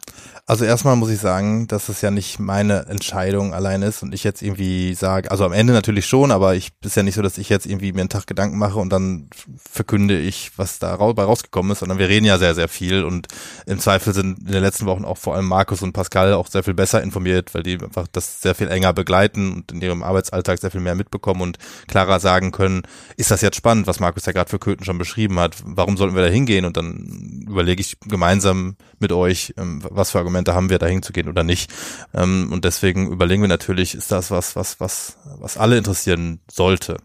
Also 0.45 0.65
erstmal 0.65 0.97
muss 0.97 1.09
ich 1.09 1.19
sagen, 1.19 1.67
dass 1.67 1.87
es 1.89 2.01
ja 2.01 2.11
nicht 2.11 2.37
meine 2.37 2.85
Entscheidung 2.87 3.53
allein 3.53 3.81
ist 3.81 4.03
und 4.03 4.13
ich 4.13 4.23
jetzt 4.23 4.41
irgendwie 4.41 4.93
sage, 4.93 5.31
also 5.31 5.45
am 5.45 5.53
Ende 5.53 5.71
natürlich 5.71 6.05
schon, 6.05 6.31
aber 6.31 6.53
ich 6.53 6.73
ist 6.83 6.97
ja 6.97 7.01
nicht 7.03 7.15
so, 7.15 7.21
dass 7.21 7.37
ich 7.37 7.49
jetzt 7.49 7.65
irgendwie 7.65 7.93
mir 7.93 8.01
einen 8.01 8.09
Tag 8.09 8.27
Gedanken 8.27 8.57
mache 8.57 8.77
und 8.77 8.89
dann 8.91 9.29
verkünde 9.71 10.19
ich, 10.19 10.51
was 10.57 10.79
da 10.79 10.93
rausgekommen 10.95 11.71
ist, 11.71 11.79
sondern 11.79 11.97
wir 11.97 12.09
reden 12.09 12.25
ja 12.25 12.37
sehr, 12.37 12.55
sehr 12.55 12.67
viel 12.67 13.03
und 13.03 13.27
im 13.65 13.79
Zweifel 13.79 14.13
sind 14.13 14.39
in 14.39 14.51
den 14.51 14.61
letzten 14.61 14.85
Wochen 14.85 15.05
auch 15.05 15.17
vor 15.17 15.35
allem 15.35 15.47
Markus 15.47 15.81
und 15.81 15.93
Pascal 15.93 16.33
auch 16.33 16.47
sehr 16.47 16.63
viel 16.63 16.73
besser 16.73 17.01
informiert, 17.01 17.55
weil 17.55 17.63
die 17.63 17.79
einfach 17.81 18.07
das 18.11 18.41
sehr 18.41 18.53
viel 18.53 18.67
enger 18.67 18.93
begleiten 18.93 19.53
und 19.53 19.71
in 19.71 19.81
ihrem 19.81 20.03
Arbeitsalltag 20.03 20.59
sehr 20.59 20.71
viel 20.71 20.81
mehr 20.81 20.95
mitbekommen 20.95 21.41
und 21.41 21.57
klarer 21.87 22.19
sagen 22.19 22.51
können, 22.51 22.83
ist 23.15 23.31
das 23.31 23.41
jetzt 23.41 23.55
spannend, 23.55 23.87
was 23.87 23.99
Markus 23.99 24.25
ja 24.25 24.33
gerade 24.33 24.49
für 24.49 24.59
Köthen 24.59 24.82
schon 24.83 24.97
beschrieben 24.97 25.39
hat, 25.39 25.61
warum 25.65 25.97
sollten 25.97 26.15
wir 26.15 26.23
da 26.23 26.29
hingehen? 26.29 26.65
Und 26.65 26.77
dann 26.77 27.45
überlege 27.47 27.81
ich 27.81 27.97
gemeinsam 28.05 28.75
mit 29.03 29.11
euch, 29.11 29.53
ähm, 29.57 29.83
was 29.87 30.09
für 30.09 30.17
Argumente 30.17 30.55
haben 30.55 30.71
wir, 30.71 30.79
dahin 30.79 31.03
zu 31.03 31.13
gehen 31.13 31.29
oder 31.29 31.43
nicht. 31.43 31.71
Ähm, 32.13 32.49
und 32.51 32.65
deswegen 32.65 33.11
überlegen 33.11 33.43
wir 33.43 33.49
natürlich, 33.49 33.93
ist 33.93 34.11
das 34.11 34.31
was, 34.31 34.55
was, 34.55 34.79
was, 34.79 35.17
was 35.39 35.57
alle 35.57 35.77
interessieren 35.77 36.39
sollte. 36.51 36.97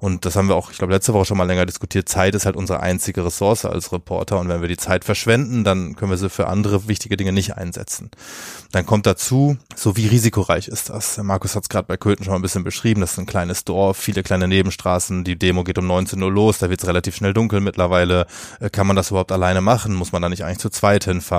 Und 0.00 0.24
das 0.24 0.34
haben 0.34 0.48
wir 0.48 0.56
auch, 0.56 0.70
ich 0.70 0.78
glaube, 0.78 0.94
letzte 0.94 1.12
Woche 1.12 1.26
schon 1.26 1.36
mal 1.36 1.44
länger 1.44 1.66
diskutiert. 1.66 2.08
Zeit 2.08 2.34
ist 2.34 2.46
halt 2.46 2.56
unsere 2.56 2.80
einzige 2.80 3.24
Ressource 3.24 3.66
als 3.66 3.92
Reporter. 3.92 4.40
Und 4.40 4.48
wenn 4.48 4.62
wir 4.62 4.68
die 4.68 4.78
Zeit 4.78 5.04
verschwenden, 5.04 5.62
dann 5.62 5.94
können 5.94 6.10
wir 6.10 6.16
sie 6.16 6.30
für 6.30 6.46
andere 6.46 6.88
wichtige 6.88 7.18
Dinge 7.18 7.32
nicht 7.32 7.58
einsetzen. 7.58 8.10
Dann 8.72 8.86
kommt 8.86 9.04
dazu, 9.04 9.58
so 9.76 9.98
wie 9.98 10.06
risikoreich 10.06 10.68
ist 10.68 10.88
das? 10.88 11.18
Markus 11.18 11.54
hat 11.54 11.64
es 11.64 11.68
gerade 11.68 11.86
bei 11.86 11.98
Köthen 11.98 12.24
schon 12.24 12.32
mal 12.32 12.38
ein 12.38 12.42
bisschen 12.42 12.64
beschrieben. 12.64 13.02
Das 13.02 13.12
ist 13.12 13.18
ein 13.18 13.26
kleines 13.26 13.64
Dorf, 13.64 13.98
viele 13.98 14.22
kleine 14.22 14.48
Nebenstraßen. 14.48 15.22
Die 15.22 15.38
Demo 15.38 15.64
geht 15.64 15.76
um 15.76 15.86
19 15.86 16.22
Uhr 16.22 16.32
los. 16.32 16.58
Da 16.58 16.70
wird 16.70 16.80
es 16.80 16.88
relativ 16.88 17.14
schnell 17.14 17.34
dunkel 17.34 17.60
mittlerweile. 17.60 18.26
Äh, 18.58 18.70
kann 18.70 18.86
man 18.86 18.96
das 18.96 19.10
überhaupt 19.10 19.32
alleine 19.32 19.60
machen? 19.60 19.94
Muss 19.94 20.12
man 20.12 20.22
da 20.22 20.30
nicht 20.30 20.44
eigentlich 20.44 20.60
zu 20.60 20.70
zweit 20.70 21.04
hinfahren? 21.04 21.29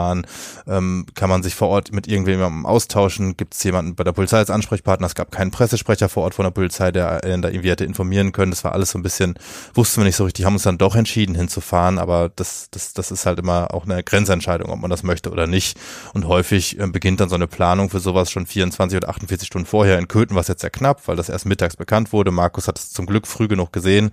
Ähm, 0.68 1.06
kann 1.16 1.30
man 1.30 1.44
sich 1.44 1.56
vor 1.56 1.70
Ort 1.70 1.92
mit 1.92 2.08
irgendjemandem 2.08 2.66
austauschen? 2.66 3.36
Gibt 3.38 3.56
es 3.56 3.64
jemanden 3.64 3.96
bei 3.96 4.04
der 4.04 4.12
Polizei 4.12 4.38
als 4.38 4.50
Ansprechpartner? 4.50 5.08
Es 5.08 5.16
gab 5.16 5.32
keinen 5.32 5.52
Pressesprecher 5.52 6.10
vor 6.10 6.24
Ort 6.24 6.36
von 6.36 6.44
der 6.44 6.52
Polizei, 6.52 6.92
der 6.92 7.24
einen 7.24 7.42
da 7.42 7.50
irgendwie 7.50 7.70
hätte 7.70 7.86
informieren 7.86 8.32
können 8.32 8.52
das 8.52 8.64
war 8.64 8.74
alles 8.74 8.92
so 8.92 9.00
ein 9.00 9.02
bisschen, 9.02 9.36
wussten 9.74 10.02
wir 10.02 10.06
nicht 10.06 10.16
so 10.16 10.26
richtig, 10.26 10.46
haben 10.46 10.54
uns 10.54 10.64
dann 10.64 10.78
doch 10.78 10.96
entschieden 10.96 11.34
hinzufahren, 11.34 11.98
aber 11.98 12.30
das, 12.36 12.68
das, 12.70 12.94
das 12.94 13.10
ist 13.10 13.26
halt 13.26 13.40
immer 13.40 13.74
auch 13.74 13.86
eine 13.86 14.04
Grenzentscheidung, 14.04 14.70
ob 14.70 14.80
man 14.80 14.92
das 14.92 15.02
möchte 15.04 15.32
oder 15.32 15.48
nicht. 15.48 15.78
Und 16.14 16.28
häufig 16.28 16.80
äh, 16.80 16.88
beginnt 16.88 17.20
dann 17.20 17.30
so 17.30 17.36
eine 17.36 17.48
Planung 17.48 17.90
für 17.90 18.00
sowas 18.00 18.30
schon 18.30 18.46
24 18.46 18.98
oder 18.98 19.10
48 19.10 19.48
Stunden 19.48 19.66
vorher. 19.66 19.98
In 19.98 20.08
Köthen 20.08 20.36
war 20.36 20.44
jetzt 20.44 20.62
sehr 20.62 20.70
knapp, 20.70 21.08
weil 21.08 21.16
das 21.16 21.30
erst 21.30 21.46
mittags 21.46 21.76
bekannt 21.76 22.14
wurde. 22.14 22.32
Markus 22.32 22.68
hat 22.68 22.78
es 22.78 22.92
zum 22.92 23.06
Glück 23.06 23.26
früh 23.26 23.48
genug 23.48 23.74
gesehen 23.74 24.12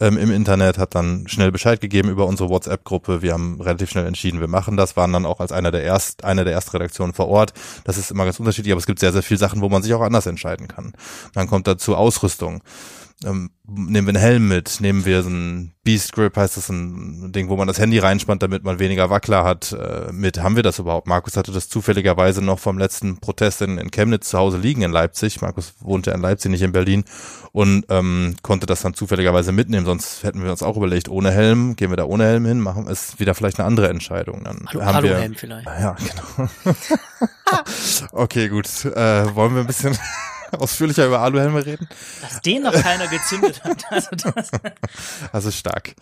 ähm, 0.00 0.18
im 0.18 0.30
Internet, 0.30 0.78
hat 0.78 0.94
dann 0.94 1.26
schnell 1.28 1.50
Bescheid 1.52 1.80
gegeben 1.80 2.10
über 2.10 2.26
unsere 2.26 2.48
WhatsApp-Gruppe. 2.48 3.22
Wir 3.22 3.32
haben 3.32 3.60
relativ 3.60 3.90
schnell 3.90 4.06
entschieden, 4.06 4.40
wir 4.40 4.48
machen 4.48 4.76
das, 4.76 4.96
waren 4.96 5.12
dann 5.12 5.26
auch 5.26 5.40
als 5.40 5.52
einer 5.52 5.70
der 5.70 5.82
erst, 5.82 6.24
einer 6.24 6.44
der 6.44 6.52
Erstredaktionen 6.52 7.14
vor 7.14 7.28
Ort. 7.28 7.54
Das 7.84 7.96
ist 7.96 8.10
immer 8.10 8.24
ganz 8.24 8.38
unterschiedlich, 8.38 8.72
aber 8.72 8.80
es 8.80 8.86
gibt 8.86 8.98
sehr, 8.98 9.12
sehr 9.12 9.22
viele 9.22 9.38
Sachen, 9.38 9.62
wo 9.62 9.68
man 9.68 9.82
sich 9.82 9.94
auch 9.94 10.02
anders 10.02 10.26
entscheiden 10.26 10.68
kann. 10.68 10.92
Dann 11.34 11.46
kommt 11.46 11.66
dazu 11.66 11.96
Ausrüstung 11.96 12.62
ähm, 13.24 13.50
nehmen 13.66 14.06
wir 14.06 14.14
einen 14.14 14.22
Helm 14.22 14.48
mit, 14.48 14.80
nehmen 14.80 15.06
wir 15.06 15.22
so 15.22 15.30
ein 15.30 15.72
Beast 15.84 16.12
Grip, 16.12 16.36
heißt 16.36 16.56
das 16.56 16.68
ein 16.68 17.32
Ding, 17.32 17.48
wo 17.48 17.56
man 17.56 17.66
das 17.66 17.78
Handy 17.78 17.98
reinspannt, 17.98 18.42
damit 18.42 18.62
man 18.62 18.78
weniger 18.78 19.08
Wackler 19.08 19.42
hat, 19.42 19.72
äh, 19.72 20.12
mit. 20.12 20.42
Haben 20.42 20.56
wir 20.56 20.62
das 20.62 20.78
überhaupt? 20.78 21.06
Markus 21.06 21.36
hatte 21.36 21.50
das 21.50 21.68
zufälligerweise 21.68 22.42
noch 22.42 22.58
vom 22.58 22.76
letzten 22.76 23.18
Protest 23.18 23.62
in, 23.62 23.78
in 23.78 23.90
Chemnitz 23.90 24.28
zu 24.28 24.38
Hause 24.38 24.58
liegen 24.58 24.82
in 24.82 24.90
Leipzig. 24.90 25.40
Markus 25.40 25.74
wohnte 25.80 26.10
in 26.10 26.20
Leipzig, 26.20 26.50
nicht 26.50 26.62
in 26.62 26.72
Berlin 26.72 27.04
und 27.52 27.86
ähm, 27.88 28.36
konnte 28.42 28.66
das 28.66 28.82
dann 28.82 28.92
zufälligerweise 28.92 29.50
mitnehmen. 29.52 29.86
Sonst 29.86 30.22
hätten 30.22 30.44
wir 30.44 30.50
uns 30.50 30.62
auch 30.62 30.76
überlegt, 30.76 31.08
ohne 31.08 31.30
Helm, 31.30 31.74
gehen 31.76 31.90
wir 31.90 31.96
da 31.96 32.04
ohne 32.04 32.24
Helm 32.24 32.44
hin, 32.44 32.60
machen 32.60 32.86
es 32.86 33.18
wieder 33.18 33.34
vielleicht 33.34 33.58
eine 33.58 33.66
andere 33.66 33.88
Entscheidung. 33.88 34.44
Dann 34.44 34.66
Hallo, 34.66 34.84
haben 34.84 34.94
Hallo 34.94 35.08
wir, 35.08 35.18
Helm 35.18 35.34
vielleicht. 35.36 35.66
Ja, 35.66 35.96
genau. 35.96 36.50
okay, 38.12 38.48
gut. 38.48 38.84
Äh, 38.84 39.34
wollen 39.34 39.54
wir 39.54 39.62
ein 39.62 39.66
bisschen 39.66 39.96
ausführlicher 40.60 41.06
über 41.06 41.20
Aluhelme 41.20 41.64
reden. 41.64 41.88
Dass 42.20 42.40
den 42.42 42.62
noch 42.62 42.72
keiner 42.72 43.08
gezündet 43.08 43.62
hat. 43.64 43.84
Also, 43.90 44.10
das 44.16 44.50
also 45.32 45.50
stark. 45.50 45.94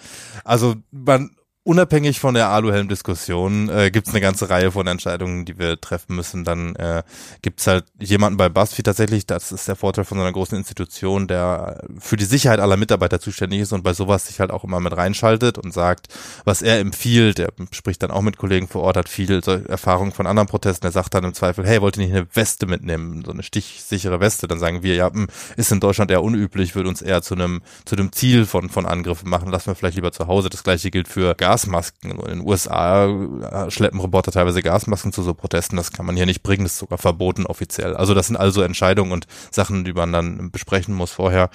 Also 0.45 0.77
man 0.91 1.37
unabhängig 1.65 2.21
von 2.21 2.35
der 2.35 2.51
Aluhelm-Diskussion 2.51 3.71
äh, 3.71 3.91
gibt 3.91 4.09
eine 4.09 4.21
ganze 4.21 4.51
Reihe 4.51 4.71
von 4.71 4.87
Entscheidungen, 4.87 5.47
die 5.47 5.59
wir 5.59 5.81
treffen 5.81 6.15
müssen. 6.15 6.45
Dann 6.45 6.77
äh, 6.77 7.03
gibt 7.41 7.61
es 7.61 7.67
halt 7.67 7.87
jemanden 7.99 8.37
bei 8.37 8.51
BuzzFeed 8.51 8.85
tatsächlich, 8.85 9.27
das 9.27 9.51
ist 9.51 9.67
der 9.67 9.75
Vorteil 9.75 10.05
von 10.05 10.19
so 10.19 10.23
einer 10.23 10.33
großen 10.33 10.57
Institution, 10.59 11.27
der 11.27 11.83
für 11.99 12.19
die 12.19 12.27
Sicherheit 12.27 12.61
aller 12.61 12.77
Mitarbeiter 12.77 13.19
zuständig 13.19 13.61
ist 13.61 13.73
und 13.73 13.83
bei 13.83 13.95
sowas 13.95 14.27
sich 14.27 14.41
halt 14.41 14.51
auch 14.51 14.63
immer 14.63 14.79
mit 14.79 14.95
reinschaltet 14.95 15.57
und 15.57 15.73
sagt, 15.73 16.09
was 16.45 16.61
er 16.61 16.81
empfiehlt. 16.81 17.39
Er 17.39 17.51
spricht 17.73 18.03
dann 18.03 18.11
auch 18.11 18.23
mit 18.23 18.37
Kollegen 18.37 18.69
vor 18.69 18.83
Ort, 18.83 18.99
hat 18.99 19.09
viel 19.09 19.41
Erfahrung 19.67 20.13
von 20.13 20.27
anderen 20.27 20.49
Protesten. 20.49 20.87
Er 20.87 20.93
sagt 20.93 21.15
dann 21.15 21.25
im 21.25 21.33
Zweifel, 21.33 21.67
hey, 21.67 21.81
wollt 21.81 21.97
ihr 21.97 22.05
nicht 22.05 22.15
eine 22.15 22.27
Weste 22.35 22.67
mitnehmen, 22.67 23.25
so 23.25 23.33
eine 23.33 23.43
stichsichere 23.43 24.21
Weste? 24.21 24.49
Dann 24.49 24.59
sagen 24.59 24.83
wir, 24.83 24.95
ja, 24.97 25.11
hm, 25.11 25.29
ist 25.57 25.73
in 25.73 25.81
Deutschland 25.81 26.11
eher 26.11 26.23
unüblich, 26.23 26.75
würde 26.75 26.91
uns 26.91 27.01
eher 27.01 27.23
zu 27.23 27.35
einem 27.35 27.63
zu 27.87 27.97
einem 27.97 28.13
Ziel 28.13 28.45
von 28.45 28.69
von 28.69 28.85
Angriffen 28.85 29.31
machen. 29.31 29.51
Lassen 29.51 29.69
wir 29.69 29.75
vielleicht 29.75 29.97
lieber 29.97 30.13
zu 30.13 30.27
Hause. 30.27 30.51
Das 30.51 30.63
gleiche 30.63 30.91
gilt 30.91 31.09
für 31.09 31.35
Gas 31.35 31.54
Gasmasken. 31.55 32.11
In 32.11 32.19
den 32.19 32.41
USA 32.41 33.07
äh, 33.07 33.71
schleppen 33.71 34.01
Roboter 34.01 34.33
teilweise 34.33 34.61
Gasmasken 34.61 35.13
zu 35.13 35.23
so 35.23 35.35
Protesten. 35.35 35.77
Das 35.77 35.93
kann 35.93 36.05
man 36.05 36.17
hier 36.17 36.27
nicht 36.27 36.43
bringen. 36.43 36.65
Das 36.65 36.73
ist 36.73 36.79
sogar 36.79 36.99
verboten 36.99 37.47
offiziell. 37.47 37.95
Also 37.95 38.13
das 38.13 38.27
sind 38.27 38.37
also 38.37 38.63
Entscheidungen 38.63 39.13
und 39.13 39.29
Sachen, 39.53 39.85
die 39.85 39.93
man 39.93 40.13
dann 40.13 40.51
besprechen 40.51 40.95
muss 40.95 41.13
vorher. 41.13 41.51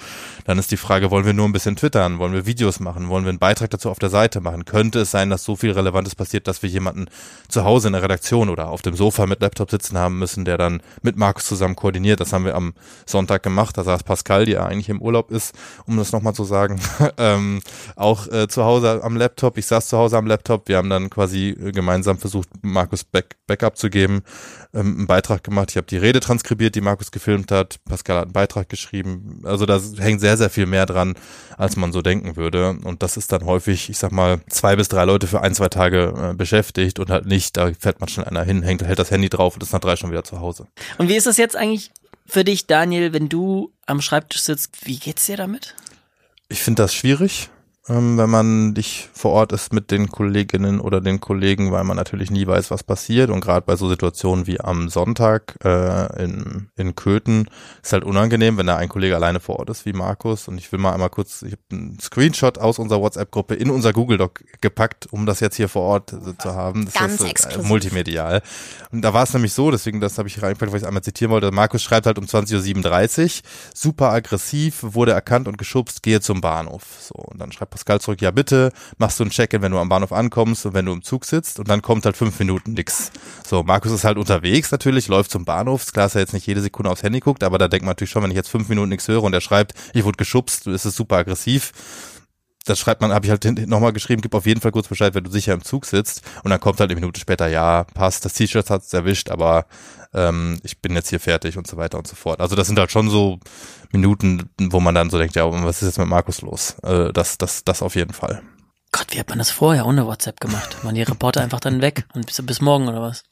Dann 0.46 0.58
ist 0.58 0.70
die 0.70 0.78
Frage, 0.78 1.10
wollen 1.10 1.26
wir 1.26 1.34
nur 1.34 1.46
ein 1.46 1.52
bisschen 1.52 1.76
twittern? 1.76 2.18
Wollen 2.18 2.32
wir 2.32 2.46
Videos 2.46 2.80
machen? 2.80 3.10
Wollen 3.10 3.24
wir 3.24 3.28
einen 3.28 3.38
Beitrag 3.38 3.68
dazu 3.68 3.90
auf 3.90 3.98
der 3.98 4.08
Seite 4.08 4.40
machen? 4.40 4.64
Könnte 4.64 5.00
es 5.00 5.10
sein, 5.10 5.28
dass 5.28 5.44
so 5.44 5.54
viel 5.54 5.72
Relevantes 5.72 6.14
passiert, 6.14 6.48
dass 6.48 6.62
wir 6.62 6.70
jemanden 6.70 7.06
zu 7.48 7.64
Hause 7.64 7.88
in 7.88 7.92
der 7.92 8.02
Redaktion 8.02 8.48
oder 8.48 8.68
auf 8.68 8.80
dem 8.80 8.96
Sofa 8.96 9.26
mit 9.26 9.42
Laptop 9.42 9.70
sitzen 9.70 9.98
haben 9.98 10.18
müssen, 10.18 10.46
der 10.46 10.56
dann 10.56 10.82
mit 11.02 11.18
Markus 11.18 11.44
zusammen 11.44 11.76
koordiniert? 11.76 12.20
Das 12.20 12.32
haben 12.32 12.46
wir 12.46 12.54
am 12.54 12.72
Sonntag 13.04 13.42
gemacht. 13.42 13.76
Da 13.76 13.84
saß 13.84 14.02
Pascal, 14.02 14.48
ja 14.48 14.64
eigentlich 14.64 14.88
im 14.88 15.02
Urlaub 15.02 15.30
ist, 15.30 15.54
um 15.86 15.98
das 15.98 16.12
nochmal 16.12 16.34
zu 16.34 16.44
sagen, 16.44 16.80
ähm, 17.18 17.60
auch 17.96 18.26
äh, 18.28 18.48
zu 18.48 18.64
Hause 18.64 19.04
am 19.04 19.18
Laptop. 19.18 19.58
Ich 19.58 19.66
saß 19.66 19.89
zu 19.90 19.98
Hause 19.98 20.16
am 20.16 20.26
Laptop. 20.26 20.68
Wir 20.68 20.78
haben 20.78 20.88
dann 20.88 21.10
quasi 21.10 21.50
äh, 21.50 21.72
gemeinsam 21.72 22.18
versucht, 22.18 22.48
Markus 22.62 23.04
Back 23.04 23.36
Backup 23.46 23.76
zu 23.76 23.90
geben, 23.90 24.22
ähm, 24.72 24.96
einen 24.98 25.06
Beitrag 25.06 25.44
gemacht. 25.44 25.70
Ich 25.70 25.76
habe 25.76 25.86
die 25.86 25.96
Rede 25.96 26.20
transkribiert, 26.20 26.74
die 26.74 26.80
Markus 26.80 27.10
gefilmt 27.10 27.50
hat. 27.50 27.80
Pascal 27.84 28.16
hat 28.16 28.24
einen 28.24 28.32
Beitrag 28.32 28.68
geschrieben. 28.68 29.42
Also 29.44 29.66
da 29.66 29.80
hängt 29.98 30.20
sehr, 30.20 30.36
sehr 30.36 30.48
viel 30.48 30.66
mehr 30.66 30.86
dran, 30.86 31.14
als 31.58 31.76
man 31.76 31.92
so 31.92 32.00
denken 32.00 32.36
würde. 32.36 32.78
Und 32.84 33.02
das 33.02 33.16
ist 33.16 33.32
dann 33.32 33.44
häufig, 33.44 33.90
ich 33.90 33.98
sag 33.98 34.12
mal, 34.12 34.40
zwei 34.48 34.76
bis 34.76 34.88
drei 34.88 35.04
Leute 35.04 35.26
für 35.26 35.42
ein, 35.42 35.54
zwei 35.54 35.68
Tage 35.68 36.30
äh, 36.30 36.34
beschäftigt 36.34 36.98
und 36.98 37.10
halt 37.10 37.26
nicht, 37.26 37.56
da 37.56 37.70
fährt 37.78 38.00
man 38.00 38.08
schnell 38.08 38.26
einer 38.26 38.44
hin, 38.44 38.62
hängt, 38.62 38.82
hält 38.82 38.98
das 38.98 39.10
Handy 39.10 39.28
drauf 39.28 39.54
und 39.54 39.62
ist 39.62 39.72
nach 39.72 39.80
drei 39.80 39.96
schon 39.96 40.10
wieder 40.10 40.24
zu 40.24 40.40
Hause. 40.40 40.66
Und 40.98 41.08
wie 41.08 41.16
ist 41.16 41.26
das 41.26 41.36
jetzt 41.36 41.56
eigentlich 41.56 41.90
für 42.26 42.44
dich, 42.44 42.66
Daniel, 42.66 43.12
wenn 43.12 43.28
du 43.28 43.72
am 43.86 44.00
Schreibtisch 44.00 44.42
sitzt? 44.42 44.86
Wie 44.86 44.98
geht's 44.98 45.26
dir 45.26 45.36
damit? 45.36 45.74
Ich 46.48 46.60
finde 46.60 46.82
das 46.82 46.94
schwierig 46.94 47.50
ähm, 47.88 48.18
wenn 48.18 48.28
man 48.28 48.72
nicht 48.72 49.08
vor 49.14 49.32
Ort 49.32 49.52
ist 49.52 49.72
mit 49.72 49.90
den 49.90 50.10
Kolleginnen 50.10 50.80
oder 50.80 51.00
den 51.00 51.18
Kollegen, 51.18 51.72
weil 51.72 51.82
man 51.84 51.96
natürlich 51.96 52.30
nie 52.30 52.46
weiß, 52.46 52.70
was 52.70 52.84
passiert. 52.84 53.30
Und 53.30 53.40
gerade 53.40 53.64
bei 53.64 53.74
so 53.76 53.88
Situationen 53.88 54.46
wie 54.46 54.60
am 54.60 54.90
Sonntag 54.90 55.56
äh, 55.64 56.22
in, 56.22 56.68
in 56.76 56.94
Köthen 56.94 57.48
ist 57.82 57.94
halt 57.94 58.04
unangenehm, 58.04 58.58
wenn 58.58 58.66
da 58.66 58.76
ein 58.76 58.90
Kollege 58.90 59.16
alleine 59.16 59.40
vor 59.40 59.58
Ort 59.58 59.70
ist, 59.70 59.86
wie 59.86 59.94
Markus. 59.94 60.46
Und 60.46 60.58
ich 60.58 60.70
will 60.72 60.78
mal 60.78 60.92
einmal 60.92 61.08
kurz, 61.08 61.40
ich 61.40 61.52
habe 61.52 61.62
einen 61.72 61.98
Screenshot 62.00 62.58
aus 62.58 62.78
unserer 62.78 63.00
WhatsApp-Gruppe 63.00 63.54
in 63.54 63.70
unser 63.70 63.94
Google 63.94 64.18
Doc 64.18 64.44
gepackt, 64.60 65.08
um 65.10 65.24
das 65.24 65.40
jetzt 65.40 65.56
hier 65.56 65.70
vor 65.70 65.82
Ort 65.82 66.12
äh, 66.12 66.36
zu 66.36 66.54
haben. 66.54 66.84
Das 66.84 66.94
Ganz 66.94 67.20
ist 67.20 67.56
äh, 67.56 67.62
multimedial. 67.62 68.42
Und 68.92 69.00
da 69.02 69.14
war 69.14 69.22
es 69.22 69.32
nämlich 69.32 69.54
so, 69.54 69.70
deswegen 69.70 70.00
das 70.00 70.18
habe 70.18 70.28
ich 70.28 70.42
reingepackt, 70.42 70.70
weil 70.72 70.80
ich 70.80 70.86
einmal 70.86 71.02
zitieren 71.02 71.32
wollte. 71.32 71.50
Markus 71.50 71.82
schreibt 71.82 72.04
halt 72.04 72.18
um 72.18 72.26
20.37 72.26 73.24
Uhr, 73.24 73.30
super 73.74 74.12
aggressiv, 74.12 74.80
wurde 74.82 75.12
erkannt 75.12 75.48
und 75.48 75.56
geschubst, 75.56 76.02
gehe 76.02 76.20
zum 76.20 76.42
Bahnhof. 76.42 76.82
So, 77.00 77.14
und 77.14 77.40
dann 77.40 77.52
schreibt 77.52 77.69
Pascal 77.70 78.00
zurück, 78.00 78.20
ja 78.20 78.30
bitte, 78.30 78.72
machst 78.98 79.20
du 79.20 79.24
ein 79.24 79.30
Check-in, 79.30 79.62
wenn 79.62 79.72
du 79.72 79.78
am 79.78 79.88
Bahnhof 79.88 80.12
ankommst 80.12 80.66
und 80.66 80.74
wenn 80.74 80.86
du 80.86 80.92
im 80.92 81.02
Zug 81.02 81.24
sitzt 81.24 81.58
und 81.58 81.68
dann 81.68 81.82
kommt 81.82 82.04
halt 82.04 82.16
fünf 82.16 82.38
Minuten 82.38 82.72
nix. 82.72 83.10
So, 83.46 83.62
Markus 83.62 83.92
ist 83.92 84.04
halt 84.04 84.18
unterwegs 84.18 84.70
natürlich, 84.70 85.08
läuft 85.08 85.30
zum 85.30 85.44
Bahnhof, 85.44 85.82
ist 85.82 85.92
klar, 85.92 86.06
dass 86.06 86.14
er 86.14 86.20
jetzt 86.20 86.34
nicht 86.34 86.46
jede 86.46 86.60
Sekunde 86.60 86.90
aufs 86.90 87.02
Handy 87.02 87.20
guckt, 87.20 87.42
aber 87.42 87.58
da 87.58 87.68
denkt 87.68 87.84
man 87.84 87.92
natürlich 87.92 88.10
schon, 88.10 88.22
wenn 88.22 88.30
ich 88.30 88.36
jetzt 88.36 88.50
fünf 88.50 88.68
Minuten 88.68 88.90
nichts 88.90 89.08
höre 89.08 89.22
und 89.22 89.32
er 89.32 89.40
schreibt, 89.40 89.74
ich 89.94 90.04
wurde 90.04 90.16
geschubst, 90.16 90.66
ist 90.66 90.84
es 90.84 90.94
super 90.94 91.16
aggressiv, 91.16 91.72
das 92.66 92.78
schreibt 92.78 93.00
man, 93.00 93.12
habe 93.12 93.24
ich 93.24 93.30
halt 93.30 93.44
nochmal 93.66 93.92
geschrieben, 93.92 94.20
gib 94.20 94.34
auf 94.34 94.46
jeden 94.46 94.60
Fall 94.60 94.72
kurz 94.72 94.88
Bescheid, 94.88 95.14
wenn 95.14 95.24
du 95.24 95.30
sicher 95.30 95.54
im 95.54 95.64
Zug 95.64 95.86
sitzt. 95.86 96.22
Und 96.44 96.50
dann 96.50 96.60
kommt 96.60 96.78
halt 96.80 96.90
eine 96.90 97.00
Minute 97.00 97.18
später, 97.18 97.48
ja, 97.48 97.84
passt, 97.84 98.24
das 98.24 98.34
T-Shirt 98.34 98.68
hat 98.68 98.82
es 98.82 98.92
erwischt, 98.92 99.30
aber 99.30 99.66
ähm, 100.12 100.58
ich 100.62 100.80
bin 100.80 100.94
jetzt 100.94 101.08
hier 101.08 101.20
fertig 101.20 101.56
und 101.56 101.66
so 101.66 101.76
weiter 101.76 101.98
und 101.98 102.06
so 102.06 102.16
fort. 102.16 102.40
Also 102.40 102.56
das 102.56 102.66
sind 102.66 102.78
halt 102.78 102.90
schon 102.90 103.08
so 103.08 103.38
Minuten, 103.92 104.50
wo 104.58 104.80
man 104.80 104.94
dann 104.94 105.10
so 105.10 105.18
denkt, 105.18 105.36
ja, 105.36 105.50
was 105.50 105.82
ist 105.82 105.88
jetzt 105.88 105.98
mit 105.98 106.08
Markus 106.08 106.42
los? 106.42 106.76
Äh, 106.82 107.12
das, 107.12 107.38
das, 107.38 107.64
das 107.64 107.82
auf 107.82 107.94
jeden 107.94 108.12
Fall. 108.12 108.42
Gott, 108.92 109.06
wie 109.10 109.20
hat 109.20 109.28
man 109.28 109.38
das 109.38 109.50
vorher 109.50 109.86
ohne 109.86 110.06
WhatsApp 110.06 110.40
gemacht? 110.40 110.84
Waren 110.84 110.96
die 110.96 111.02
Reporter 111.02 111.40
einfach 111.40 111.60
dann 111.60 111.80
weg 111.80 112.06
und 112.12 112.26
bis, 112.26 112.44
bis 112.44 112.60
morgen 112.60 112.88
oder 112.88 113.00
was? 113.00 113.22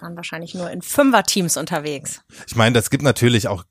Dann 0.00 0.16
wahrscheinlich 0.16 0.54
nur 0.54 0.70
in 0.70 0.82
Fünfer-Teams 0.82 1.56
unterwegs. 1.56 2.20
Ich 2.46 2.56
meine, 2.56 2.74
das 2.74 2.90
gibt 2.90 3.02
natürlich 3.02 3.48
auch 3.48 3.64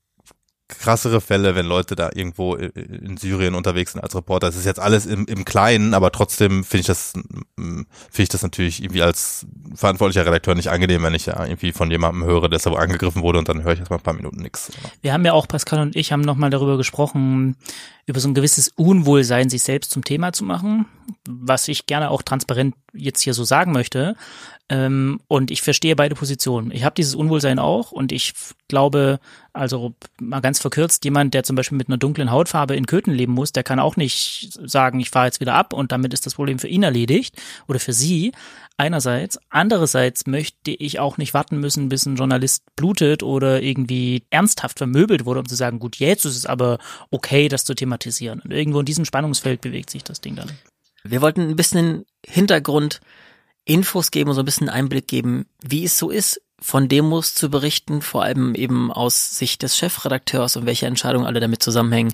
krassere 0.67 1.21
Fälle, 1.21 1.55
wenn 1.55 1.65
Leute 1.65 1.95
da 1.95 2.09
irgendwo 2.13 2.55
in 2.55 3.17
Syrien 3.17 3.53
unterwegs 3.53 3.91
sind 3.91 4.01
als 4.01 4.15
Reporter. 4.15 4.47
Das 4.47 4.55
ist 4.55 4.65
jetzt 4.65 4.79
alles 4.79 5.05
im, 5.05 5.25
im 5.27 5.45
Kleinen, 5.45 5.93
aber 5.93 6.11
trotzdem 6.11 6.63
finde 6.63 6.81
ich 6.81 6.87
das 6.87 7.13
finde 7.55 7.85
ich 8.17 8.29
das 8.29 8.41
natürlich 8.41 8.81
irgendwie 8.81 9.03
als 9.03 9.45
verantwortlicher 9.75 10.25
Redakteur 10.25 10.55
nicht 10.55 10.69
angenehm, 10.69 11.03
wenn 11.03 11.13
ich 11.13 11.27
ja 11.27 11.43
irgendwie 11.45 11.71
von 11.71 11.91
jemandem 11.91 12.25
höre, 12.25 12.49
der 12.49 12.59
so 12.59 12.75
angegriffen 12.75 13.21
wurde 13.21 13.39
und 13.39 13.47
dann 13.47 13.63
höre 13.63 13.73
ich 13.73 13.79
erstmal 13.79 13.99
ein 13.99 14.03
paar 14.03 14.13
Minuten 14.13 14.41
nichts. 14.41 14.71
Wir 15.01 15.13
haben 15.13 15.25
ja 15.25 15.33
auch, 15.33 15.47
Pascal 15.47 15.79
und 15.79 15.95
ich 15.95 16.11
haben 16.11 16.21
nochmal 16.21 16.49
darüber 16.49 16.77
gesprochen, 16.77 17.55
über 18.07 18.19
so 18.19 18.27
ein 18.27 18.35
gewisses 18.35 18.69
Unwohlsein, 18.75 19.49
sich 19.49 19.63
selbst 19.63 19.91
zum 19.91 20.03
Thema 20.03 20.31
zu 20.31 20.43
machen, 20.43 20.85
was 21.27 21.67
ich 21.67 21.87
gerne 21.87 22.11
auch 22.11 22.21
transparent 22.21 22.75
jetzt 22.93 23.21
hier 23.21 23.33
so 23.33 23.43
sagen 23.43 23.71
möchte. 23.71 24.15
Ähm, 24.69 25.19
und 25.27 25.51
ich 25.51 25.61
verstehe 25.61 25.95
beide 25.95 26.15
Positionen. 26.15 26.71
Ich 26.71 26.83
habe 26.83 26.95
dieses 26.95 27.15
Unwohlsein 27.15 27.59
auch 27.59 27.91
und 27.91 28.11
ich 28.11 28.33
glaube, 28.67 29.19
also 29.53 29.93
mal 30.19 30.39
ganz 30.39 30.59
verkürzt, 30.59 31.03
jemand, 31.05 31.33
der 31.33 31.43
zum 31.43 31.55
Beispiel 31.55 31.77
mit 31.77 31.87
einer 31.87 31.97
dunklen 31.97 32.31
Hautfarbe 32.31 32.75
in 32.75 32.87
Köthen 32.87 33.13
leben 33.13 33.33
muss, 33.33 33.51
der 33.51 33.63
kann 33.63 33.79
auch 33.79 33.95
nicht 33.95 34.57
sagen, 34.63 34.99
ich 34.99 35.11
fahre 35.11 35.27
jetzt 35.27 35.39
wieder 35.39 35.53
ab 35.53 35.73
und 35.73 35.91
damit 35.91 36.13
ist 36.13 36.25
das 36.25 36.35
Problem 36.35 36.57
für 36.57 36.67
ihn 36.67 36.83
erledigt 36.83 37.41
oder 37.67 37.79
für 37.79 37.93
sie. 37.93 38.31
Einerseits. 38.77 39.39
Andererseits 39.49 40.27
möchte 40.27 40.71
ich 40.71 40.99
auch 40.99 41.17
nicht 41.17 41.33
warten 41.33 41.59
müssen, 41.59 41.87
bis 41.87 42.05
ein 42.05 42.17
Journalist 42.17 42.63
blutet 42.75 43.23
oder 43.23 43.61
irgendwie 43.61 44.23
ernsthaft 44.29 44.79
vermöbelt 44.79 45.25
wurde, 45.25 45.39
um 45.39 45.47
zu 45.47 45.55
sagen, 45.55 45.79
gut, 45.79 45.95
jetzt 45.95 46.25
ist 46.25 46.35
es 46.35 46.45
aber 46.45 46.79
okay, 47.09 47.47
das 47.47 47.63
zu 47.63 47.73
thematisieren. 47.73 48.41
Und 48.41 48.51
irgendwo 48.51 48.81
in 48.81 48.85
diesem 48.85 49.05
Spannungsfeld 49.05 49.61
bewegt 49.61 49.89
sich 49.89 50.03
das 50.03 50.19
Ding 50.19 50.35
dann. 50.35 50.51
Wir 51.03 51.21
wollten 51.21 51.41
ein 51.41 51.55
bisschen 51.55 52.05
Hintergrund 52.25 52.99
Infos 53.63 54.11
geben 54.11 54.29
und 54.29 54.35
so 54.35 54.41
ein 54.41 54.45
bisschen 54.45 54.69
Einblick 54.69 55.07
geben, 55.07 55.47
wie 55.63 55.85
es 55.85 55.97
so 55.97 56.09
ist, 56.09 56.41
von 56.59 56.87
Demos 56.87 57.35
zu 57.35 57.49
berichten, 57.49 58.01
vor 58.01 58.23
allem 58.23 58.55
eben 58.55 58.91
aus 58.91 59.37
Sicht 59.37 59.61
des 59.63 59.77
Chefredakteurs 59.77 60.55
und 60.55 60.65
welche 60.65 60.85
Entscheidungen 60.85 61.25
alle 61.25 61.39
damit 61.39 61.61
zusammenhängen. 61.61 62.13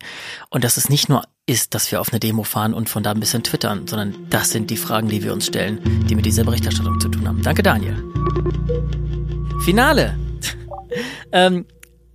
Und 0.50 0.64
dass 0.64 0.78
es 0.78 0.90
nicht 0.90 1.10
nur 1.10 1.24
ist, 1.52 1.76
dass 1.76 1.92
wir 1.92 2.00
auf 2.00 2.12
eine 2.12 2.20
Demo 2.20 2.44
fahren 2.44 2.74
und 2.74 2.90
von 2.90 3.04
da 3.04 3.12
ein 3.12 3.20
bisschen 3.20 3.44
twittern, 3.44 3.86
sondern 3.86 4.16
das 4.30 4.52
sind 4.52 4.70
die 4.70 4.78
Fragen, 4.78 5.10
die 5.10 5.22
wir 5.22 5.34
uns 5.34 5.48
stellen, 5.48 5.80
die 6.08 6.16
mit 6.16 6.26
dieser 6.26 6.46
Berichterstattung 6.46 7.00
zu 7.00 7.10
tun 7.10 7.28
haben. 7.28 7.42
Danke, 7.44 7.62
Daniel. 7.62 8.02
Finale. 9.66 10.18
ähm, 11.34 11.66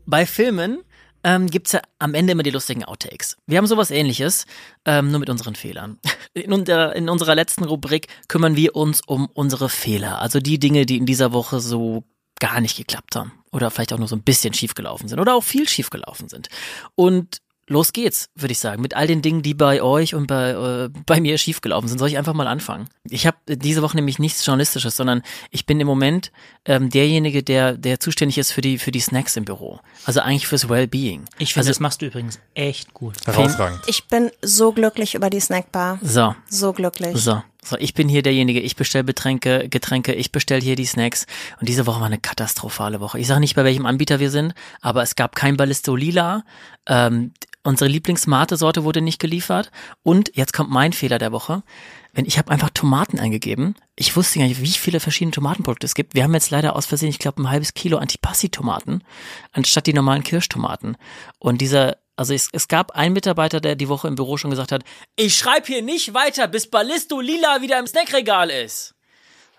bei 0.06 0.24
Filmen 0.24 0.78
ähm, 1.22 1.48
gibt 1.48 1.70
ja 1.72 1.82
am 1.98 2.14
Ende 2.14 2.32
immer 2.32 2.44
die 2.44 2.50
lustigen 2.50 2.84
Outtakes. 2.84 3.36
Wir 3.46 3.58
haben 3.58 3.66
sowas 3.66 3.90
ähnliches, 3.90 4.46
ähm, 4.86 5.10
nur 5.10 5.20
mit 5.20 5.28
unseren 5.28 5.54
Fehlern. 5.54 5.98
In, 6.32 6.52
unter, 6.52 6.94
in 6.94 7.08
unserer 7.08 7.34
letzten 7.34 7.64
Rubrik 7.64 8.08
kümmern 8.28 8.56
wir 8.56 8.76
uns 8.76 9.00
um 9.06 9.26
unsere 9.32 9.70
Fehler, 9.70 10.20
also 10.20 10.38
die 10.38 10.58
Dinge, 10.58 10.84
die 10.84 10.98
in 10.98 11.06
dieser 11.06 11.32
Woche 11.32 11.60
so 11.60 12.04
gar 12.38 12.60
nicht 12.60 12.76
geklappt 12.76 13.16
haben 13.16 13.32
oder 13.52 13.70
vielleicht 13.70 13.94
auch 13.94 13.98
nur 13.98 14.06
so 14.06 14.16
ein 14.16 14.22
bisschen 14.22 14.52
schiefgelaufen 14.52 15.08
sind 15.08 15.18
oder 15.18 15.34
auch 15.34 15.42
viel 15.42 15.66
schiefgelaufen 15.66 16.28
sind. 16.28 16.50
Und 16.94 17.40
los 17.68 17.92
geht's, 17.92 18.28
würde 18.34 18.52
ich 18.52 18.58
sagen, 18.58 18.82
mit 18.82 18.94
all 18.94 19.06
den 19.06 19.22
Dingen, 19.22 19.42
die 19.42 19.54
bei 19.54 19.82
euch 19.82 20.14
und 20.14 20.26
bei, 20.26 20.50
äh, 20.50 20.88
bei 21.06 21.20
mir 21.20 21.36
schiefgelaufen 21.38 21.88
sind. 21.88 21.98
Soll 21.98 22.08
ich 22.08 22.18
einfach 22.18 22.34
mal 22.34 22.46
anfangen? 22.46 22.88
Ich 23.08 23.26
habe 23.26 23.36
diese 23.48 23.82
Woche 23.82 23.96
nämlich 23.96 24.18
nichts 24.18 24.44
Journalistisches, 24.44 24.96
sondern 24.96 25.22
ich 25.50 25.66
bin 25.66 25.80
im 25.80 25.86
Moment 25.86 26.32
ähm, 26.64 26.90
derjenige, 26.90 27.42
der, 27.42 27.76
der 27.76 28.00
zuständig 28.00 28.38
ist 28.38 28.52
für 28.52 28.60
die, 28.60 28.78
für 28.78 28.92
die 28.92 29.00
Snacks 29.00 29.36
im 29.36 29.44
Büro. 29.44 29.80
Also 30.04 30.20
eigentlich 30.20 30.46
fürs 30.46 30.68
Wellbeing. 30.68 31.24
Ich 31.38 31.54
finde, 31.54 31.62
also, 31.62 31.70
das 31.70 31.80
machst 31.80 32.02
du 32.02 32.06
übrigens 32.06 32.38
echt 32.54 32.94
gut. 32.94 33.14
Herausragend. 33.26 33.80
Ich 33.86 34.04
bin 34.06 34.30
so 34.42 34.72
glücklich 34.72 35.14
über 35.14 35.30
die 35.30 35.40
Snackbar. 35.40 35.98
So. 36.02 36.34
So 36.48 36.72
glücklich. 36.72 37.16
So. 37.16 37.42
So, 37.66 37.76
ich 37.78 37.94
bin 37.94 38.08
hier 38.08 38.22
derjenige, 38.22 38.60
ich 38.60 38.76
bestelle 38.76 39.04
Getränke, 39.04 39.68
Getränke, 39.68 40.14
ich 40.14 40.30
bestelle 40.30 40.60
hier 40.60 40.76
die 40.76 40.86
Snacks. 40.86 41.26
Und 41.58 41.68
diese 41.68 41.84
Woche 41.84 41.98
war 41.98 42.06
eine 42.06 42.20
katastrophale 42.20 43.00
Woche. 43.00 43.18
Ich 43.18 43.26
sage 43.26 43.40
nicht, 43.40 43.56
bei 43.56 43.64
welchem 43.64 43.86
Anbieter 43.86 44.20
wir 44.20 44.30
sind, 44.30 44.54
aber 44.80 45.02
es 45.02 45.16
gab 45.16 45.34
kein 45.34 45.56
Ballisto 45.56 45.96
Lila. 45.96 46.44
Ähm, 46.86 47.32
unsere 47.64 47.90
Lieblingsmate-Sorte 47.90 48.84
wurde 48.84 49.00
nicht 49.00 49.18
geliefert. 49.18 49.72
Und 50.04 50.30
jetzt 50.36 50.52
kommt 50.52 50.70
mein 50.70 50.92
Fehler 50.92 51.18
der 51.18 51.32
Woche. 51.32 51.64
Wenn 52.12 52.24
ich 52.24 52.38
habe 52.38 52.52
einfach 52.52 52.70
Tomaten 52.70 53.18
eingegeben. 53.18 53.74
Ich 53.96 54.14
wusste 54.14 54.38
gar 54.38 54.46
nicht, 54.46 54.62
wie 54.62 54.68
viele 54.68 55.00
verschiedene 55.00 55.32
Tomatenprodukte 55.32 55.86
es 55.86 55.96
gibt. 55.96 56.14
Wir 56.14 56.22
haben 56.22 56.34
jetzt 56.34 56.50
leider 56.50 56.76
aus 56.76 56.86
Versehen, 56.86 57.08
ich 57.08 57.18
glaube, 57.18 57.42
ein 57.42 57.50
halbes 57.50 57.74
Kilo 57.74 57.98
Antipassi-Tomaten 57.98 59.02
anstatt 59.50 59.88
die 59.88 59.92
normalen 59.92 60.22
Kirschtomaten. 60.22 60.96
Und 61.40 61.60
dieser 61.60 61.96
also 62.16 62.34
es, 62.34 62.48
es 62.52 62.68
gab 62.68 62.92
einen 62.92 63.12
Mitarbeiter, 63.12 63.60
der 63.60 63.76
die 63.76 63.88
Woche 63.88 64.08
im 64.08 64.14
Büro 64.14 64.36
schon 64.36 64.50
gesagt 64.50 64.72
hat, 64.72 64.82
ich 65.16 65.36
schreibe 65.36 65.66
hier 65.66 65.82
nicht 65.82 66.14
weiter, 66.14 66.48
bis 66.48 66.68
Ballisto 66.70 67.20
Lila 67.20 67.60
wieder 67.62 67.78
im 67.78 67.86
Snackregal 67.86 68.50
ist. 68.50 68.94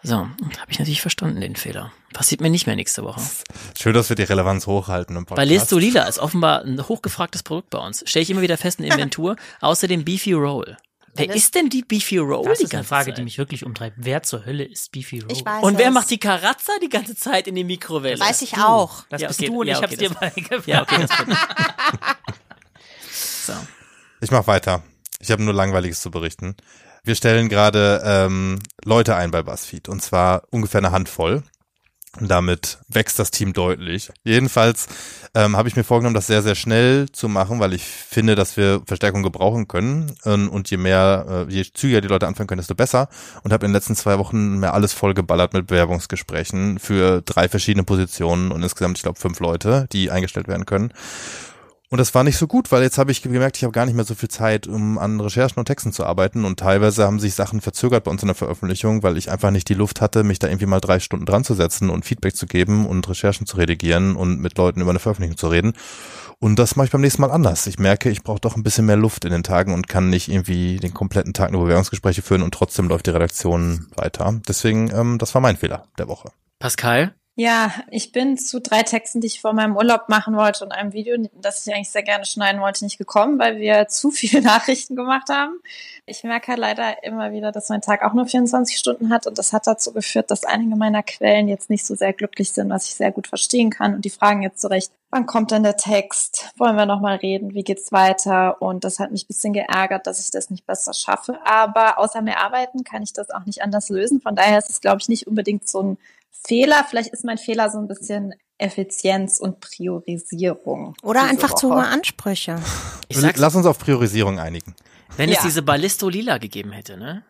So, 0.04 0.16
habe 0.16 0.32
ich 0.70 0.78
natürlich 0.80 1.02
verstanden, 1.02 1.42
den 1.42 1.56
Fehler. 1.56 1.92
Passiert 2.14 2.40
mir 2.40 2.50
nicht 2.52 2.68
mehr 2.68 2.76
nächste 2.76 3.04
Woche. 3.04 3.20
Schön, 3.78 3.94
dass 3.94 4.10
wir 4.10 4.16
die 4.16 4.24
Relevanz 4.24 4.68
hochhalten 4.68 5.16
im 5.16 5.26
Podcast. 5.26 5.48
Ballisto 5.48 5.78
Lila 5.80 6.04
ist 6.08 6.20
offenbar 6.20 6.62
ein 6.64 6.88
hochgefragtes 6.88 7.44
Produkt 7.44 7.72
bei 7.72 7.80
uns. 7.80 8.04
Stelle 8.06 8.24
ich 8.24 8.30
immer 8.30 8.42
wieder 8.42 8.58
fest 8.58 8.80
in 8.80 8.86
Inventur. 8.86 9.36
Außerdem 9.60 10.06
Beefy 10.06 10.34
Roll. 10.34 10.78
Wer 11.16 11.34
ist 11.34 11.56
denn 11.56 11.70
die 11.70 11.82
Beefy 11.82 12.20
Roll 12.20 12.46
Das 12.46 12.60
die 12.60 12.66
ist 12.66 12.72
eine 12.74 12.78
ganze 12.82 12.90
Frage, 12.90 13.06
Zeit? 13.08 13.18
die 13.18 13.24
mich 13.24 13.40
wirklich 13.40 13.66
umtreibt. 13.66 13.96
Wer 14.00 14.22
zur 14.22 14.46
Hölle 14.46 14.64
ist 14.66 14.92
Beefy 14.92 15.22
Roll? 15.22 15.32
Ich 15.32 15.44
weiß 15.44 15.64
Und 15.64 15.80
wer 15.80 15.88
es. 15.88 15.94
macht 15.96 16.12
die 16.12 16.20
Karazza 16.20 16.74
die 16.84 16.90
ganze 16.90 17.16
Zeit 17.16 17.48
in 17.48 17.56
die 17.56 17.64
Mikrowelle? 17.64 18.20
Weiß 18.20 18.44
ich 18.44 18.56
auch. 18.60 19.04
Das 19.10 19.22
Ja, 19.24 19.28
bist 19.30 19.40
okay, 19.40 19.50
du 19.50 19.62
und 19.62 19.68
ja, 19.68 19.78
ich 19.78 19.82
hab's 19.84 19.98
dir 19.98 20.10
das- 20.10 20.20
beigebracht. 20.36 20.68
Ja, 20.68 20.84
okay, 20.84 21.08
das. 21.08 22.37
So. 23.48 23.54
Ich 24.22 24.32
mach 24.32 24.48
weiter. 24.48 24.84
Ich 25.20 25.32
habe 25.32 25.44
nur 25.44 25.54
Langweiliges 25.54 26.02
zu 26.02 26.12
berichten. 26.12 26.56
Wir 27.04 27.16
stellen 27.16 27.50
gerade 27.50 28.02
ähm, 28.06 28.60
Leute 28.84 29.16
ein 29.16 29.32
bei 29.32 29.42
BuzzFeed 29.42 29.90
und 29.90 30.02
zwar 30.02 30.44
ungefähr 30.52 30.80
eine 30.80 30.92
Handvoll. 30.92 31.44
Und 32.20 32.30
damit 32.30 32.80
wächst 32.88 33.20
das 33.20 33.30
Team 33.30 33.54
deutlich. 33.54 34.10
Jedenfalls 34.24 34.88
ähm, 35.36 35.56
habe 35.56 35.70
ich 35.70 35.76
mir 35.76 35.84
vorgenommen, 35.84 36.16
das 36.16 36.26
sehr, 36.26 36.42
sehr 36.42 36.56
schnell 36.56 37.12
zu 37.12 37.30
machen, 37.30 37.60
weil 37.60 37.74
ich 37.74 37.84
finde, 37.84 38.34
dass 38.34 38.58
wir 38.58 38.82
Verstärkung 38.88 39.22
gebrauchen 39.22 39.68
können. 39.68 40.16
Ähm, 40.26 40.50
und 40.50 40.70
je 40.72 40.78
mehr, 40.78 41.46
äh, 41.48 41.54
je 41.54 41.64
zügiger 41.72 42.02
die 42.02 42.08
Leute 42.08 42.26
anfangen 42.26 42.48
können, 42.48 42.60
desto 42.60 42.74
besser. 42.74 43.08
Und 43.44 43.54
habe 43.54 43.66
in 43.66 43.70
den 43.70 43.76
letzten 43.76 43.96
zwei 43.96 44.18
Wochen 44.18 44.60
mir 44.60 44.74
alles 44.74 44.94
vollgeballert 44.94 45.54
mit 45.54 45.68
Bewerbungsgesprächen 45.68 46.80
für 46.80 47.22
drei 47.22 47.50
verschiedene 47.50 47.84
Positionen 47.84 48.52
und 48.52 48.64
insgesamt, 48.64 48.98
ich 48.98 49.04
glaube, 49.04 49.20
fünf 49.20 49.40
Leute, 49.40 49.88
die 49.92 50.10
eingestellt 50.10 50.48
werden 50.48 50.66
können. 50.66 50.94
Und 51.90 52.00
das 52.00 52.14
war 52.14 52.26
nicht 52.26 52.38
so 52.38 52.48
gut, 52.48 52.72
weil 52.74 52.84
jetzt 52.84 52.98
habe 52.98 53.12
ich 53.12 53.22
gemerkt, 53.22 53.56
ich 53.56 53.64
habe 53.64 53.72
gar 53.72 53.86
nicht 53.86 53.96
mehr 53.96 54.04
so 54.04 54.14
viel 54.14 54.28
Zeit, 54.28 54.68
um 54.68 54.98
an 54.98 55.22
Recherchen 55.22 55.58
und 55.58 55.66
Texten 55.66 55.94
zu 55.94 56.06
arbeiten. 56.06 56.44
Und 56.44 56.60
teilweise 56.60 57.06
haben 57.06 57.20
sich 57.20 57.34
Sachen 57.34 57.62
verzögert 57.62 58.04
bei 58.04 58.12
uns 58.12 58.22
in 58.22 58.28
der 58.28 58.36
Veröffentlichung, 58.36 59.04
weil 59.04 59.16
ich 59.18 59.32
einfach 59.32 59.52
nicht 59.52 59.70
die 59.70 59.74
Luft 59.74 60.02
hatte, 60.02 60.24
mich 60.26 60.40
da 60.40 60.48
irgendwie 60.48 60.66
mal 60.66 60.82
drei 60.82 61.00
Stunden 61.00 61.26
dran 61.26 61.46
zu 61.46 61.54
setzen 61.54 61.90
und 61.90 62.04
Feedback 62.04 62.36
zu 62.36 62.46
geben 62.46 62.86
und 62.86 63.08
Recherchen 63.08 63.48
zu 63.48 63.56
redigieren 63.56 64.18
und 64.18 64.42
mit 64.42 64.58
Leuten 64.58 64.82
über 64.82 64.90
eine 64.90 65.00
Veröffentlichung 65.00 65.38
zu 65.38 65.48
reden. 65.48 65.74
Und 66.40 66.60
das 66.60 66.76
mache 66.76 66.86
ich 66.86 66.92
beim 66.92 67.02
nächsten 67.02 67.22
Mal 67.22 67.32
anders. 67.32 67.66
Ich 67.68 67.80
merke, 67.80 68.10
ich 68.10 68.22
brauche 68.22 68.42
doch 68.42 68.58
ein 68.58 68.64
bisschen 68.64 68.86
mehr 68.86 68.98
Luft 68.98 69.24
in 69.24 69.32
den 69.32 69.44
Tagen 69.44 69.74
und 69.74 69.88
kann 69.88 70.10
nicht 70.10 70.28
irgendwie 70.28 70.78
den 70.78 70.94
kompletten 70.94 71.34
Tag 71.34 71.52
nur 71.52 71.64
Bewerbungsgespräche 71.64 72.22
führen 72.22 72.44
und 72.44 72.54
trotzdem 72.54 72.90
läuft 72.90 73.08
die 73.08 73.12
Redaktion 73.12 73.88
weiter. 73.96 74.40
Deswegen, 74.48 74.92
ähm, 74.94 75.18
das 75.20 75.34
war 75.34 75.42
mein 75.42 75.56
Fehler 75.56 75.86
der 75.98 76.10
Woche. 76.10 76.32
Pascal? 76.60 77.16
Ja, 77.40 77.72
ich 77.92 78.12
bin 78.12 78.36
zu 78.36 78.60
drei 78.60 78.82
Texten, 78.82 79.22
die 79.22 79.28
ich 79.28 79.42
vor 79.42 79.54
meinem 79.54 79.78
Urlaub 79.78 80.10
machen 80.10 80.36
wollte 80.36 80.66
und 80.66 80.72
einem 80.72 80.92
Video, 80.94 81.16
das 81.40 81.68
ich 81.68 81.72
eigentlich 81.72 81.92
sehr 81.92 82.02
gerne 82.02 82.26
schneiden 82.26 82.62
wollte, 82.62 82.84
nicht 82.84 82.98
gekommen, 82.98 83.38
weil 83.38 83.58
wir 83.58 83.88
zu 83.90 84.10
viele 84.10 84.42
Nachrichten 84.42 84.96
gemacht 84.96 85.30
haben. 85.30 85.60
Ich 86.08 86.24
merke 86.24 86.48
halt 86.48 86.60
leider 86.60 87.04
immer 87.04 87.32
wieder, 87.32 87.52
dass 87.52 87.70
mein 87.70 87.82
Tag 87.82 88.04
auch 88.04 88.14
nur 88.14 88.26
24 88.26 88.76
Stunden 88.76 89.12
hat 89.12 89.28
und 89.28 89.38
das 89.38 89.54
hat 89.54 89.68
dazu 89.68 89.94
geführt, 89.94 90.32
dass 90.32 90.46
einige 90.46 90.76
meiner 90.76 91.04
Quellen 91.04 91.48
jetzt 91.48 91.70
nicht 91.70 91.86
so 91.86 91.94
sehr 91.94 92.12
glücklich 92.12 92.54
sind, 92.54 92.72
was 92.72 92.88
ich 92.88 92.96
sehr 92.96 93.12
gut 93.12 93.28
verstehen 93.28 93.70
kann 93.70 93.94
und 93.94 94.04
die 94.04 94.10
fragen 94.10 94.42
jetzt 94.42 94.60
zurecht, 94.60 94.92
wann 95.12 95.28
kommt 95.28 95.52
denn 95.52 95.62
der 95.62 95.78
Text? 95.78 96.52
Wollen 96.58 96.76
wir 96.76 96.88
nochmal 96.88 97.18
reden? 97.18 97.54
Wie 97.54 97.64
geht's 97.64 97.92
weiter? 97.92 98.62
Und 98.64 98.84
das 98.84 99.00
hat 99.00 99.12
mich 99.12 99.26
ein 99.26 99.28
bisschen 99.28 99.54
geärgert, 99.54 100.08
dass 100.08 100.20
ich 100.20 100.32
das 100.32 100.50
nicht 100.50 100.66
besser 100.66 100.94
schaffe. 100.94 101.40
Aber 101.46 101.98
außer 102.00 102.22
mehr 102.22 102.40
arbeiten 102.40 102.84
kann 102.84 103.04
ich 103.04 103.14
das 103.14 103.30
auch 103.30 103.46
nicht 103.46 103.62
anders 103.62 103.90
lösen. 103.90 104.22
Von 104.22 104.36
daher 104.36 104.58
ist 104.58 104.70
es, 104.70 104.82
glaube 104.82 104.98
ich, 105.00 105.08
nicht 105.08 105.28
unbedingt 105.28 105.68
so 105.68 105.82
ein 105.82 105.98
Fehler, 106.46 106.86
vielleicht 106.90 107.10
ist 107.10 107.24
mein 107.26 107.38
Fehler 107.38 107.70
so 107.70 107.78
ein 107.80 107.88
bisschen 107.88 108.34
Effizienz 108.58 109.40
und 109.40 109.60
Priorisierung. 109.60 110.96
Oder 111.04 111.24
einfach 111.24 111.52
Woche. 111.52 111.60
zu 111.60 111.70
hohe 111.70 111.86
Ansprüche. 111.86 112.60
Ich 113.08 113.18
sag's, 113.18 113.40
Lass 113.40 113.56
uns 113.56 113.66
auf 113.66 113.78
Priorisierung 113.80 114.40
einigen. 114.40 114.76
wenn 115.16 115.30
es 115.30 115.38
Ja. 115.38 115.44
diese 115.44 115.62
Ballisto 115.62 116.10
Lila 116.10 116.38
gegeben 116.38 116.72
hätte, 116.72 116.98
ne? 116.98 117.24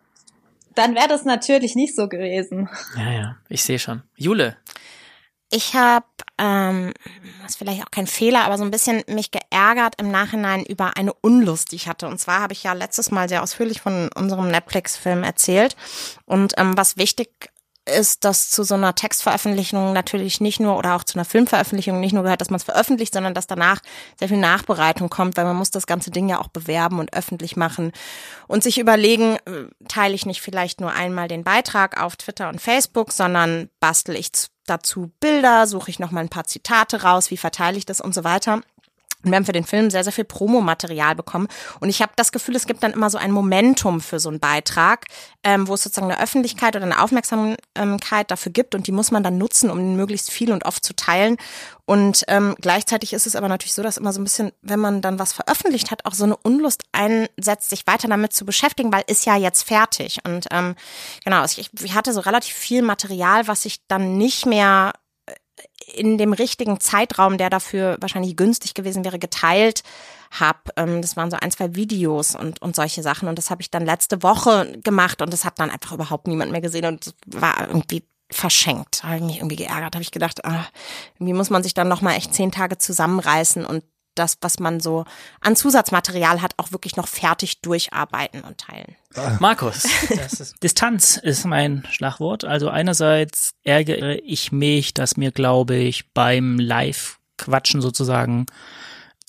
Dann 0.76 0.94
wäre 0.96 1.08
das 1.08 1.26
natürlich 1.26 1.76
nicht 1.76 1.96
so 1.96 2.08
gewesen. 2.08 2.70
Ja, 2.96 3.12
ja, 3.12 3.38
ich 3.50 3.64
sehe 3.64 3.80
schon. 3.80 4.04
Jule, 4.16 4.58
Ich 5.50 5.74
habe, 5.76 6.06
ähm, 6.38 6.94
das 7.42 7.52
ist 7.52 7.58
vielleicht 7.58 7.82
auch 7.82 7.90
kein 7.92 8.06
Fehler, 8.08 8.42
aber 8.44 8.58
so 8.58 8.66
ein 8.66 8.72
bisschen 8.72 9.02
mich 9.08 9.32
geärgert 9.32 9.96
im 9.98 10.12
Nachhinein 10.12 10.66
über 10.66 10.98
eine 10.98 11.14
Unlust, 11.14 11.72
die 11.72 11.78
ich 11.78 11.88
hatte. 11.88 12.08
Und 12.08 12.20
zwar 12.20 12.42
habe 12.42 12.52
ich 12.54 12.64
ja 12.64 12.74
letztes 12.74 13.12
Mal 13.12 13.30
sehr 13.30 13.42
ausführlich 13.42 13.80
von 13.80 14.10
unserem 14.16 14.50
Netflix-Film 14.52 15.24
erzählt. 15.24 15.78
Und 16.26 16.54
ähm, 16.58 16.76
was 16.78 16.98
wichtig 16.98 17.30
ist, 17.88 18.24
dass 18.24 18.50
zu 18.50 18.64
so 18.64 18.76
einer 18.76 18.96
Textveröffentlichung 18.96 19.94
natürlich 19.94 20.42
nicht 20.42 20.60
nur 20.60 20.78
oder 20.78 20.96
auch 20.96 21.04
zu 21.04 21.16
einer 21.16 21.26
Filmveröffentlichung 21.26 22.00
nicht 22.00 22.14
nur 22.14 22.24
gehört, 22.24 22.42
dass 22.42 22.50
man 22.50 22.58
es 22.58 22.64
veröffentlicht, 22.64 23.14
sondern 23.14 23.34
dass 23.34 23.48
danach 23.48 23.82
sehr 24.20 24.28
viel 24.28 24.38
Nachbereitung 24.38 25.10
kommt, 25.10 25.38
weil 25.38 25.46
man 25.46 25.56
muss 25.56 25.72
das 25.72 25.88
ganze 25.88 26.12
Ding 26.12 26.30
ja 26.30 26.40
auch 26.40 26.50
bewerben 26.50 27.00
und 27.00 27.14
öffentlich 27.14 27.56
machen 27.56 27.92
und 28.48 28.64
sich 28.64 28.78
überlegen, 28.78 29.38
äh, 29.46 29.66
teile 29.88 30.16
ich 30.16 30.26
nicht 30.26 30.42
vielleicht 30.42 30.82
nur 30.82 30.92
einmal 30.92 31.28
den 31.28 31.44
Beitrag 31.44 32.02
auf 32.02 32.16
Twitter 32.16 32.50
und 32.50 32.62
Facebook, 32.62 33.12
sondern 33.12 33.70
bastel 33.80 34.16
ich 34.16 34.32
dazu 34.66 35.12
Bilder, 35.20 35.66
suche 35.66 35.90
ich 35.90 36.00
noch 36.00 36.12
mal 36.12 36.22
ein 36.22 36.30
paar 36.30 36.44
Zitate 36.44 37.04
raus, 37.04 37.32
wie 37.32 37.38
verteile 37.38 37.78
ich 37.78 37.86
das 37.86 38.02
und 38.02 38.14
so 38.14 38.24
weiter. 38.24 38.62
Und 39.24 39.32
wir 39.32 39.36
haben 39.36 39.46
für 39.46 39.52
den 39.52 39.66
Film 39.66 39.90
sehr, 39.90 40.04
sehr 40.04 40.14
viel 40.14 40.26
Promomaterial 40.26 41.16
bekommen. 41.16 41.48
Und 41.80 41.90
ich 41.90 42.02
habe 42.02 42.12
das 42.16 42.32
Gefühl, 42.32 42.56
es 42.56 42.68
gibt 42.68 42.84
dann 42.84 42.94
immer 42.94 43.10
so 43.10 43.18
ein 43.18 43.32
Momentum 43.32 44.00
für 44.00 44.20
so 44.20 44.30
einen 44.30 44.40
Beitrag, 44.40 45.06
ähm, 45.44 45.68
wo 45.68 45.74
es 45.74 45.84
sozusagen 45.84 46.12
eine 46.12 46.22
Öffentlichkeit 46.22 46.76
oder 46.76 46.86
eine 46.86 47.02
Aufmerksamkeit 47.02 48.30
dafür 48.30 48.52
gibt. 48.52 48.76
Und 48.76 48.86
die 48.86 48.92
muss 48.92 49.12
man 49.12 49.24
dann 49.24 49.38
nutzen, 49.38 49.72
um 49.72 49.96
möglichst 49.96 50.32
viel 50.32 50.52
und 50.52 50.66
oft 50.66 50.86
zu 50.86 50.96
teilen. 50.96 51.38
Und 51.86 52.26
ähm, 52.28 52.56
gleichzeitig 52.62 53.14
ist 53.14 53.26
es 53.26 53.36
aber 53.36 53.48
natürlich 53.48 53.74
so, 53.74 53.82
dass 53.82 53.98
immer 53.98 54.14
so 54.14 54.22
ein 54.22 54.26
bisschen, 54.26 54.52
wenn 54.62 54.80
man 54.80 55.02
dann 55.02 55.20
was 55.20 55.34
veröffentlicht 55.34 55.90
hat, 55.90 56.06
auch 56.06 56.14
so 56.14 56.26
eine 56.26 56.38
Unlust 56.38 56.84
einsetzt, 56.92 57.70
sich 57.70 57.88
weiter 57.88 58.08
damit 58.08 58.34
zu 58.34 58.46
beschäftigen, 58.46 58.92
weil 58.92 59.04
ist 59.08 59.26
ja 59.26 59.36
jetzt 59.36 59.64
fertig. 59.64 60.20
Und 60.26 60.48
ähm, 60.52 60.76
genau, 61.24 61.44
ich, 61.46 61.70
ich 61.74 61.94
hatte 61.96 62.14
so 62.14 62.20
relativ 62.20 62.54
viel 62.54 62.82
Material, 62.82 63.48
was 63.48 63.66
ich 63.66 63.88
dann 63.88 64.18
nicht 64.18 64.46
mehr 64.46 64.94
in 65.94 66.18
dem 66.18 66.34
richtigen 66.34 66.80
Zeitraum, 66.80 67.38
der 67.38 67.50
dafür 67.50 67.98
wahrscheinlich 68.02 68.36
günstig 68.36 68.74
gewesen 68.74 69.06
wäre, 69.06 69.20
geteilt 69.20 69.84
habe. 70.32 70.60
Ähm, 70.76 71.02
das 71.02 71.16
waren 71.16 71.32
so 71.32 71.38
ein, 71.40 71.52
zwei 71.52 71.76
Videos 71.76 72.36
und, 72.36 72.62
und 72.62 72.76
solche 72.76 73.02
Sachen. 73.02 73.28
Und 73.28 73.38
das 73.38 73.50
habe 73.50 73.62
ich 73.62 73.72
dann 73.72 73.86
letzte 73.86 74.24
Woche 74.24 74.78
gemacht 74.84 75.22
und 75.22 75.32
das 75.32 75.46
hat 75.46 75.60
dann 75.60 75.70
einfach 75.70 75.94
überhaupt 75.94 76.28
niemand 76.28 76.52
mehr 76.52 76.62
gesehen 76.62 76.86
und 76.86 77.14
war 77.26 77.68
irgendwie 77.68 78.04
verschenkt. 78.30 79.04
Habe 79.04 79.18
ich 79.18 79.24
mich 79.24 79.38
irgendwie 79.38 79.56
geärgert. 79.56 79.96
Habe 79.96 80.04
ich 80.04 80.12
gedacht, 80.12 80.44
ah, 80.46 80.66
irgendwie 81.16 81.34
muss 81.34 81.50
man 81.50 81.64
sich 81.64 81.74
dann 81.74 81.88
nochmal 81.88 82.16
echt 82.16 82.34
zehn 82.34 82.52
Tage 82.52 82.78
zusammenreißen 82.78 83.66
und 83.66 83.84
das, 84.18 84.38
was 84.42 84.60
man 84.60 84.80
so 84.80 85.06
an 85.42 85.56
Zusatzmaterial 85.56 86.42
hat, 86.42 86.54
auch 86.58 86.72
wirklich 86.72 86.96
noch 86.96 87.08
fertig 87.08 87.62
durcharbeiten 87.62 88.42
und 88.42 88.58
teilen. 88.58 88.96
Markus. 89.40 89.88
Das 90.10 90.40
ist, 90.40 90.64
Distanz 90.64 91.18
ist 91.18 91.46
mein 91.46 91.84
Schlagwort. 91.90 92.44
Also 92.44 92.70
einerseits 92.70 93.52
ärgere 93.64 94.18
ich 94.24 94.52
mich, 94.52 94.94
dass 94.94 95.18
mir, 95.18 95.32
glaube 95.32 95.76
ich, 95.76 96.12
beim 96.14 96.60
Live-Quatschen 96.60 97.82
sozusagen 97.82 98.46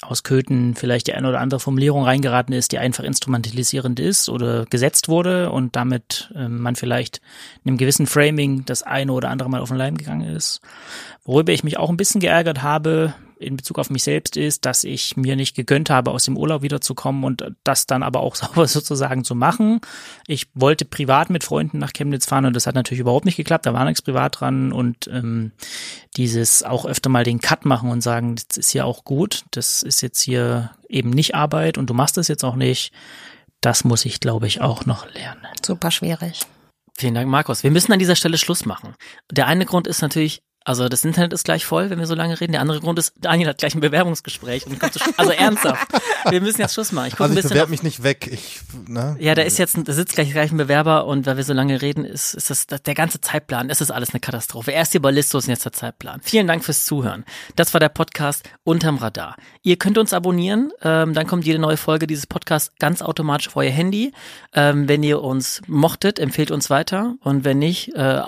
aus 0.00 0.22
Köthen 0.22 0.76
vielleicht 0.76 1.08
die 1.08 1.14
eine 1.14 1.28
oder 1.28 1.40
andere 1.40 1.58
Formulierung 1.58 2.04
reingeraten 2.04 2.54
ist, 2.54 2.70
die 2.70 2.78
einfach 2.78 3.02
instrumentalisierend 3.02 3.98
ist 3.98 4.28
oder 4.28 4.64
gesetzt 4.66 5.08
wurde 5.08 5.50
und 5.50 5.74
damit 5.74 6.32
ähm, 6.36 6.60
man 6.60 6.76
vielleicht 6.76 7.20
in 7.64 7.70
einem 7.70 7.78
gewissen 7.78 8.06
Framing 8.06 8.64
das 8.64 8.84
eine 8.84 9.12
oder 9.12 9.30
andere 9.30 9.50
Mal 9.50 9.60
auf 9.60 9.68
den 9.68 9.78
Leim 9.78 9.96
gegangen 9.96 10.36
ist. 10.36 10.60
Worüber 11.24 11.52
ich 11.52 11.64
mich 11.64 11.78
auch 11.78 11.90
ein 11.90 11.96
bisschen 11.96 12.20
geärgert 12.20 12.62
habe 12.62 13.14
in 13.38 13.56
Bezug 13.56 13.78
auf 13.78 13.90
mich 13.90 14.02
selbst 14.02 14.36
ist, 14.36 14.64
dass 14.64 14.84
ich 14.84 15.16
mir 15.16 15.36
nicht 15.36 15.54
gegönnt 15.54 15.90
habe, 15.90 16.10
aus 16.10 16.24
dem 16.24 16.36
Urlaub 16.36 16.62
wiederzukommen 16.62 17.24
und 17.24 17.44
das 17.64 17.86
dann 17.86 18.02
aber 18.02 18.20
auch 18.20 18.34
sauber 18.34 18.66
sozusagen 18.66 19.24
zu 19.24 19.34
machen. 19.34 19.80
Ich 20.26 20.48
wollte 20.54 20.84
privat 20.84 21.30
mit 21.30 21.44
Freunden 21.44 21.78
nach 21.78 21.92
Chemnitz 21.92 22.26
fahren 22.26 22.46
und 22.46 22.54
das 22.54 22.66
hat 22.66 22.74
natürlich 22.74 23.00
überhaupt 23.00 23.24
nicht 23.24 23.36
geklappt. 23.36 23.66
Da 23.66 23.74
war 23.74 23.84
nichts 23.84 24.02
privat 24.02 24.40
dran 24.40 24.72
und 24.72 25.08
ähm, 25.08 25.52
dieses 26.16 26.62
auch 26.62 26.84
öfter 26.84 27.10
mal 27.10 27.24
den 27.24 27.40
Cut 27.40 27.64
machen 27.64 27.90
und 27.90 28.00
sagen, 28.00 28.36
das 28.36 28.56
ist 28.56 28.72
ja 28.72 28.84
auch 28.84 29.04
gut, 29.04 29.44
das 29.52 29.82
ist 29.82 30.00
jetzt 30.00 30.20
hier 30.20 30.70
eben 30.88 31.10
nicht 31.10 31.34
Arbeit 31.34 31.78
und 31.78 31.88
du 31.90 31.94
machst 31.94 32.16
das 32.16 32.28
jetzt 32.28 32.44
auch 32.44 32.56
nicht. 32.56 32.92
Das 33.60 33.84
muss 33.84 34.04
ich, 34.04 34.20
glaube 34.20 34.46
ich, 34.46 34.60
auch 34.60 34.86
noch 34.86 35.12
lernen. 35.12 35.46
Super 35.64 35.90
schwierig. 35.90 36.46
Vielen 36.96 37.14
Dank, 37.14 37.28
Markus. 37.28 37.62
Wir 37.62 37.70
müssen 37.70 37.92
an 37.92 38.00
dieser 38.00 38.16
Stelle 38.16 38.38
Schluss 38.38 38.66
machen. 38.66 38.94
Der 39.30 39.46
eine 39.46 39.66
Grund 39.66 39.86
ist 39.86 40.02
natürlich, 40.02 40.42
also 40.68 40.88
das 40.88 41.04
Internet 41.04 41.32
ist 41.32 41.44
gleich 41.44 41.64
voll, 41.64 41.90
wenn 41.90 41.98
wir 41.98 42.06
so 42.06 42.14
lange 42.14 42.38
reden. 42.40 42.52
Der 42.52 42.60
andere 42.60 42.80
Grund 42.80 42.98
ist, 42.98 43.14
Daniel 43.20 43.48
hat 43.48 43.58
gleich 43.58 43.74
ein 43.74 43.80
Bewerbungsgespräch 43.80 44.66
und 44.66 44.78
kommt 44.78 44.92
zu 44.92 44.98
Sch- 44.98 45.14
also 45.16 45.30
ernsthaft. 45.38 45.88
Wir 46.30 46.40
müssen 46.40 46.60
jetzt 46.60 46.74
Schluss 46.74 46.92
machen. 46.92 47.06
Ich 47.08 47.14
Also 47.14 47.24
ein 47.24 47.30
ich 47.30 47.36
bisschen 47.36 47.50
bewerbe 47.50 47.70
mich 47.70 47.82
nicht 47.82 48.02
weg. 48.02 48.28
Ich, 48.30 48.60
ne? 48.86 49.16
Ja, 49.18 49.34
da 49.34 49.42
ist 49.42 49.58
jetzt, 49.58 49.76
ein- 49.76 49.84
da 49.84 49.92
sitzt 49.92 50.14
gleich, 50.14 50.30
gleich 50.32 50.52
ein 50.52 50.56
Bewerber 50.58 51.06
und 51.06 51.26
weil 51.26 51.36
wir 51.38 51.44
so 51.44 51.52
lange 51.54 51.80
reden, 51.80 52.04
ist, 52.04 52.34
ist 52.34 52.50
das, 52.50 52.66
das 52.66 52.82
der 52.82 52.94
ganze 52.94 53.20
Zeitplan, 53.20 53.70
es 53.70 53.80
ist 53.80 53.90
alles 53.90 54.10
eine 54.10 54.20
Katastrophe. 54.20 54.70
Erst 54.72 54.92
die 54.94 54.98
Ballistos 54.98 55.44
und 55.44 55.50
jetzt 55.50 55.64
der 55.64 55.72
Zeitplan. 55.72 56.20
Vielen 56.22 56.46
Dank 56.46 56.64
fürs 56.64 56.84
Zuhören. 56.84 57.24
Das 57.56 57.72
war 57.72 57.80
der 57.80 57.88
Podcast 57.88 58.48
Unterm 58.64 58.96
Radar. 58.98 59.36
Ihr 59.62 59.76
könnt 59.78 59.96
uns 59.98 60.12
abonnieren, 60.12 60.70
ähm, 60.82 61.14
dann 61.14 61.26
kommt 61.26 61.46
jede 61.46 61.58
neue 61.58 61.76
Folge 61.78 62.06
dieses 62.06 62.26
Podcasts 62.26 62.72
ganz 62.78 63.00
automatisch 63.02 63.48
auf 63.48 63.56
euer 63.56 63.70
Handy. 63.70 64.12
Ähm, 64.52 64.86
wenn 64.88 65.02
ihr 65.02 65.22
uns 65.22 65.62
mochtet, 65.66 66.18
empfehlt 66.18 66.50
uns 66.50 66.68
weiter 66.70 67.14
und 67.22 67.44
wenn 67.44 67.58
nicht, 67.58 67.94
äh, 67.94 68.20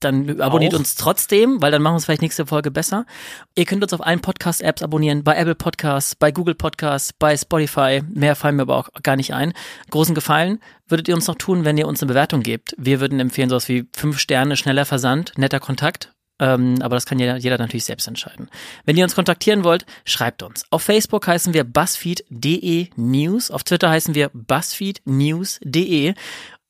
dann 0.00 0.40
abonniert 0.40 0.74
Auch. 0.74 0.78
uns 0.78 0.94
trotzdem, 0.94 1.60
weil 1.60 1.70
dann 1.72 1.79
machen 1.80 1.94
wir 1.94 1.98
es 1.98 2.04
vielleicht 2.04 2.22
nächste 2.22 2.46
Folge 2.46 2.70
besser. 2.70 3.06
Ihr 3.54 3.64
könnt 3.64 3.82
uns 3.82 3.92
auf 3.92 4.04
allen 4.04 4.20
Podcast-Apps 4.20 4.82
abonnieren, 4.82 5.24
bei 5.24 5.36
Apple 5.36 5.54
Podcasts, 5.54 6.14
bei 6.14 6.32
Google 6.32 6.54
Podcasts, 6.54 7.12
bei 7.12 7.36
Spotify. 7.36 8.02
Mehr 8.12 8.36
fallen 8.36 8.56
mir 8.56 8.62
aber 8.62 8.76
auch 8.76 8.88
gar 9.02 9.16
nicht 9.16 9.34
ein. 9.34 9.52
Großen 9.90 10.14
Gefallen 10.14 10.60
würdet 10.88 11.08
ihr 11.08 11.14
uns 11.14 11.26
noch 11.26 11.36
tun, 11.36 11.64
wenn 11.64 11.78
ihr 11.78 11.88
uns 11.88 12.02
eine 12.02 12.08
Bewertung 12.08 12.42
gebt. 12.42 12.74
Wir 12.78 13.00
würden 13.00 13.20
empfehlen, 13.20 13.48
sowas 13.48 13.68
wie 13.68 13.86
fünf 13.94 14.18
Sterne, 14.18 14.56
schneller 14.56 14.84
Versand, 14.84 15.32
netter 15.36 15.60
Kontakt. 15.60 16.12
Ähm, 16.40 16.76
aber 16.80 16.96
das 16.96 17.04
kann 17.04 17.18
jeder, 17.18 17.36
jeder 17.36 17.58
natürlich 17.58 17.84
selbst 17.84 18.08
entscheiden. 18.08 18.48
Wenn 18.86 18.96
ihr 18.96 19.04
uns 19.04 19.14
kontaktieren 19.14 19.62
wollt, 19.62 19.84
schreibt 20.04 20.42
uns. 20.42 20.64
Auf 20.70 20.82
Facebook 20.82 21.26
heißen 21.26 21.52
wir 21.52 21.64
buzzfeed.de 21.64 22.88
News. 22.96 23.50
Auf 23.50 23.62
Twitter 23.62 23.90
heißen 23.90 24.14
wir 24.14 24.30
buzzfeednews.de. 24.32 26.14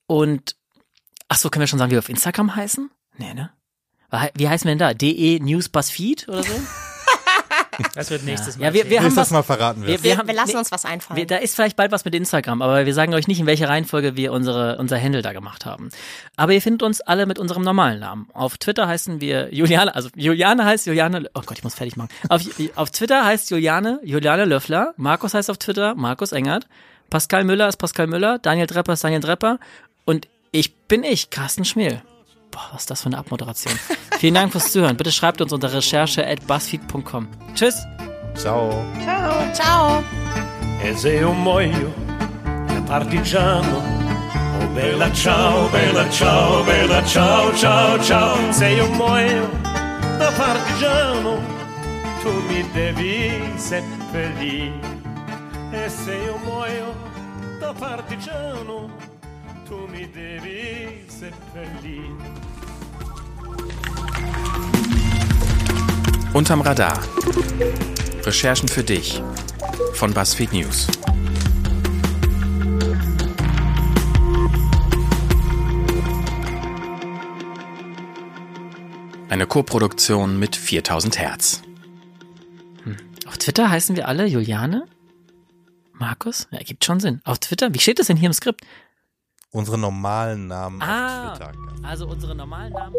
Und, 0.07 0.57
ach 1.29 1.37
so, 1.37 1.51
können 1.51 1.61
wir 1.61 1.69
schon 1.69 1.79
sagen, 1.79 1.93
wie 1.93 1.95
wir 1.95 2.01
auf 2.01 2.09
Instagram 2.09 2.57
heißen? 2.57 2.91
Nee, 3.17 3.33
ne? 3.33 3.51
Wie 4.37 4.49
heißen 4.49 4.65
wir 4.67 4.73
denn 4.73 4.79
da? 4.79 4.95
DE 4.95 5.39
News 5.41 5.69
Buzzfeed 5.69 6.29
oder 6.29 6.43
so? 6.43 6.53
Das 7.95 8.11
wird 8.11 8.25
nächstes 8.25 8.59
Mal. 8.59 8.67
Ja, 8.67 8.75
wir, 8.75 8.91
wir 8.91 8.99
haben 8.99 9.05
Nächstes 9.05 9.23
was, 9.23 9.31
Mal 9.31 9.43
verraten 9.43 9.83
wir. 9.83 9.89
wir, 9.89 10.03
Wir, 10.03 10.19
haben, 10.19 10.29
wir 10.29 10.35
lassen 10.35 10.57
uns 10.57 10.71
was 10.71 10.85
einfallen. 10.85 11.17
wir, 11.17 11.27
da 11.27 11.37
ist 11.37 11.55
vielleicht 11.55 11.77
bald 11.77 11.93
was 11.93 12.05
mit 12.05 12.15
Instagram, 12.15 12.61
aber 12.61 12.85
wir 12.85 12.93
sagen 12.93 13.15
euch 13.15 13.27
nicht, 13.27 13.41
in 13.41 13.47
welcher 13.47 13.71
Reihenfolge 13.71 14.17
wir 14.17 14.33
unsere, 14.33 14.77
unser 14.77 15.01
Handle 15.01 15.23
da 15.23 15.33
gemacht 15.33 15.65
haben. 15.65 15.89
Aber 16.37 16.53
ihr 16.53 16.61
findet 16.61 16.83
uns 16.83 17.01
alle 17.01 17.25
mit 17.25 17.39
unserem 17.39 17.63
normalen 17.63 18.01
Namen. 18.01 18.29
Auf 18.35 18.59
Twitter 18.59 18.87
heißen 18.87 19.23
wir 19.23 19.53
Juliane, 19.55 19.95
also 19.95 20.11
Juliane 20.15 20.65
heißt 20.67 20.87
Juliane, 20.87 21.31
oh 21.35 21.41
Gott, 21.47 21.57
ich 21.57 21.65
muss 21.65 21.75
fertig 21.75 21.97
machen. 21.97 22.11
Auf, 22.29 22.43
auf 22.77 22.91
Twitter 22.91 23.25
heißt 23.25 23.51
Juliane, 23.51 23.99
Juliane 24.05 24.45
Löffler. 24.45 24.93
Markus 24.99 25.33
heißt 25.33 25.51
auf 25.51 25.57
Twitter 25.57 25.95
Markus 25.95 26.33
Engert. 26.33 26.67
Pascal 27.09 27.45
Müller 27.45 27.67
ist 27.69 27.79
Pascal 27.79 28.07
Müller. 28.09 28.39
Daniel 28.39 28.67
Drepper 28.67 28.93
ist 28.93 29.05
Daniel 29.05 29.21
Drepper. 29.21 29.59
Und 30.05 30.29
ich 30.53 30.75
bin 30.75 31.03
ich, 31.03 31.31
Carsten 31.31 31.65
Schmiel. 31.65 32.03
Boah, 32.51 32.69
was 32.73 32.83
ist 32.83 32.91
das 32.91 33.03
für 33.03 33.07
eine 33.07 33.19
Abmoderation. 33.19 33.73
Vielen 34.19 34.35
Dank 34.35 34.53
fürs 34.53 34.73
Zuhören. 34.73 34.97
Bitte 34.97 35.13
schreibt 35.13 35.41
uns 35.41 35.53
unter 35.53 35.73
recherche 35.73 36.27
at 36.27 36.47
buzzfeed.com. 36.47 37.29
Tschüss. 37.55 37.77
Ciao. 38.35 38.71
Ciao. 39.05 39.53
Ciao. 39.55 40.03
E 40.83 40.95
se 40.95 41.19
io 41.19 41.33
muoio 41.33 41.93
da 42.67 42.81
partigiano, 42.87 43.83
oh 44.61 44.67
bella 44.75 45.13
ciao, 45.13 45.69
bella 45.69 46.09
ciao, 46.11 46.65
bella 46.65 47.05
ciao, 47.05 47.55
ciao, 47.55 47.99
ciao. 48.03 48.53
Se 48.53 48.69
io 48.69 48.89
muoio 48.89 49.49
da 50.19 50.31
partigiano, 50.33 51.39
tu 52.23 52.33
mi 52.49 52.65
devi 52.73 53.43
seppellire. 53.57 54.99
E 55.73 55.89
se 55.89 56.15
io 56.15 56.39
muoio 56.45 56.95
da 57.61 57.73
partigiano, 57.75 58.91
tu 59.67 59.87
mi 59.93 60.09
devi 60.11 61.05
seppellire. 61.21 62.17
Unterm 66.33 66.63
Radar. 66.63 66.99
Recherchen 68.25 68.69
für 68.69 68.83
dich 68.83 69.23
von 69.95 70.15
BuzzFeed 70.15 70.53
News. 70.53 70.87
Eine 79.29 79.47
Koproduktion 79.47 80.39
mit 80.39 80.57
4000 80.57 81.19
Hertz. 81.19 81.63
Auf 83.27 83.37
Twitter 83.39 83.69
heißen 83.69 83.95
wir 83.97 84.09
alle 84.09 84.27
Juliane? 84.27 84.87
Markus? 85.93 86.49
Ja, 86.51 86.61
gibt 86.61 86.85
schon 86.85 86.99
Sinn. 86.99 87.21
Auf 87.25 87.39
Twitter? 87.41 87.75
Wie 87.75 87.79
steht 87.79 87.99
das 87.99 88.07
denn 88.07 88.17
hier 88.17 88.29
im 88.29 88.33
Skript? 88.33 88.65
Unsere 89.53 89.77
normalen 89.79 90.47
Namen 90.47 90.81
Ah, 90.81 91.33
auf 91.33 91.39
Twitter. 91.39 91.53
also 91.83 92.07
unsere 92.07 92.35
normalen 92.35 92.73
Namen. 92.73 92.95